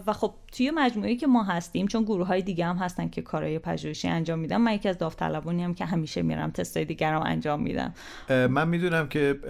و 0.06 0.12
خب 0.12 0.34
توی 0.52 0.70
مجموعه 0.70 1.16
که 1.16 1.26
ما 1.26 1.44
هستیم 1.44 1.86
چون 1.86 2.02
گروه 2.02 2.26
های 2.26 2.42
دیگه 2.42 2.66
هم 2.66 2.76
هستن 2.76 3.08
که 3.08 3.22
کارهای 3.22 3.58
پژوهشی 3.58 4.08
انجام 4.08 4.38
میدم 4.38 4.60
من 4.60 4.72
یکی 4.72 4.88
از 4.88 4.98
داوطلبانی 4.98 5.64
هم 5.64 5.74
که 5.74 5.84
همیشه 5.84 6.22
میرم 6.22 6.50
تستای 6.50 6.84
دیگر 6.84 7.14
هم 7.14 7.22
انجام 7.22 7.62
میدم. 7.62 7.94
من 8.28 8.68
می‌دونم 8.68 9.08
که 9.08 9.40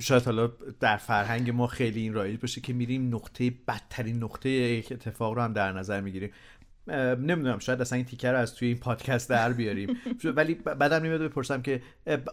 شاید 0.00 0.22
حالا 0.22 0.52
در 0.80 0.96
فرهنگ 0.96 1.50
ما 1.50 1.66
خیلی 1.66 2.00
این 2.00 2.14
رایج 2.14 2.40
باشه 2.40 2.60
که 2.60 2.72
میریم 2.72 3.14
نقطه 3.14 3.52
بدترین 3.68 4.22
نقطه 4.22 4.48
یک 4.48 4.92
اتفاق 4.92 5.34
رو 5.34 5.42
هم 5.42 5.52
در 5.52 5.72
نظر 5.72 6.00
می‌گیریم. 6.00 6.30
نمی‌دونم 6.88 7.58
شاید 7.58 7.80
اصلا 7.80 7.96
این 7.96 8.04
تیکر 8.06 8.32
رو 8.32 8.38
از 8.38 8.54
توی 8.54 8.68
این 8.68 8.76
پادکست 8.76 9.30
در 9.30 9.52
بیاریم. 9.52 9.96
ولی 10.24 10.54
بعدم 10.54 10.96
نمیاد 10.96 11.20
بپرسم 11.20 11.62
که 11.62 11.82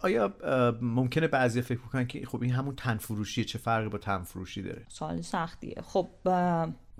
آیا 0.02 0.34
ممکنه 0.80 1.28
بعضی 1.28 1.62
فکر 1.62 1.78
کنن 1.78 2.06
که 2.06 2.26
خب 2.26 2.42
این 2.42 2.52
همون 2.52 2.74
تنفروشیه 2.76 3.44
چه 3.44 3.58
فرقی 3.58 3.88
با 3.88 3.98
تنفروشی 3.98 4.62
داره؟ 4.62 4.82
سوال 4.88 5.20
سختیه. 5.20 5.74
خب 5.82 6.08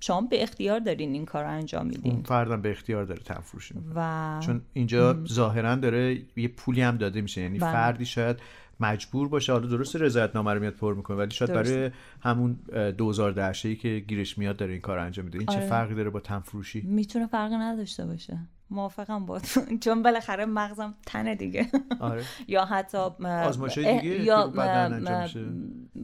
شما 0.00 0.20
به 0.20 0.42
اختیار 0.42 0.78
دارین 0.78 1.12
این 1.12 1.24
کار 1.24 1.44
رو 1.44 1.50
انجام 1.50 1.86
میدین. 1.86 2.22
فردم 2.22 2.62
به 2.62 2.70
اختیار 2.70 3.05
داره 3.05 3.22
تنفروشی 3.22 3.74
و 3.94 4.40
چون 4.40 4.61
اینجا 4.72 5.24
ظاهرا 5.24 5.74
داره 5.74 6.22
یه 6.36 6.48
پولی 6.48 6.80
هم 6.80 6.96
داده 6.96 7.20
میشه. 7.20 7.40
یعنی 7.40 7.59
بله. 7.59 7.72
فردی 7.72 8.07
شاید 8.07 8.36
مجبور 8.81 9.29
باشه. 9.29 9.53
حالا 9.53 9.66
درست 9.66 9.97
رضایت 9.97 10.31
نامه 10.35 10.55
رو 10.55 10.61
میاد 10.61 10.75
پر 10.75 10.95
می‌کنه 10.95 11.16
ولی 11.16 11.31
شاید 11.31 11.53
برای 11.53 11.91
همون 12.20 12.53
2010 12.99 13.53
ای 13.64 13.77
که 13.77 14.05
گیرش 14.09 14.39
میاد 14.39 14.57
داره 14.57 14.72
این 14.72 14.81
کار 14.81 14.99
انجام 14.99 15.25
میده. 15.25 15.39
این 15.39 15.47
چه 15.47 15.57
آره. 15.57 15.66
فرقی 15.66 15.95
داره 15.95 16.11
با 16.11 16.20
تنفروشی 16.20 16.81
می‌تونه 16.81 17.27
فرقی 17.27 17.57
نداشته 17.57 18.07
باشه. 18.07 18.39
موافقم 18.70 19.27
با 19.27 19.41
چون 19.81 20.03
بالاخره 20.03 20.45
مغزم 20.47 20.95
تنه 21.07 21.35
دیگه. 21.35 21.66
آره. 22.01 22.22
یا 22.49 22.64
حتی 22.64 22.99
آزمایش 23.25 23.79
دیگه 23.79 24.05
یا 24.05 24.53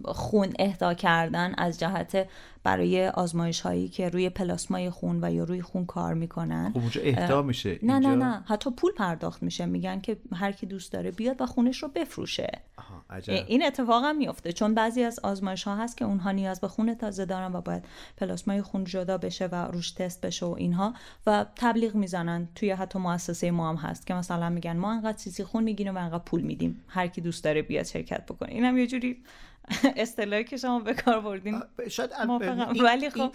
خون 0.05 0.53
اهدا 0.59 0.95
کردن 0.95 1.55
از 1.59 1.81
جهت 1.81 2.29
برای 2.65 3.09
آزمایش 3.09 3.61
هایی 3.61 3.89
که 3.89 4.09
روی 4.09 4.29
پلاسمای 4.29 4.91
خون 4.91 5.25
و 5.25 5.33
یا 5.33 5.45
روی 5.45 5.63
خون 5.63 5.87
کار 5.87 6.15
می‌کنن. 6.15 6.71
خب 6.75 6.79
اونجا 6.79 7.01
اهدا 7.05 7.43
میشه. 7.43 7.79
نه 7.83 7.99
نه 7.99 8.15
نه. 8.15 8.45
حتی 8.47 8.71
پول 8.71 8.93
پرداخت 8.93 9.43
میشه. 9.43 9.67
میگن 9.67 10.01
که 10.01 10.17
هر 10.33 10.53
کی 10.53 10.67
دوست 10.67 10.93
داره 10.93 11.11
بیاد 11.11 11.41
و 11.41 11.47
خونش 11.47 11.83
رو 11.83 11.89
بفروشه. 11.89 12.61
این 13.27 13.67
اتفاق 13.67 14.05
هم 14.05 14.17
میفته 14.17 14.53
چون 14.53 14.75
بعضی 14.75 15.03
از 15.03 15.19
آزمایش 15.19 15.63
ها 15.63 15.77
هست 15.77 15.97
که 15.97 16.05
اونها 16.05 16.31
نیاز 16.31 16.61
به 16.61 16.69
خون 16.69 16.95
تازه 16.95 17.25
دارن 17.25 17.53
و 17.53 17.61
باید 17.61 17.85
پلاسمای 18.17 18.63
خون 18.63 18.85
جدا 18.85 19.19
بشه 19.19 19.47
و 19.47 19.55
روش 19.55 19.91
تست 19.91 20.21
بشه 20.21 20.47
و 20.47 20.55
اینها. 20.59 20.95
و 21.27 21.47
تبلیغ 21.57 21.95
می‌زنن 21.95 22.49
توی 22.55 22.71
حتی 22.71 22.99
مؤسسه 22.99 23.51
ما 23.51 23.69
هم 23.69 23.77
هست 23.77 24.07
که 24.07 24.15
مثلا 24.15 24.51
میگن 24.51 24.77
ما 24.77 24.93
انقدر 24.93 25.19
سیسی 25.19 25.45
خون 25.45 25.65
می‌گیریم 25.65 25.95
و 25.95 25.99
انقدر 25.99 26.25
پول 26.25 26.41
میدیم. 26.41 26.81
هر 26.89 27.07
کی 27.07 27.21
دوست 27.21 27.45
داره 27.45 27.63
بیاد 27.63 27.85
شرکت 27.85 28.27
بکنه. 28.27 28.53
اینم 28.53 28.79
یه 28.79 28.87
جوری 28.87 29.23
اصطلاحی 29.97 30.45
که 30.45 30.57
شما 30.57 30.81
به 30.81 30.95
کار 30.95 31.21
بردین 31.21 31.63
شاید 31.91 32.11
ولی 32.83 33.11
خب 33.11 33.35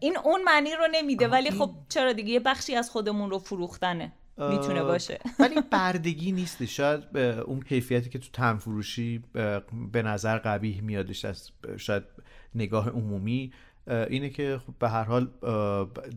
این 0.00 0.18
اون 0.24 0.42
معنی 0.42 0.70
رو 0.74 0.86
نمیده. 0.92 1.28
ولی 1.28 1.50
خب 1.50 1.70
چرا 1.88 2.12
دیگه؟ 2.12 2.32
یه 2.32 2.40
بخشی 2.40 2.74
از 2.74 2.90
خودمون 2.90 3.30
رو 3.30 3.38
فروختنه. 3.38 4.12
می‌تونه 4.38 4.82
باشه. 4.82 5.20
ولی 5.38 5.60
بردگی 5.70 6.32
نیست 6.32 6.64
شاید 6.64 7.16
اون 7.46 7.60
کیفیتی 7.60 8.10
که 8.10 8.18
تو 8.18 8.28
تنفروشی 8.32 9.22
به 9.92 10.02
نظر 10.02 10.38
قبیح 10.38 10.80
میادش 10.80 11.24
از 11.24 11.50
شاید 11.76 12.02
نگاه 12.54 12.88
عمومی. 12.88 13.52
اینه 13.86 14.30
که 14.30 14.60
خب 14.66 14.74
به 14.78 14.88
هر 14.88 15.04
حال 15.04 15.30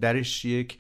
درش 0.01 0.45
یک 0.45 0.78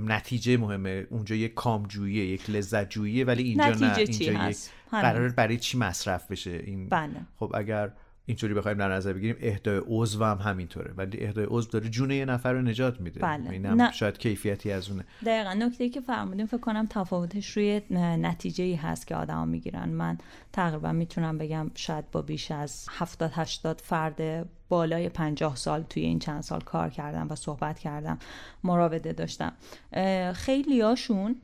نتیجه 0.00 0.56
مهمه. 0.56 1.06
اونجا 1.10 1.36
یک 1.36 1.54
کامجویی 1.54 2.14
یک 2.14 2.50
لذت 2.50 2.90
جوییه 2.90 3.24
ولی 3.24 3.42
اینجا 3.42 3.68
نه. 3.68 3.98
اینجا 3.98 4.00
یک 4.02 4.56
قرار 4.90 5.28
برای 5.28 5.56
چی 5.56 5.78
مصرف 5.78 6.30
بشه 6.30 6.50
این؟ 6.50 6.88
بله. 6.88 7.20
خب 7.36 7.52
اگر 7.54 7.92
اینطوری 8.28 8.54
بخوایم 8.54 8.78
در 8.78 8.92
نظر 8.92 9.12
بگیریم 9.12 9.36
اهدای 9.40 9.80
عضو 9.86 10.24
هم 10.24 10.38
همینطوره. 10.38 10.92
ولی 10.96 11.20
اهدای 11.20 11.46
عضو 11.50 11.70
داره 11.70 11.88
جون 11.88 12.10
یه 12.10 12.24
نفر 12.24 12.52
رو 12.52 12.62
نجات 12.62 13.00
میده. 13.00 13.20
بله. 13.20 13.50
اینم 13.50 13.90
شاید 13.90 14.18
کیفیتی 14.18 14.72
از 14.72 14.90
اونه. 14.90 15.04
دقیقا. 15.26 15.52
نکته 15.52 15.88
که 15.88 16.00
فرمودیم 16.00 16.46
فکر 16.46 16.60
کنم 16.60 16.86
تفاوتش 16.90 17.50
روی 17.50 17.82
نتیجه 17.90 18.64
ای 18.64 18.74
هست 18.74 19.06
که 19.06 19.16
آدما 19.16 19.44
می‌گیرن. 19.44 19.88
من 19.88 20.18
تقریبا 20.52 20.92
می‌تونم 20.92 21.38
بگم 21.38 21.70
شاید 21.74 22.10
با 22.10 22.22
بیش 22.22 22.50
از 22.50 22.86
70 22.90 23.30
80 23.34 23.80
فرد 23.80 24.48
بالای 24.68 25.08
50 25.08 25.56
سال 25.56 25.82
توی 25.82 26.02
این 26.02 26.18
چند 26.18 26.42
سال 26.42 26.60
کار 26.60 26.90
کردم 26.90 27.26
و 27.30 27.34
صحبت 27.34 27.78
کردم 27.78 28.18
مراوده 28.64 29.12
داشتم. 29.12 29.52
خیلیاشون 30.32 31.36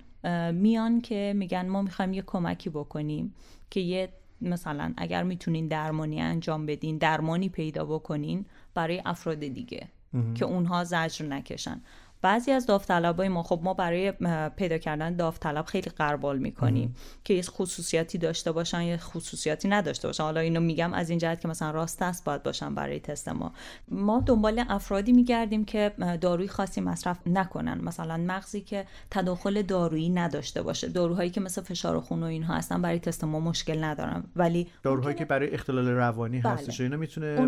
میان 0.53 1.01
که 1.01 1.33
میگن 1.37 1.69
ما 1.69 1.83
می‌خوایم 1.83 2.13
یه 2.13 2.23
کمکی 2.27 2.71
بکنیم 2.71 3.35
که 3.71 3.81
یه 3.81 4.09
مثلا 4.47 4.95
اگر 4.97 5.23
می‌تونین 5.23 5.69
درمانی 5.69 6.21
انجام 6.21 6.67
بدین 6.67 6.99
درمانی 6.99 7.49
پیدا 7.49 7.85
بکنین 7.85 8.45
برای 8.75 9.03
افراد 9.05 9.39
دیگه 9.39 9.89
که 10.35 10.45
اونها 10.45 10.85
زجر 10.85 11.25
نکشن. 11.25 11.81
بعضی 12.25 12.53
از 12.53 12.67
داوطلبای 12.67 13.29
ما 13.29 13.43
خب 13.43 13.61
ما 13.63 13.75
برای 13.75 14.13
پیدا 14.57 14.79
کردن 14.79 15.17
داوطلب 15.17 15.65
خیلی 15.65 15.91
قربال 15.91 16.39
می‌کنیم 16.39 16.95
که 17.25 17.35
یه 17.35 17.43
خصوصیاتی 17.43 18.19
داشته 18.19 18.53
باشن 18.53 18.83
یا 18.83 18.97
خصوصیاتی 18.97 19.69
نداشته 19.69 20.09
باشن. 20.09 20.23
حالا 20.23 20.41
اینو 20.41 20.61
میگم 20.61 20.93
از 20.93 21.11
این 21.11 21.19
جهت 21.19 21.41
که 21.41 21.49
مثلا 21.49 21.71
راست 21.71 22.03
است 22.03 22.25
باید 22.25 22.43
باشن 22.43 22.75
برای 22.75 23.01
تست 23.01 23.29
ما. 23.29 23.53
ما 23.89 24.23
دنبال 24.27 24.65
افرادی 24.69 25.13
میگردیم 25.13 25.65
که 25.65 25.93
داروی 26.21 26.49
خاصی 26.49 26.81
مصرف 26.81 27.19
نکنن. 27.27 27.81
مثلا 27.83 28.17
مغزی 28.17 28.61
که 28.61 28.85
تداخل 29.11 29.63
دارویی 29.63 30.09
نداشته 30.09 30.63
باشه. 30.63 30.89
داروهایی 30.89 31.31
که 31.31 31.41
مثل 31.41 31.63
فشار 31.63 32.01
خون 32.01 32.23
و 32.23 32.27
اینها 32.27 32.55
هستن 32.55 32.83
برای 32.83 32.99
تست 32.99 33.25
ما 33.25 33.41
مشکل 33.41 33.85
ندارن. 33.85 34.25
ولی 34.37 34.67
داروهایی 34.83 35.17
که 35.17 35.25
برای 35.25 35.51
اختلال 35.51 35.89
روانی 35.89 36.41
بله. 36.41 36.53
هستش 36.53 36.81
اینا 36.81 36.97
می‌تونه 36.97 37.47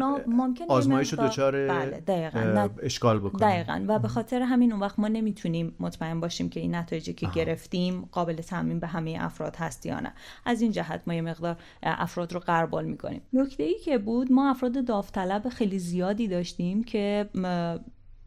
آزمایش 0.68 1.14
دچار 1.14 1.68
بله. 1.68 2.70
اشکال 2.83 3.18
بکنه. 3.18 3.41
دقیقاً. 3.41 3.85
و 3.89 3.99
به 3.99 4.09
خاطر 4.09 4.43
همین 4.43 4.66
همین 4.67 4.73
اون 4.73 4.83
وقت 4.83 4.99
ما 4.99 5.09
نمی‌تونیم 5.09 5.77
مطمئن 5.81 6.21
باشیم 6.21 6.49
که 6.49 6.61
این 6.61 6.75
نتایجی 6.75 7.12
که 7.12 7.29
گرفتیم 7.35 8.09
قابل 8.12 8.37
تعمین 8.37 8.81
به 8.81 8.87
همه 8.87 9.17
افراد 9.21 9.57
هست 9.57 9.87
یا 9.87 10.01
نه. 10.01 10.12
از 10.45 10.62
این 10.62 10.73
جهت 10.73 11.03
ما 11.07 11.14
یه 11.14 11.21
مقدار 11.21 11.57
افراد 11.83 12.33
رو 12.33 12.41
قربال 12.41 12.85
می‌کنیم. 12.85 13.23
نکته 13.33 13.62
ای 13.62 13.79
که 13.79 13.99
بود 13.99 14.33
ما 14.33 14.51
افراد 14.51 14.85
داوطلب 14.85 15.49
خیلی 15.49 15.79
زیادی 15.79 16.29
داشتیم 16.29 16.85
که 16.85 17.29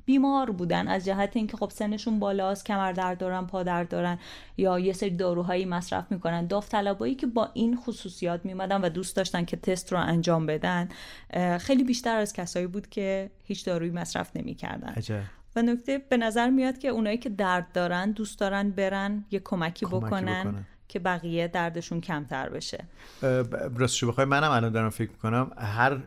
بیمار 0.06 0.52
بودن 0.52 0.88
از 0.88 1.06
جهت 1.06 1.36
اینکه 1.36 1.58
خب 1.58 1.70
سنشون 1.70 2.20
بالاست 2.20 2.66
کمر 2.66 2.92
درد 2.92 3.18
دارن 3.18 3.46
پا 3.46 3.64
درد 3.64 3.90
دارن 3.90 4.20
یا 4.58 4.80
یه 4.80 4.94
سری 4.94 5.10
داروهایی 5.10 5.66
مصرف 5.66 6.12
می‌کنن. 6.12 6.48
داوطلبایی 6.48 7.16
که 7.16 7.28
با 7.28 7.50
این 7.54 7.76
خصوصیات 7.76 8.46
میمدن 8.46 8.82
و 8.82 8.90
دوست 8.90 9.16
داشتن 9.16 9.46
که 9.46 9.58
تست 9.58 9.92
رو 9.92 10.00
انجام 10.00 10.46
بدن 10.46 10.90
خیلی 11.60 11.84
بیشتر 11.84 12.18
از 12.18 12.34
کسایی 12.34 12.68
بود 12.68 12.90
که 12.90 13.32
هیچ 13.44 13.66
دارویی 13.66 13.92
مصرف 13.92 14.32
نمی‌کردن. 14.36 14.94
و 15.56 15.62
نکته 15.62 15.98
به 15.98 16.18
نظر 16.18 16.50
میاد 16.50 16.78
که 16.78 16.88
اونایی 16.88 17.18
که 17.18 17.30
درد 17.30 17.72
دارن 17.74 18.12
دوست 18.12 18.40
دارن 18.40 18.72
برن 18.72 19.26
یه 19.32 19.40
کمکی, 19.40 19.86
بکنن, 19.86 20.66
که 20.88 21.00
بقیه 21.00 21.48
دردشون 21.48 22.02
کمتر 22.02 22.50
بشه. 22.50 22.86
راستش 23.76 24.04
بخوای 24.04 24.26
منم 24.26 24.52
الان 24.52 24.72
دارم 24.72 24.90
فکر 24.90 25.10
می‌کنم 25.12 25.52
هر 25.58 26.00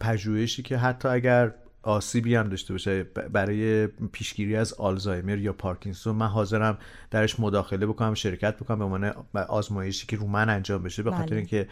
پژوهشی 0.00 0.62
که 0.62 0.76
حتی 0.76 1.08
اگر 1.08 1.54
آسیبی 1.82 2.34
هم 2.34 2.48
داشته 2.48 2.74
باشه 2.74 3.02
برای 3.32 3.86
پیشگیری 3.86 4.56
از 4.56 4.72
آلزایمر 4.72 5.38
یا 5.38 5.52
پارکینسون. 5.52 6.16
من 6.16 6.26
حاضرم 6.26 6.78
درش 7.10 7.40
مداخله 7.40 7.86
بکنم 7.86 8.14
شرکت 8.14 8.56
بکنم 8.56 8.78
به 8.78 8.84
عنوان 8.84 9.12
آزمایشی 9.48 10.06
که 10.06 10.16
رو 10.16 10.26
من 10.26 10.50
انجام 10.50 10.82
بشه 10.82 11.02
به 11.02 11.10
خاطر 11.10 11.26
بله. 11.26 11.36
اینکه 11.36 11.68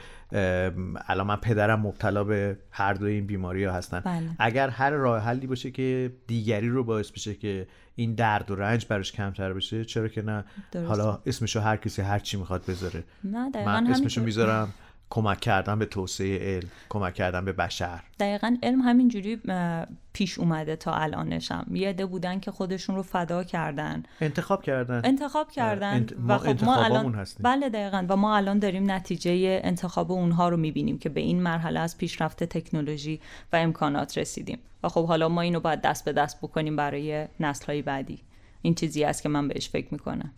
الان 1.09 1.27
من 1.27 1.37
پدرم 1.37 1.81
مبتلا 1.81 2.25
به 2.25 2.59
هر 2.71 2.95
دو 2.95 3.07
این 3.07 3.27
بیماری 3.27 3.65
ها 3.65 3.73
هستن. 3.73 4.01
بله. 4.01 4.31
اگر 4.39 4.69
هر 4.69 4.91
راه 4.91 5.23
حلی 5.23 5.47
باشه 5.47 5.71
که 5.71 6.13
دیگری 6.27 6.69
رو 6.69 6.85
باعث 6.85 7.11
بشه 7.11 7.35
که 7.35 7.67
این 7.95 8.15
درد 8.15 8.51
و 8.51 8.55
رنج 8.55 8.87
براش 8.87 9.13
کمتر 9.13 9.53
بشه 9.53 9.85
چرا 9.85 10.09
که 10.09 10.23
نه؟ 10.23 10.45
حالا 10.75 11.19
اسمشو 11.27 11.61
هر 11.61 11.77
کسی 11.77 12.03
هر 12.03 12.19
چی 12.19 12.37
می‌خواد 12.37 12.65
بذاره. 12.69 13.05
نه 13.25 13.51
من 13.67 13.87
اسمشو 13.87 14.23
می‌ذارم. 14.23 14.69
کمک 15.11 15.41
کردن 15.41 15.79
به 15.79 15.87
توسعه 15.87 16.57
علم 16.57 16.69
کمک 16.89 17.15
کردن 17.15 17.45
به 17.45 17.53
بشر. 17.53 18.01
دقیقا 18.21 18.57
علم 18.63 18.81
همینجوری 18.81 19.41
پیش 20.13 20.39
اومده 20.39 20.77
تا 20.77 20.95
الانشم. 20.95 21.67
یه 21.73 21.89
عده 21.89 22.07
بودن 22.07 22.41
که 22.41 22.51
خودشون 22.51 22.97
رو 22.97 23.03
فدا 23.03 23.45
کردن. 23.45 24.03
انتخاب 24.21 24.63
کردن. 24.63 25.01
انتخاب 25.05 25.51
کردن. 25.51 25.95
انت... 25.95 26.13
ما, 26.19 26.35
و 26.35 26.39
خب 26.39 26.65
ما 26.65 26.77
الان 26.77 27.15
هستیم. 27.15 27.43
بله 27.43 27.69
دقیقا. 27.69 28.07
و 28.09 28.17
ما 28.17 28.37
الان 28.37 28.59
داریم 28.59 28.91
نتیجه 28.91 29.61
انتخاب 29.65 30.13
اونها 30.13 30.49
رو 30.49 30.57
می‌بینیم 30.57 30.99
که 30.99 31.09
به 31.09 31.21
این 31.21 31.43
مرحله 31.43 31.81
از 31.81 31.99
پیشرفت 31.99 32.45
تکنولوژی 32.45 33.21
و 33.53 33.57
امکانات 33.57 34.19
رسیدیم. 34.19 34.59
و 34.83 34.89
خب 34.89 35.07
حالا 35.07 35.29
ما 35.29 35.41
اینو 35.41 35.61
باید 35.61 35.81
دست 35.81 36.05
به 36.05 36.13
دست 36.13 36.39
بکنیم 36.39 36.77
برای 36.77 37.27
نسل 37.41 37.67
های 37.67 37.83
بعدی. 37.83 38.19
این 38.63 38.75
چیزی 38.75 39.05
است 39.05 39.23
که 39.23 39.29
من 39.29 39.49
بهش 39.49 39.69
فکر 39.69 39.89
می‌کنم. 39.91 40.33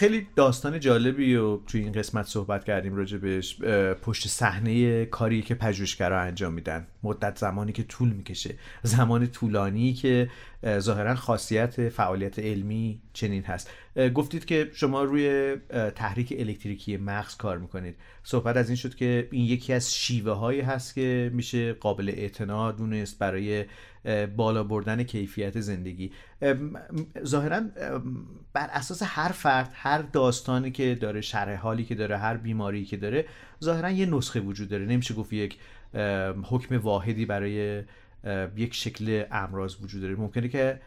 خیلی 0.00 0.26
داستان 0.36 0.80
جالبی 0.80 1.36
و 1.36 1.56
توی 1.56 1.80
این 1.80 1.92
قسمت 1.92 2.26
صحبت 2.26 2.64
کردیم 2.64 2.94
راجع 2.94 3.18
بهش 3.18 3.62
پشت 4.02 4.28
صحنه 4.28 5.04
کاری 5.04 5.42
که 5.42 5.54
پژوهشگرا 5.54 6.20
انجام 6.20 6.52
میدن. 6.52 6.86
مدت 7.02 7.38
زمانی 7.38 7.72
که 7.72 7.82
طول 7.82 8.08
می‌کشه. 8.08 8.54
زمان 8.82 9.26
طولانی 9.26 9.92
که 9.92 10.30
ظاهرا 10.78 11.14
خاصیت 11.14 11.88
فعالیت 11.88 12.38
علمی 12.38 13.00
چنین 13.12 13.42
هست. 13.42 13.70
گفتید 14.14 14.44
که 14.44 14.70
شما 14.72 15.02
روی 15.04 15.56
تحریک 15.94 16.34
الکتریکی 16.38 16.96
مغز 16.96 17.36
کار 17.36 17.58
می‌کنید. 17.58 17.96
صحبت 18.22 18.56
از 18.56 18.68
این 18.68 18.76
شد 18.76 18.94
که 18.94 19.28
این 19.32 19.44
یکی 19.44 19.72
از 19.72 19.94
شیوه 19.94 20.32
هایی 20.32 20.60
هست 20.60 20.94
که 20.94 21.30
میشه 21.34 21.72
قابل 21.72 22.08
اعتنا 22.16 22.72
دونست 22.72 23.18
برای 23.18 23.64
بالا 24.36 24.64
بردن 24.64 25.02
کیفیت 25.02 25.60
زندگی. 25.60 26.12
ظاهرا 27.24 27.60
بر 28.52 28.68
اساس 28.72 29.02
هر 29.04 29.32
فرد 29.32 29.70
هر 29.74 30.02
داستانی 30.02 30.70
که 30.70 30.94
داره 30.94 31.20
شرح 31.20 31.54
حالی 31.56 31.84
که 31.84 31.94
داره 31.94 32.18
هر 32.18 32.36
بیماری 32.36 32.84
که 32.84 32.96
داره 32.96 33.24
ظاهرا 33.64 33.90
یه 33.90 34.06
نسخه 34.06 34.40
وجود 34.40 34.68
داره. 34.68 34.86
نمیشه 34.86 35.14
گفت 35.14 35.32
یک 35.32 35.58
حکم 36.44 36.78
واحدی 36.78 37.26
برای 37.26 37.82
یک 38.56 38.74
شکل 38.74 39.24
امراض 39.30 39.76
وجود 39.82 40.02
داره. 40.02 40.14
ممکنه 40.14 40.48
که 40.48 40.80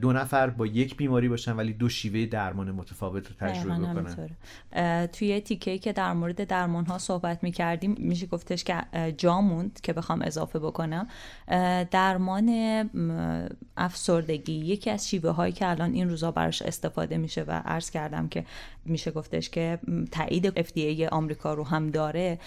دو 0.00 0.12
نفر 0.12 0.50
با 0.50 0.66
یک 0.66 0.96
بیماری 0.96 1.28
باشن 1.28 1.56
ولی 1.56 1.72
دو 1.72 1.88
شیوه 1.88 2.26
درمان 2.26 2.70
متفاوت 2.70 3.28
رو 3.28 3.34
تجربه 3.38 3.86
بکنن. 3.86 5.06
توی 5.06 5.40
تیکه 5.40 5.78
که 5.78 5.92
در 5.92 6.12
مورد 6.12 6.44
درمان 6.44 6.86
ها 6.86 6.98
صحبت 6.98 7.44
می 7.44 7.52
کردیم 7.52 7.94
میشه 7.98 8.26
گفتش 8.26 8.64
که 8.64 8.74
جاموند 9.16 9.80
که 9.82 9.92
بخوام 9.92 10.22
اضافه 10.22 10.58
بکنم. 10.58 11.08
درمان 11.90 12.50
افسردگی 13.76 14.52
یکی 14.52 14.90
از 14.90 15.08
شیوه 15.08 15.30
هایی 15.30 15.52
که 15.52 15.68
الان 15.68 15.92
این 15.92 16.08
روزا 16.10 16.30
براش 16.30 16.62
استفاده 16.62 17.18
میشه 17.18 17.42
و 17.42 17.62
عرض 17.64 17.90
کردم 17.90 18.28
که 18.28 18.44
میشه 18.84 19.10
گفتش 19.10 19.50
که 19.50 19.78
تایید 20.10 20.62
FDA 20.62 21.12
آمریکا 21.12 21.54
رو 21.54 21.64
هم 21.64 21.90
داره 21.90 22.38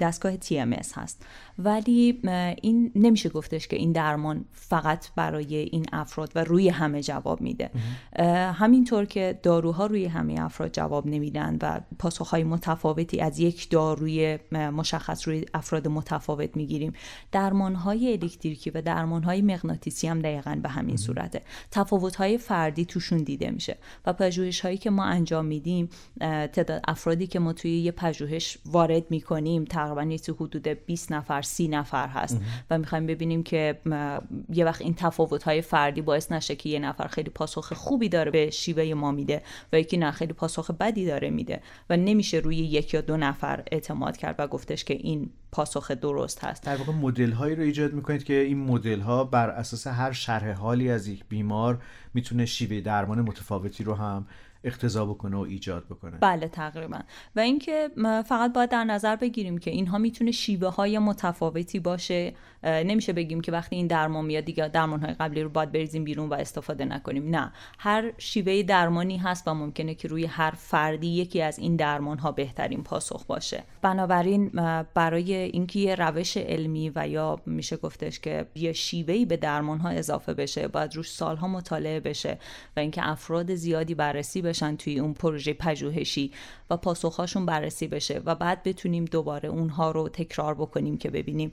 دستگاه 0.00 0.36
TMS 0.36 0.92
هست. 0.94 1.26
ولی 1.58 2.20
این 2.62 2.92
نمیشه 2.94 3.28
گفتش 3.28 3.68
که 3.68 3.76
این 3.76 3.92
درمان 3.92 4.44
فقط 4.52 5.06
برای 5.16 5.56
این 5.56 5.86
افراد 5.92 6.32
و 6.34 6.44
روی 6.44 6.68
همه 6.68 7.02
جواب 7.02 7.40
میده. 7.40 7.70
همینطور 8.52 9.04
که 9.04 9.40
داروها 9.42 9.86
روی 9.86 10.04
همه 10.04 10.36
افراد 10.40 10.72
جواب 10.72 11.06
نمیدن 11.06 11.58
و 11.62 11.80
پاسخهای 11.98 12.44
متفاوتی 12.44 13.20
از 13.20 13.38
یک 13.38 13.70
داروی 13.70 14.38
مشخص 14.52 15.28
روی 15.28 15.44
افراد 15.54 15.88
متفاوت 15.88 16.56
می‌گیریم 16.56 16.92
درمانهای 17.32 18.12
الکتریکی 18.12 18.70
و 18.70 18.82
درمانهای 18.82 19.42
مغناطیسی 19.42 20.08
هم 20.08 20.18
دقیقا 20.18 20.60
به 20.62 20.68
همین 20.68 20.96
صورته. 20.96 21.42
تفاوتهای 21.70 22.38
فردی 22.38 22.84
توشون 22.84 23.18
دیده 23.18 23.50
میشه 23.50 23.76
و 24.06 24.12
پژوهش 24.12 24.60
هایی 24.60 24.78
که 24.78 24.90
ما 24.90 25.04
انجام 25.04 25.44
میدیم 25.44 25.88
تعداد 26.20 26.80
افرادی 26.88 27.26
که 27.26 27.38
ما 27.38 27.52
توی 27.52 27.78
یه 27.78 27.92
پژوهش 27.92 28.58
وارد 28.66 29.10
می‌کنیم 29.10 29.64
تقریبا 29.64 30.02
یه 30.02 30.18
حدود 30.40 30.68
20 30.68 31.12
نفر 31.12 31.42
سی 31.48 31.68
نفر 31.68 32.08
هست. 32.08 32.40
و 32.70 32.78
می‌خوایم 32.78 33.06
ببینیم 33.06 33.42
که 33.42 33.78
یه 34.52 34.64
وقت 34.64 34.82
این 34.82 34.94
تفاوت 34.94 35.42
های 35.42 35.62
فردی 35.62 36.02
باعث 36.02 36.32
نشه 36.32 36.56
که 36.56 36.68
یه 36.68 36.78
نفر 36.78 37.06
خیلی 37.06 37.30
پاسخ 37.30 37.72
خوبی 37.72 38.08
داره 38.08 38.30
به 38.30 38.50
شیوه 38.50 38.94
ما 38.94 39.12
میده 39.12 39.42
و 39.72 39.80
یکی 39.80 39.96
نه 39.96 40.10
خیلی 40.10 40.32
پاسخ 40.32 40.70
بدی 40.70 41.06
داره 41.06 41.30
میده 41.30 41.60
و 41.90 41.96
نمیشه 41.96 42.36
روی 42.36 42.56
یک 42.56 42.94
یا 42.94 43.00
دو 43.00 43.16
نفر 43.16 43.62
اعتماد 43.72 44.16
کرد 44.16 44.34
و 44.38 44.46
گفتش 44.46 44.84
که 44.84 44.94
این 44.94 45.30
پاسخ 45.52 45.90
درست 45.90 46.44
هست. 46.44 46.62
در 46.62 46.76
واقع 46.76 46.92
مدل 46.92 47.32
هایی 47.32 47.56
رو 47.56 47.62
ایجاد 47.62 47.92
می‌کنید 47.92 48.24
که 48.24 48.34
این 48.34 48.58
مدل 48.58 49.00
ها 49.00 49.24
بر 49.24 49.50
اساس 49.50 49.86
هر 49.86 50.12
شرح 50.12 50.52
حالی 50.52 50.90
از 50.90 51.08
یک 51.08 51.24
بیمار 51.28 51.82
می‌تونه 52.14 52.46
شیوه 52.46 52.80
درمان 52.80 53.20
متفاوتی 53.20 53.84
رو 53.84 53.94
هم 53.94 54.26
اقتضا 54.68 55.06
بکنه 55.06 55.36
و 55.36 55.40
ایجاد 55.40 55.86
بکنه. 55.86 56.18
بله 56.20 56.48
تقریبا. 56.48 56.98
و 57.36 57.40
اینکه 57.40 57.90
فقط 58.26 58.52
باید 58.52 58.70
در 58.70 58.84
نظر 58.84 59.16
بگیریم 59.16 59.58
که 59.58 59.70
اینها 59.70 59.98
می‌تونه 59.98 60.30
شیوه 60.30 60.68
های 60.68 60.98
متفاوتی 60.98 61.80
باشه. 61.80 62.34
نمیشه 62.64 63.12
بگیم 63.12 63.40
که 63.40 63.52
وقتی 63.52 63.76
این 63.76 63.86
درمان 63.86 64.24
میاد 64.24 64.44
دیگه 64.44 64.68
درمان 64.68 65.00
های 65.00 65.14
قبلی 65.14 65.42
رو 65.42 65.48
باید 65.48 65.72
بریزیم 65.72 66.04
بیرون 66.04 66.28
و 66.28 66.34
استفاده 66.34 66.84
نکنیم. 66.84 67.36
نه. 67.36 67.52
هر 67.78 68.12
شیوه 68.18 68.62
درمانی 68.62 69.16
هست 69.16 69.48
و 69.48 69.54
ممکنه 69.54 69.94
که 69.94 70.08
روی 70.08 70.26
هر 70.26 70.50
فردی 70.50 71.06
یکی 71.06 71.42
از 71.42 71.58
این 71.58 71.76
درمان 71.76 72.18
ها 72.18 72.32
بهترین 72.32 72.82
پاسخ 72.82 73.26
باشه. 73.26 73.64
بنابراین 73.82 74.48
برای 74.94 75.34
اینکه 75.34 75.78
یه 75.80 75.94
روش 75.94 76.36
علمی 76.36 76.92
و 76.94 77.08
یا 77.08 77.40
میشه 77.46 77.76
گفتش 77.76 78.20
که 78.20 78.46
یه 78.54 78.72
شیوهی 78.72 79.24
به 79.24 79.36
درمان 79.36 79.80
ها 79.80 79.88
اضافه 79.88 80.34
بشه 80.34 80.68
باید 80.68 80.96
روش 80.96 81.10
سالها 81.10 81.48
مطالعه 81.48 82.00
بشه 82.00 82.38
و 82.76 82.80
اینکه 82.80 83.08
افراد 83.08 83.54
زیادی 83.54 83.94
بررسی 83.94 84.42
بشن 84.58 84.76
توی 84.76 84.98
اون 84.98 85.14
پروژه 85.14 85.52
پژوهشی 85.52 86.32
و 86.70 86.76
پاسخهاشون 86.76 87.46
بررسی 87.46 87.88
بشه 87.88 88.22
و 88.24 88.34
بعد 88.34 88.62
بتونیم 88.62 89.04
دوباره 89.04 89.48
اونها 89.48 89.90
رو 89.90 90.08
تکرار 90.08 90.54
بکنیم 90.54 90.98
که 90.98 91.10
ببینیم 91.10 91.50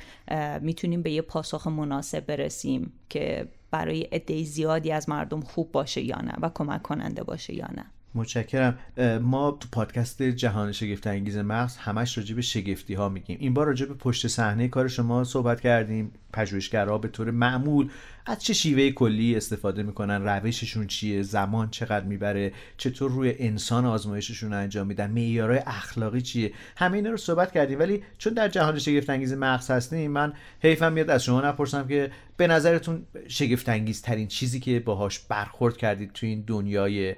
می‌تونیم 0.62 1.02
به 1.02 1.12
یه 1.12 1.22
پاسخ 1.22 1.68
مناسب 1.68 2.26
برسیم 2.26 2.94
که 3.10 3.48
برای 3.72 4.02
عده 4.02 4.44
زیادی 4.44 4.92
از 4.92 5.10
مردم 5.10 5.42
خوب 5.42 5.72
باشه 5.72 6.02
یا 6.02 6.22
نه 6.22 6.34
و 6.42 6.50
کمک 6.54 6.82
کننده 6.82 7.24
باشه 7.24 7.54
یا 7.54 7.68
نه. 7.78 7.86
متشکرم. 8.16 8.78
ما 9.22 9.52
تو 9.52 9.68
پادکست 9.72 10.24
جهان 10.24 10.72
شگفت 10.72 11.08
انگیز 11.08 11.38
مغز 11.38 11.78
همش 11.78 12.18
راجع 12.18 12.36
به 12.36 12.42
شگفتی 12.42 12.94
ها 12.94 13.10
میگیم. 13.10 13.38
این 13.40 13.54
بار 13.54 13.66
راجع 13.66 13.86
به 13.86 13.94
پشت 13.94 14.28
صحنه 14.28 14.68
کار 14.68 14.88
شما 14.88 15.24
صحبت 15.24 15.62
کردیم. 15.62 16.12
پژوهشگرها 16.34 16.98
به 16.98 17.08
طور 17.08 17.32
معمول 17.32 17.90
از 18.26 18.44
چه 18.44 18.54
شیوه 18.54 18.90
کلی 18.90 19.36
استفاده 19.36 19.84
می‌کنن 19.84 20.22
روششون 20.22 20.88
چیه 20.88 21.22
زمان 21.22 21.70
چقدر 21.70 22.06
می‌بره 22.06 22.54
چطور 22.78 23.12
روی 23.12 23.36
انسان 23.40 23.86
آزمایششون 23.86 24.54
انجام 24.54 24.88
میدن 24.88 25.12
معیارهای 25.12 25.60
اخلاقی 25.66 26.22
چیه؟ 26.22 26.54
همه 26.76 26.98
اینا 26.98 27.10
رو 27.10 27.18
صحبت 27.18 27.52
کردیم. 27.52 27.80
ولی 27.80 28.04
چون 28.18 28.34
در 28.34 28.48
جهان 28.48 28.80
شگفت 28.80 29.10
انگیز 29.10 29.34
مغز 29.34 29.72
هستیم 29.72 30.12
من 30.12 30.34
حیفم 30.62 30.94
میاد 30.94 31.10
از 31.10 31.24
شما 31.24 31.42
نپرسم 31.42 31.88
که 31.88 32.12
به 32.38 32.48
نظرتون 32.48 33.06
شگفت 33.28 33.66
ترین 34.02 34.28
چیزی 34.28 34.60
که 34.60 34.80
باهاش 34.80 35.20
برخورد 35.20 35.78
کردید 35.78 36.12
تو 36.14 36.26
این 36.26 36.44
دنیای 36.48 37.16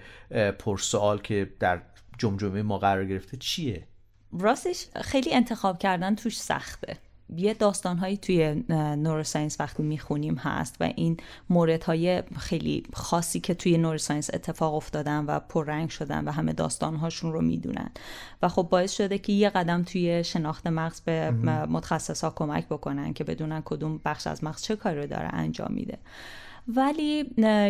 پرسوال 0.87 1.19
که 1.19 1.51
در 1.59 1.81
جمجمه 2.17 2.61
ما 2.61 2.77
قرار 2.77 3.05
گرفته 3.05 3.37
چیه؟ 3.37 3.87
راستش 4.39 4.87
خیلی 4.95 5.33
انتخاب 5.33 5.79
کردن 5.79 6.15
توش 6.15 6.39
سخته. 6.39 6.97
یه 7.35 7.53
داستانهایی 7.53 8.17
توی 8.17 8.63
نوروساینس 8.97 9.59
وقتی 9.59 9.83
می‌خونیم 9.83 10.35
هست 10.35 10.75
و 10.79 10.83
این 10.95 11.17
موردهای 11.49 12.23
خیلی 12.37 12.83
خاصی 12.93 13.39
که 13.39 13.53
توی 13.53 13.77
نوروساینس 13.77 14.29
اتفاق 14.33 14.73
افتادن 14.73 15.25
و 15.25 15.39
پررنگ 15.39 15.89
شدن 15.89 16.25
و 16.25 16.31
همه 16.31 16.53
داستانهاشون 16.53 17.33
رو 17.33 17.41
می‌دونن. 17.41 17.91
و 18.41 18.47
خب 18.49 18.67
باعث 18.71 18.93
شده 18.93 19.17
که 19.17 19.33
یه 19.33 19.49
قدم 19.49 19.83
توی 19.83 20.23
شناخت 20.23 20.67
مغز 20.67 21.01
به 21.01 21.31
متخصص 21.69 22.23
ها 22.23 22.29
کمک 22.29 22.67
بکنن 22.67 23.13
که 23.13 23.23
بدونن 23.23 23.61
کدوم 23.65 24.01
بخش 24.05 24.27
از 24.27 24.43
مغز 24.43 24.61
چه 24.61 24.75
کاری 24.75 24.99
رو 24.99 25.07
داره 25.07 25.29
انجام 25.33 25.73
میده. 25.73 25.97
ولی 26.67 27.25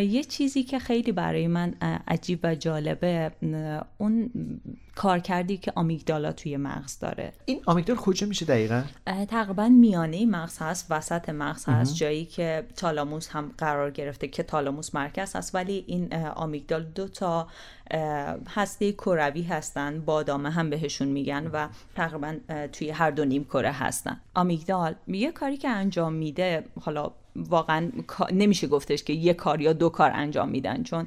یه 0.08 0.24
چیزی 0.24 0.62
که 0.62 0.78
خیلی 0.78 1.12
برای 1.12 1.46
من 1.46 1.74
عجیب 2.08 2.40
و 2.42 2.54
جالبه 2.54 3.32
اون 3.98 4.30
کار 4.98 5.18
کردی 5.18 5.56
که 5.56 5.72
آمیگدالا 5.74 6.32
توی 6.32 6.56
مغز 6.56 6.98
داره؟ 6.98 7.32
این 7.44 7.60
آمیگدال 7.66 7.96
کجا 7.96 8.26
میشه 8.26 8.44
دقیقا؟ 8.46 8.82
تقریبا 9.28 9.68
میانه 9.68 10.26
مغز 10.26 10.58
هست 10.58 10.86
وسط 10.90 11.28
مغز 11.28 11.64
هست 11.68 11.94
جایی 11.94 12.24
که 12.24 12.66
تالاموس 12.76 13.28
هم 13.28 13.52
قرار 13.58 13.90
گرفته 13.90 14.28
که 14.28 14.42
تالاموس 14.42 14.94
مرکز 14.94 15.36
هست 15.36 15.54
ولی 15.54 15.84
این 15.86 16.14
آمیگدال 16.14 16.84
دو 16.84 17.08
تا 17.08 17.48
هسته 18.48 18.92
کروی 18.92 19.42
هستن 19.42 20.00
بادامه 20.00 20.50
هم 20.50 20.70
بهشون 20.70 21.08
میگن 21.08 21.50
و 21.52 21.68
تقریبا 21.94 22.36
توی 22.72 22.90
هر 22.90 23.10
دو 23.10 23.24
نیم 23.24 23.44
کره 23.44 23.72
هستن. 23.72 24.20
آمیگدال 24.34 24.94
یه 25.08 25.32
کاری 25.32 25.56
که 25.56 25.68
انجام 25.68 26.12
میده 26.12 26.64
حالا 26.80 27.10
واقعا 27.36 27.90
نمیشه 28.32 28.66
گفتش 28.66 29.04
که 29.04 29.12
یه 29.12 29.34
کار 29.34 29.60
یا 29.60 29.72
دو 29.72 29.88
کار 29.88 30.10
انجام 30.14 30.48
میدن 30.48 30.82
چون 30.82 31.06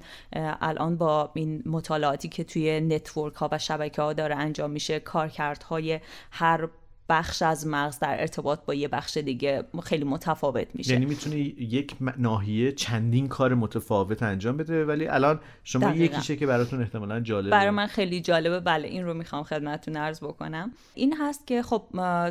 الان 0.61 0.97
با 0.97 1.31
این 1.33 1.63
مطالعاتی 1.65 2.29
که 2.29 2.43
توی 2.43 2.81
نتورک 2.81 3.35
ها 3.35 3.49
و 3.51 3.57
شبکه 3.57 3.80
ها 3.97 4.13
داره 4.13 4.35
انجام 4.35 4.71
میشه. 4.71 4.99
کارکردهای 4.99 5.99
هر 6.31 6.67
بخش 7.09 7.41
از 7.41 7.67
مغز 7.67 7.99
در 7.99 8.21
ارتباط 8.21 8.65
با 8.65 8.73
یه 8.73 8.87
بخش 8.87 9.17
دیگه 9.17 9.63
خیلی 9.83 10.03
متفاوت 10.03 10.67
میشه. 10.73 10.93
یعنی 10.93 11.05
می‌تونه 11.05 11.37
یک 11.37 11.95
ناحیه 12.17 12.71
چندین 12.71 13.27
کار 13.27 13.53
متفاوت 13.53 14.23
انجام 14.23 14.57
بده 14.57 14.85
ولی 14.85 15.07
الان 15.07 15.39
شما 15.63 15.89
دقیقا. 15.89 16.03
یکیشه 16.03 16.35
که 16.35 16.47
براتون 16.47 16.81
احتمالا 16.81 17.19
جالبه. 17.19 17.49
برای 17.49 17.69
من 17.69 17.87
خیلی 17.87 18.21
جالبه. 18.21 18.59
بله 18.59 18.87
این 18.87 19.05
رو 19.05 19.13
می‌خوام 19.13 19.43
خدمتتون 19.43 19.97
عرض 19.97 20.23
بکنم. 20.23 20.71
این 20.95 21.15
هست 21.19 21.47
که 21.47 21.63
خب 21.63 21.83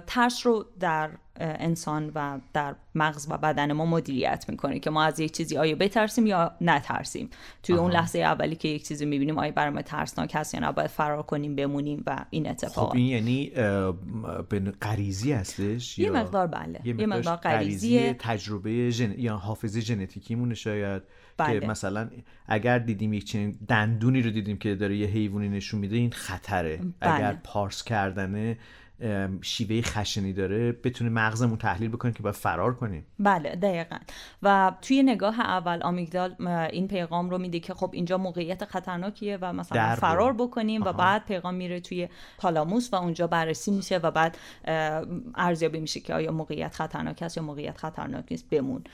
ترس 0.07 0.47
رو 0.47 0.67
در 0.81 1.11
انسان 1.41 2.13
و 2.15 2.39
در 2.53 2.75
مغز 2.95 3.27
و 3.31 3.39
بدن 3.39 3.73
ما 3.73 3.87
مدیریت 3.87 4.45
می‌کنه 4.49 4.79
که 4.79 4.91
ما 4.91 5.05
از 5.05 5.21
یک 5.21 5.33
چیزی 5.33 5.57
آیا 5.57 5.77
بترسیم 5.77 6.27
یا 6.27 6.53
نترسیم. 6.61 7.31
توی 7.63 7.75
اون 7.75 7.91
لحظه 7.91 8.19
اولی 8.19 8.57
که 8.57 8.69
یک 8.69 8.89
چیزی 8.89 9.07
می‌بینیم 9.07 9.39
آیا 9.39 9.53
برای 9.53 9.71
ما 9.71 9.83
ترسناک 9.83 10.33
هست 10.35 10.55
یا 10.55 10.61
نه 10.61 10.73
باید 10.73 10.91
فرار 10.91 11.23
کنیم 11.23 11.57
بمونیم 11.57 12.03
و 12.07 12.25
این 12.31 12.49
اتفاق. 12.49 12.89
خب 12.89 12.97
این 12.97 13.07
یعنی 13.07 13.51
به 14.49 14.61
غریزی 14.83 15.33
هستش 15.33 15.99
یه 15.99 16.11
مقدار 16.11 16.47
بله. 16.47 16.81
یه 16.85 17.07
مقدار 17.07 17.37
غریزی 17.37 18.13
تجربه 18.13 18.93
جن... 18.93 19.15
یا 19.19 19.37
حافظه 19.37 19.81
ژنتیکیمونه 19.81 20.55
شاید 20.55 21.03
بله. 21.37 21.61
که 21.61 21.67
مثلا 21.67 22.11
اگر 22.47 22.79
دیدیم 22.79 23.13
یک 23.13 23.25
چنین 23.25 23.59
دندونی 23.69 24.23
رو 24.23 24.31
دیدیم 24.31 24.57
که 24.57 24.75
داره 24.75 24.97
یه 24.97 25.07
حیوانی 25.07 25.49
نشون 25.49 25.81
میده 25.81 25.97
این 25.97 26.11
خطره. 26.11 26.81
بله. 27.01 27.15
اگر 27.15 27.33
پارس 27.45 27.85
کردنه 27.85 28.59
شیوه 29.43 29.83
خشنی 29.83 30.33
داره 30.33 30.73
بتونه 30.73 31.11
مغزمون 31.11 31.59
تحلیل 31.59 31.89
بکنه 31.89 32.13
که 32.13 32.23
باید 32.23 32.35
فرار 32.35 32.75
کنیم. 32.75 33.07
بله 33.19 33.57
دقیقا. 33.57 33.97
و 34.43 34.73
توی 34.83 35.03
نگاه 35.03 35.41
اول 35.41 35.83
آمیگدال 35.83 36.47
این 36.73 36.89
پیغام 36.89 37.31
رو 37.31 37.39
میده 37.39 37.61
که 37.61 37.75
خب 37.75 37.91
اینجا 37.93 38.19
موقعیت 38.19 38.65
خطرناکیه 38.65 39.39
و 39.41 39.53
مثلا 39.53 39.97
فرار 39.97 40.33
بکنیم 40.33 40.83
و 40.83 40.93
بعد 40.93 41.25
پیغام 41.25 41.55
میره 41.55 41.81
توی 41.81 42.09
تالاموس 42.39 42.93
و 42.93 42.97
اونجا 42.97 43.27
بررسی 43.27 43.71
میشه 43.71 43.99
و 43.99 44.11
بعد 44.11 44.39
ارزیابی 45.35 45.81
میشه 45.81 46.01
که 46.01 46.15
آیا 46.15 46.33
موقعیت 46.33 46.75
خطرناک 46.75 47.23
است 47.23 47.37
یا 47.37 47.43
موقعیت 47.43 47.79
خطرناک 47.79 48.25
نیست 48.31 48.51
بمون. 48.51 48.85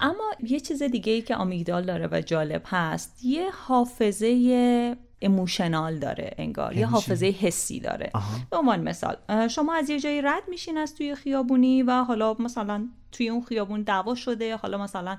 اما 0.00 0.30
یه 0.42 0.60
چیز 0.60 0.82
دیگه 0.82 1.12
ای 1.12 1.22
که 1.22 1.36
آمیگدال 1.36 1.84
داره 1.84 2.08
و 2.12 2.20
جالب 2.20 2.62
هست 2.66 3.24
یه 3.24 3.50
حافظه 3.50 4.96
اموشنال 5.22 5.98
داره 5.98 6.34
انگار 6.38 6.76
یه 6.76 6.86
حافظه 6.86 7.26
حسی 7.26 7.80
داره. 7.80 8.10
به 8.50 8.56
عنوان 8.56 8.80
مثال 8.80 9.16
شما 9.48 9.74
از 9.74 9.90
یه 9.90 10.00
جایی 10.00 10.22
رد 10.22 10.42
میشین 10.48 10.78
از 10.78 10.94
توی 10.94 11.14
خیابونی 11.14 11.82
و 11.82 12.04
حالا 12.04 12.36
مثلا 12.38 12.88
توی 13.12 13.28
اون 13.28 13.42
خیابون 13.42 13.82
دعوا 13.82 14.14
شده 14.14 14.56
حالا 14.56 14.78
مثلا 14.78 15.18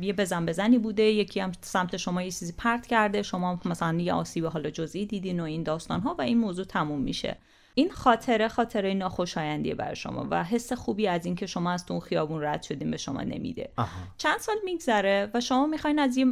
یه 0.00 0.12
بزن 0.12 0.46
بزنی 0.46 0.78
بوده 0.78 1.02
یکی 1.02 1.40
هم 1.40 1.52
سمت 1.60 1.96
شما 1.96 2.22
یه 2.22 2.30
چیزی 2.30 2.52
پرت 2.58 2.86
کرده 2.86 3.22
شما 3.22 3.60
مثلا 3.64 3.98
یه 3.98 4.12
آسیب 4.12 4.46
حالا 4.46 4.70
جزئی 4.70 5.06
دیدین 5.06 5.40
و 5.40 5.44
این 5.44 5.62
داستان 5.62 6.00
ها 6.00 6.14
و 6.14 6.22
این 6.22 6.38
موضوع 6.38 6.64
تموم 6.64 7.00
میشه. 7.00 7.36
این 7.78 7.90
خاطره 7.90 8.48
خاطره 8.48 8.94
ناخوشایندیه 8.94 9.74
برای 9.74 9.96
شما 9.96 10.26
و 10.30 10.44
حس 10.44 10.72
خوبی 10.72 11.08
از 11.08 11.26
اینکه 11.26 11.46
شما 11.46 11.70
از 11.70 11.84
اون 11.90 12.00
خیابون 12.00 12.42
رد 12.42 12.62
شدین 12.62 12.90
به 12.90 12.96
شما 12.96 13.22
نمیده. 13.22 13.70
چند 14.16 14.38
سال 14.38 14.56
میگذره 14.64 15.30
و 15.34 15.40
شما 15.40 15.66
می‌خواین 15.66 15.98
از 15.98 16.16
یه 16.16 16.26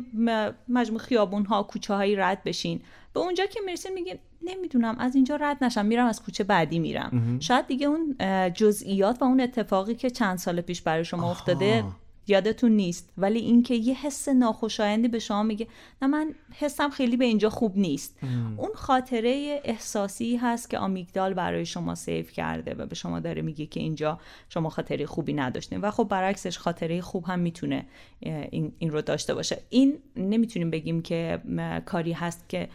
مجموع 0.68 1.00
خیابون 1.00 1.44
ها 1.44 1.62
کوچه 1.62 1.94
هایی 1.94 2.16
رد 2.16 2.44
بشین. 2.44 2.80
به 3.12 3.20
اونجا 3.20 3.46
که 3.46 3.60
می‌رسین 3.66 3.92
میگین 3.94 4.18
نمی‌دونم 4.42 4.96
از 4.98 5.14
اینجا 5.14 5.36
رد 5.36 5.64
نشم 5.64 5.86
میرم 5.86 6.06
از 6.06 6.22
کوچه 6.22 6.44
بعدی 6.44 6.78
میرم. 6.78 7.38
شاید 7.40 7.66
دیگه 7.66 7.86
اون 7.86 8.16
جزئیات 8.50 9.22
و 9.22 9.24
اون 9.24 9.40
اتفاقی 9.40 9.94
که 9.94 10.10
چند 10.10 10.38
سال 10.38 10.60
پیش 10.60 10.82
برای 10.82 11.04
شما 11.04 11.30
افتاده 11.30 11.84
یادتون 12.28 12.72
نیست 12.72 13.12
ولی 13.18 13.38
اینکه 13.38 13.74
یه 13.74 13.94
حس 13.94 14.28
ناخوشایندی 14.28 15.08
به 15.08 15.18
شما 15.18 15.42
میگه 15.42 15.66
نه 16.02 16.08
من 16.08 16.34
حسم 16.54 16.90
خیلی 16.90 17.16
به 17.16 17.24
اینجا 17.24 17.50
خوب 17.50 17.78
نیست. 17.78 18.18
اون 18.56 18.70
خاطره 18.74 19.60
احساسی 19.64 20.36
هست 20.36 20.70
که 20.70 20.78
آمیگدال 20.78 21.34
برای 21.34 21.66
شما 21.66 21.94
سیف 21.94 22.32
کرده 22.32 22.74
و 22.74 22.86
به 22.86 22.94
شما 22.94 23.20
داره 23.20 23.42
میگه 23.42 23.66
که 23.66 23.80
اینجا 23.80 24.20
شما 24.48 24.68
خاطره 24.68 25.06
خوبی 25.06 25.32
نداشتین. 25.32 25.80
و 25.80 25.90
خب 25.90 26.04
برعکسش 26.04 26.58
خاطره 26.58 27.00
خوب 27.00 27.24
هم 27.24 27.38
می‌تونه 27.38 27.86
این, 28.20 28.72
این 28.78 28.90
رو 28.90 29.02
داشته 29.02 29.34
باشه. 29.34 29.58
این 29.70 29.98
نمی‌تونیم 30.16 30.70
بگیم 30.70 31.02
که 31.02 31.40
کاری 31.84 32.12
هست 32.12 32.48
که 32.48 32.68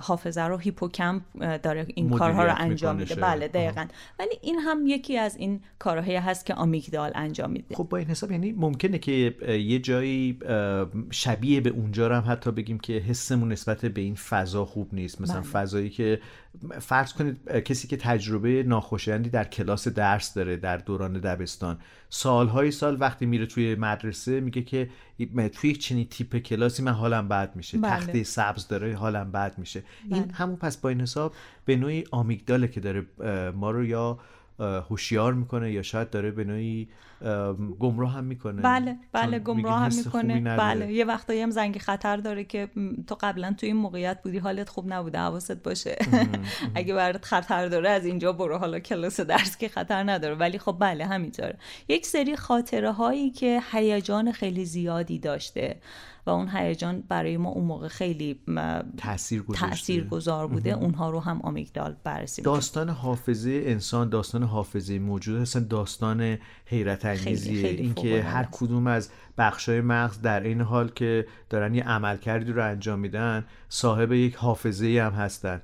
حافظه 0.00 0.42
رو 0.42 0.58
هیپوکمپ 0.58 1.22
داره 1.62 1.86
این 1.94 2.10
کارها 2.10 2.44
رو 2.44 2.54
انجام 2.56 2.96
میده. 2.96 3.14
بله 3.14 3.48
دقیقا. 3.48 3.86
ولی 4.18 4.30
این 4.42 4.58
هم 4.58 4.86
یکی 4.86 5.18
از 5.18 5.36
این 5.36 5.60
کارهایی 5.78 6.16
هست 6.16 6.46
که 6.46 6.54
آمیگدال 6.54 7.12
انجام 7.14 7.50
میده. 7.50 7.74
خب 7.74 7.86
با 7.90 7.96
این 7.96 8.06
حساب 8.06 8.32
یعنی 8.32 8.52
ممکنه 8.52 8.98
که 8.98 9.34
یه 9.48 9.78
جایی 9.78 10.38
شبیه 11.10 11.60
به 11.60 11.70
اونجا 11.70 12.16
هم 12.16 12.32
حتی 12.32 12.50
بگیم 12.50 12.78
که 12.78 12.92
حسمون 12.92 13.52
نسبت 13.52 13.86
به 13.86 14.00
این 14.00 14.14
فضا 14.14 14.64
خوب 14.64 14.88
نیست. 14.94 15.20
مثلا 15.20 15.40
بله. 15.40 15.50
فضایی 15.50 15.90
که 15.90 16.20
فرض 16.80 17.12
کنید 17.12 17.48
کسی 17.48 17.88
که 17.88 17.96
تجربه 17.96 18.62
ناخوشایندی 18.62 19.30
در 19.30 19.44
کلاس 19.44 19.88
درس 19.88 20.34
داره 20.34 20.56
در 20.56 20.76
دوران 20.76 21.12
دبستان 21.12 21.78
سالهای 22.14 22.70
سال 22.70 22.96
وقتی 23.00 23.26
میره 23.26 23.46
توی 23.46 23.74
مدرسه 23.74 24.40
میگه 24.40 24.62
که 24.62 24.90
توی 25.52 25.72
چنین 25.72 26.06
تیپ 26.06 26.36
کلاسی 26.36 26.82
من 26.82 26.92
حالم 26.92 27.28
بد 27.28 27.56
میشه 27.56 27.78
بله. 27.78 27.90
تخته 27.90 28.22
سبز 28.22 28.68
داره 28.68 28.96
حالم 28.96 29.32
بد 29.32 29.58
میشه 29.58 29.82
این 30.10 30.22
بله. 30.22 30.32
همون 30.32 30.56
پس 30.56 30.76
با 30.76 30.88
این 30.88 31.00
حساب 31.00 31.34
به 31.64 31.76
نوعی 31.76 32.04
آمیگداله 32.10 32.68
که 32.68 32.80
داره 32.80 33.06
ما 33.52 33.70
رو 33.70 33.84
یا 33.84 34.18
هوشیار 34.58 35.34
می‌کنه 35.34 35.72
یا 35.72 35.82
شاید 35.82 36.10
داره 36.10 36.30
به 36.30 36.44
نوعی 36.44 36.88
گمراه 37.78 38.12
هم 38.12 38.24
می‌کنه. 38.24 38.62
بله 38.62 38.96
بله 39.12 39.38
گمراه 39.38 39.80
هم 39.80 39.90
می‌کنه. 39.96 40.56
بله 40.56 40.92
یه 40.92 41.04
وقتایی 41.04 41.40
هم 41.40 41.50
زنگ 41.50 41.78
خطر 41.78 42.16
داره 42.16 42.44
که 42.44 42.68
تو 43.06 43.16
قبلا 43.20 43.54
تو 43.58 43.66
این 43.66 43.76
موقعیت 43.76 44.22
بودی 44.22 44.38
حالت 44.38 44.68
خوب 44.68 44.92
نبوده 44.92 45.18
حواست 45.18 45.62
باشه. 45.62 45.96
اگه 46.74 46.94
برات 46.94 47.24
خطر 47.24 47.68
داره 47.68 47.90
از 47.90 48.06
اینجا 48.06 48.32
برو. 48.32 48.58
حالا 48.58 48.78
کلاس 48.78 49.20
درس 49.20 49.56
که 49.56 49.68
خطر 49.68 50.10
نداره. 50.10 50.34
ولی 50.34 50.58
خب 50.58 50.76
بله 50.80 51.06
همینطوره. 51.06 51.58
یک 51.88 52.06
سری 52.06 52.36
خاطره 52.36 52.92
هایی 52.92 53.30
که 53.30 53.60
هیجان 53.72 54.32
خیلی 54.32 54.64
زیادی 54.64 55.18
داشته 55.18 55.76
و 56.26 56.30
اون 56.30 56.48
هیجان 56.48 57.02
برای 57.08 57.36
ما 57.36 57.48
اون 57.48 57.64
موقع 57.64 57.88
خیلی 57.88 58.40
تأثیر 58.96 60.04
گذار 60.04 60.46
بوده. 60.46 60.70
اونها 60.70 61.10
رو 61.10 61.20
هم 61.20 61.40
آمیگدال 61.42 61.96
بررسی 62.04 62.42
داستان 62.42 62.88
حافظه 62.88 63.62
انسان 63.66 64.08
داستان 64.08 64.42
حافظه 64.42 64.98
موجود 64.98 65.40
هستن 65.40 65.66
داستان 65.66 66.38
حیرت 66.66 67.04
انگیزیه 67.12 67.68
اینکه 67.68 68.22
هر 68.22 68.48
کدوم 68.52 68.86
از 68.86 69.10
بخشای 69.38 69.80
مغز 69.80 70.20
در 70.20 70.40
این 70.40 70.60
حال 70.60 70.88
که 70.88 71.26
دارن 71.50 71.74
یه 71.74 71.82
عملکردی 71.82 72.52
رو 72.52 72.64
انجام 72.64 72.98
میدن 72.98 73.44
صاحب 73.68 74.12
یک 74.12 74.34
حافظه 74.34 75.02
هم 75.06 75.12
هستن. 75.12 75.62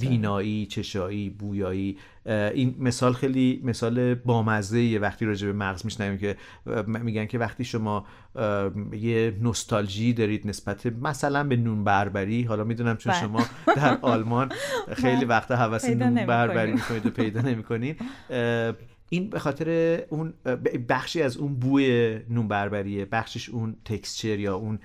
بینایی 0.00 0.66
چشایی 0.66 1.30
بویایی. 1.30 1.98
این 2.26 2.76
مثال 2.78 3.12
خیلی 3.12 3.60
مثال 3.64 4.14
بامزه 4.14 4.98
وقتی 5.02 5.24
راجع 5.24 5.46
به 5.46 5.52
مغز 5.52 5.84
میشنویم 5.84 6.18
که 6.18 6.36
میگن 6.86 7.26
که 7.26 7.38
وقتی 7.38 7.64
شما 7.64 8.06
یه 8.92 9.36
نوستالژی 9.42 10.12
دارید 10.12 10.48
نسبت 10.48 10.86
مثلا 10.86 11.44
به 11.44 11.56
نون 11.56 11.84
بربری 11.84 12.42
حالا 12.42 12.64
می‌دونم 12.64 12.96
چون 12.96 13.12
بله. 13.12 13.22
شما 13.22 13.46
در 13.76 13.98
آلمان 14.02 14.52
خیلی 15.02 15.24
وقت 15.24 15.50
حوث 15.50 15.84
نون 15.84 16.26
بربری 16.26 16.72
می‌کنید 16.72 17.06
و 17.06 17.10
پیدا 17.10 17.40
نمی‌کنید. 17.40 18.00
این 19.08 19.30
به 19.30 19.38
خاطر 19.38 19.98
اون 20.10 20.34
بخشی 20.88 21.22
از 21.22 21.36
اون 21.36 21.54
بوی 21.54 22.18
نون 22.30 22.48
بربریه 22.48 23.04
بخشش 23.04 23.48
اون 23.48 23.76
تکسچر 23.84 24.38
یا 24.38 24.56
اون 24.56 24.78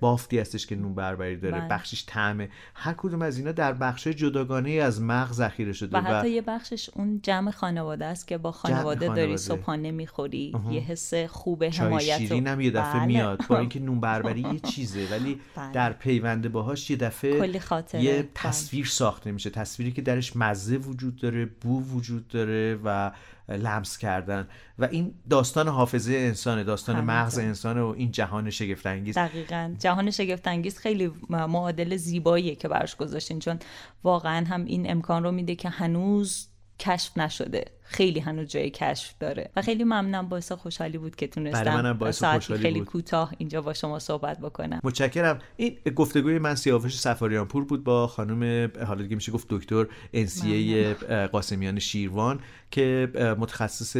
بافتی 0.00 0.38
هستش 0.38 0.66
که 0.66 0.76
نون 0.76 0.94
بربری 0.94 1.36
داره 1.36 1.58
بله. 1.58 1.68
بخشش 1.68 2.04
طعمه. 2.06 2.48
هر 2.74 2.94
کدوم 2.96 3.22
از 3.22 3.38
اینا 3.38 3.52
در 3.52 3.72
بخش 3.72 4.08
جداگانه 4.08 4.70
از 4.70 5.02
مغز 5.02 5.36
ذخیره 5.36 5.72
شده 5.72 5.98
و 5.98 6.00
حتی 6.00 6.30
یه 6.30 6.42
بخشش 6.42 6.90
اون 6.94 7.20
جمع 7.22 7.50
خانواده 7.50 8.04
است 8.04 8.28
که 8.28 8.38
با 8.38 8.52
خانواده, 8.52 9.06
داری 9.06 9.36
صبحانه 9.36 9.90
می‌خوری 9.90 10.52
یه 10.70 10.80
حس 10.80 11.14
خوب 11.14 11.64
حمایت 11.64 12.18
شیرین 12.18 12.46
هم 12.46 12.60
یه 12.60 12.70
دفعه 12.70 12.92
بله. 12.92 13.06
میاد. 13.06 13.46
با 13.48 13.58
اینکه 13.58 13.80
نون 13.80 14.00
بربری 14.00 14.40
یه 14.40 14.60
چیزه 14.74 15.06
ولی 15.10 15.40
بله. 15.56 15.72
در 15.72 15.92
پیونده 15.92 16.48
باهاش 16.48 16.90
یه 16.90 16.96
دفعه 16.96 17.48
یه 17.94 18.28
تصویر 18.34 18.86
ساخته 18.86 19.32
میشه. 19.32 19.50
تصویری 19.50 19.92
که 19.92 20.02
درش 20.02 20.36
مزه 20.36 20.76
وجود 20.76 21.16
داره 21.16 21.46
بو 21.46 21.82
وجود 21.82 22.28
داره 22.28 22.78
و 22.84 23.10
لمس 23.48 23.98
کردن. 23.98 24.48
و 24.80 24.88
این 24.90 25.14
داستان 25.30 25.68
حافظه 25.68 26.12
انسانه 26.12 26.64
داستان 26.64 27.00
مغز 27.00 27.38
انسانه 27.38 27.82
و 27.82 27.94
این 27.96 28.10
جهان 28.10 28.50
شگفت 28.50 28.86
انگیز 28.86 29.18
دقیقا. 29.18 29.74
جهان 29.78 30.10
شگفت 30.10 30.48
انگیز 30.48 30.78
خیلی 30.78 31.12
معادل 31.28 31.96
زیباییه 31.96 32.54
که 32.54 32.68
براش 32.68 32.96
گذاشتین 32.96 33.38
چون 33.38 33.58
واقعا 34.04 34.46
هم 34.46 34.64
این 34.64 34.90
امکان 34.90 35.22
رو 35.22 35.32
میده 35.32 35.54
که 35.54 35.68
هنوز 35.68 36.48
کشف 36.78 37.18
نشده. 37.18 37.64
خیلی 37.90 38.20
هنوز 38.20 38.48
جای 38.48 38.70
کشف 38.70 39.14
داره. 39.20 39.50
و 39.56 39.62
خیلی 39.62 39.84
ممنونم 39.84 40.28
باعث 40.28 40.52
خوشحالی 40.52 40.98
بود 40.98 41.16
که 41.16 41.26
تونستم 41.26 41.92
باعث 41.92 42.24
خوشحالی 42.24 42.62
خیلی 42.62 42.80
کوتاه 42.80 43.32
اینجا 43.38 43.62
با 43.62 43.72
شما 43.72 43.98
صحبت 43.98 44.38
بکنم. 44.40 44.80
متشکرم. 44.84 45.38
این 45.56 45.76
گفتگوی 45.96 46.38
من 46.38 46.54
سیاوش 46.54 46.98
سفاریان 46.98 47.46
پور 47.46 47.64
بود 47.64 47.84
با 47.84 48.06
خانم 48.06 48.70
حالا 48.86 49.02
دیگه 49.02 49.14
میشه 49.14 49.32
گفت 49.32 49.46
دکتر 49.50 49.86
انسیه 50.12 50.94
قاسمیان 51.32 51.78
شیروان 51.78 52.40
که 52.70 53.08
متخصص 53.38 53.96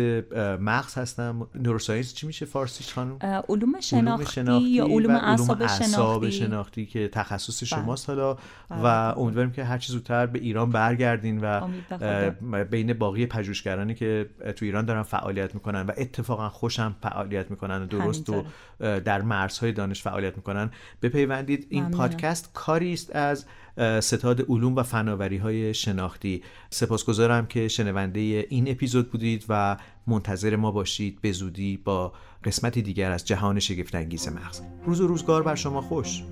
مغز 0.60 0.94
هستم 0.98 1.48
نوروساینس 1.54 2.14
چی 2.14 2.26
میشه 2.26 2.46
فارسیش 2.46 2.92
خانم؟ 2.92 3.18
علوم 3.48 3.80
شناختی, 3.80 4.60
یا 4.60 4.86
علوم 4.86 5.14
اعصاب 5.14 5.66
شناختی. 5.66 6.32
شناختی 6.32 6.86
که 6.86 7.08
تخصص 7.08 7.60
بله. 7.60 7.82
شماست 7.82 8.08
حالا. 8.10 8.34
بله. 8.34 8.80
و 8.82 8.86
امیدواریم 9.18 9.52
که 9.52 9.64
هر 9.64 9.78
چی 9.78 9.92
زودتر 9.92 10.26
به 10.26 10.38
ایران 10.38 10.70
برگردین 10.70 11.40
و 11.40 11.68
بین 12.64 12.92
باقی 12.92 13.26
پژوهشگران 13.26 13.79
که 13.94 14.30
تو 14.56 14.64
ایران 14.64 14.84
دارن 14.84 15.02
فعالیت 15.02 15.54
می‌کنن 15.54 15.80
و 15.80 15.92
اتفاقا 15.96 16.48
خوشم 16.48 16.96
فعالیت 17.02 17.50
می‌کنن 17.50 17.82
و 17.82 17.86
درست 17.86 18.30
و 18.30 18.44
در 18.80 19.22
مرزهای 19.22 19.72
دانش 19.72 20.02
فعالیت 20.02 20.36
می‌کنن. 20.36 20.70
بپیوندید 21.02 21.66
این 21.70 21.90
پادکست 21.90 22.50
کاری 22.54 22.92
است 22.92 23.16
از 23.16 23.46
ستاد 24.00 24.40
علوم 24.48 24.76
و 24.76 24.82
فناوری 24.82 25.36
های 25.36 25.74
شناختی. 25.74 26.42
سپاسگزارم 26.70 27.46
که 27.46 27.68
شنونده 27.68 28.20
این 28.20 28.70
اپیزود 28.70 29.10
بودید 29.10 29.44
و 29.48 29.76
منتظر 30.06 30.56
ما 30.56 30.70
باشید. 30.70 31.20
به 31.20 31.32
زودی 31.32 31.76
با 31.76 32.12
قسمتی 32.44 32.82
دیگر 32.82 33.10
از 33.10 33.24
جهان 33.24 33.58
شگفتانگیز 33.58 34.28
مغز. 34.28 34.60
روز 34.86 35.00
و 35.00 35.06
روزگار 35.06 35.42
بر 35.42 35.54
شما 35.54 35.80
خوش. 35.80 36.22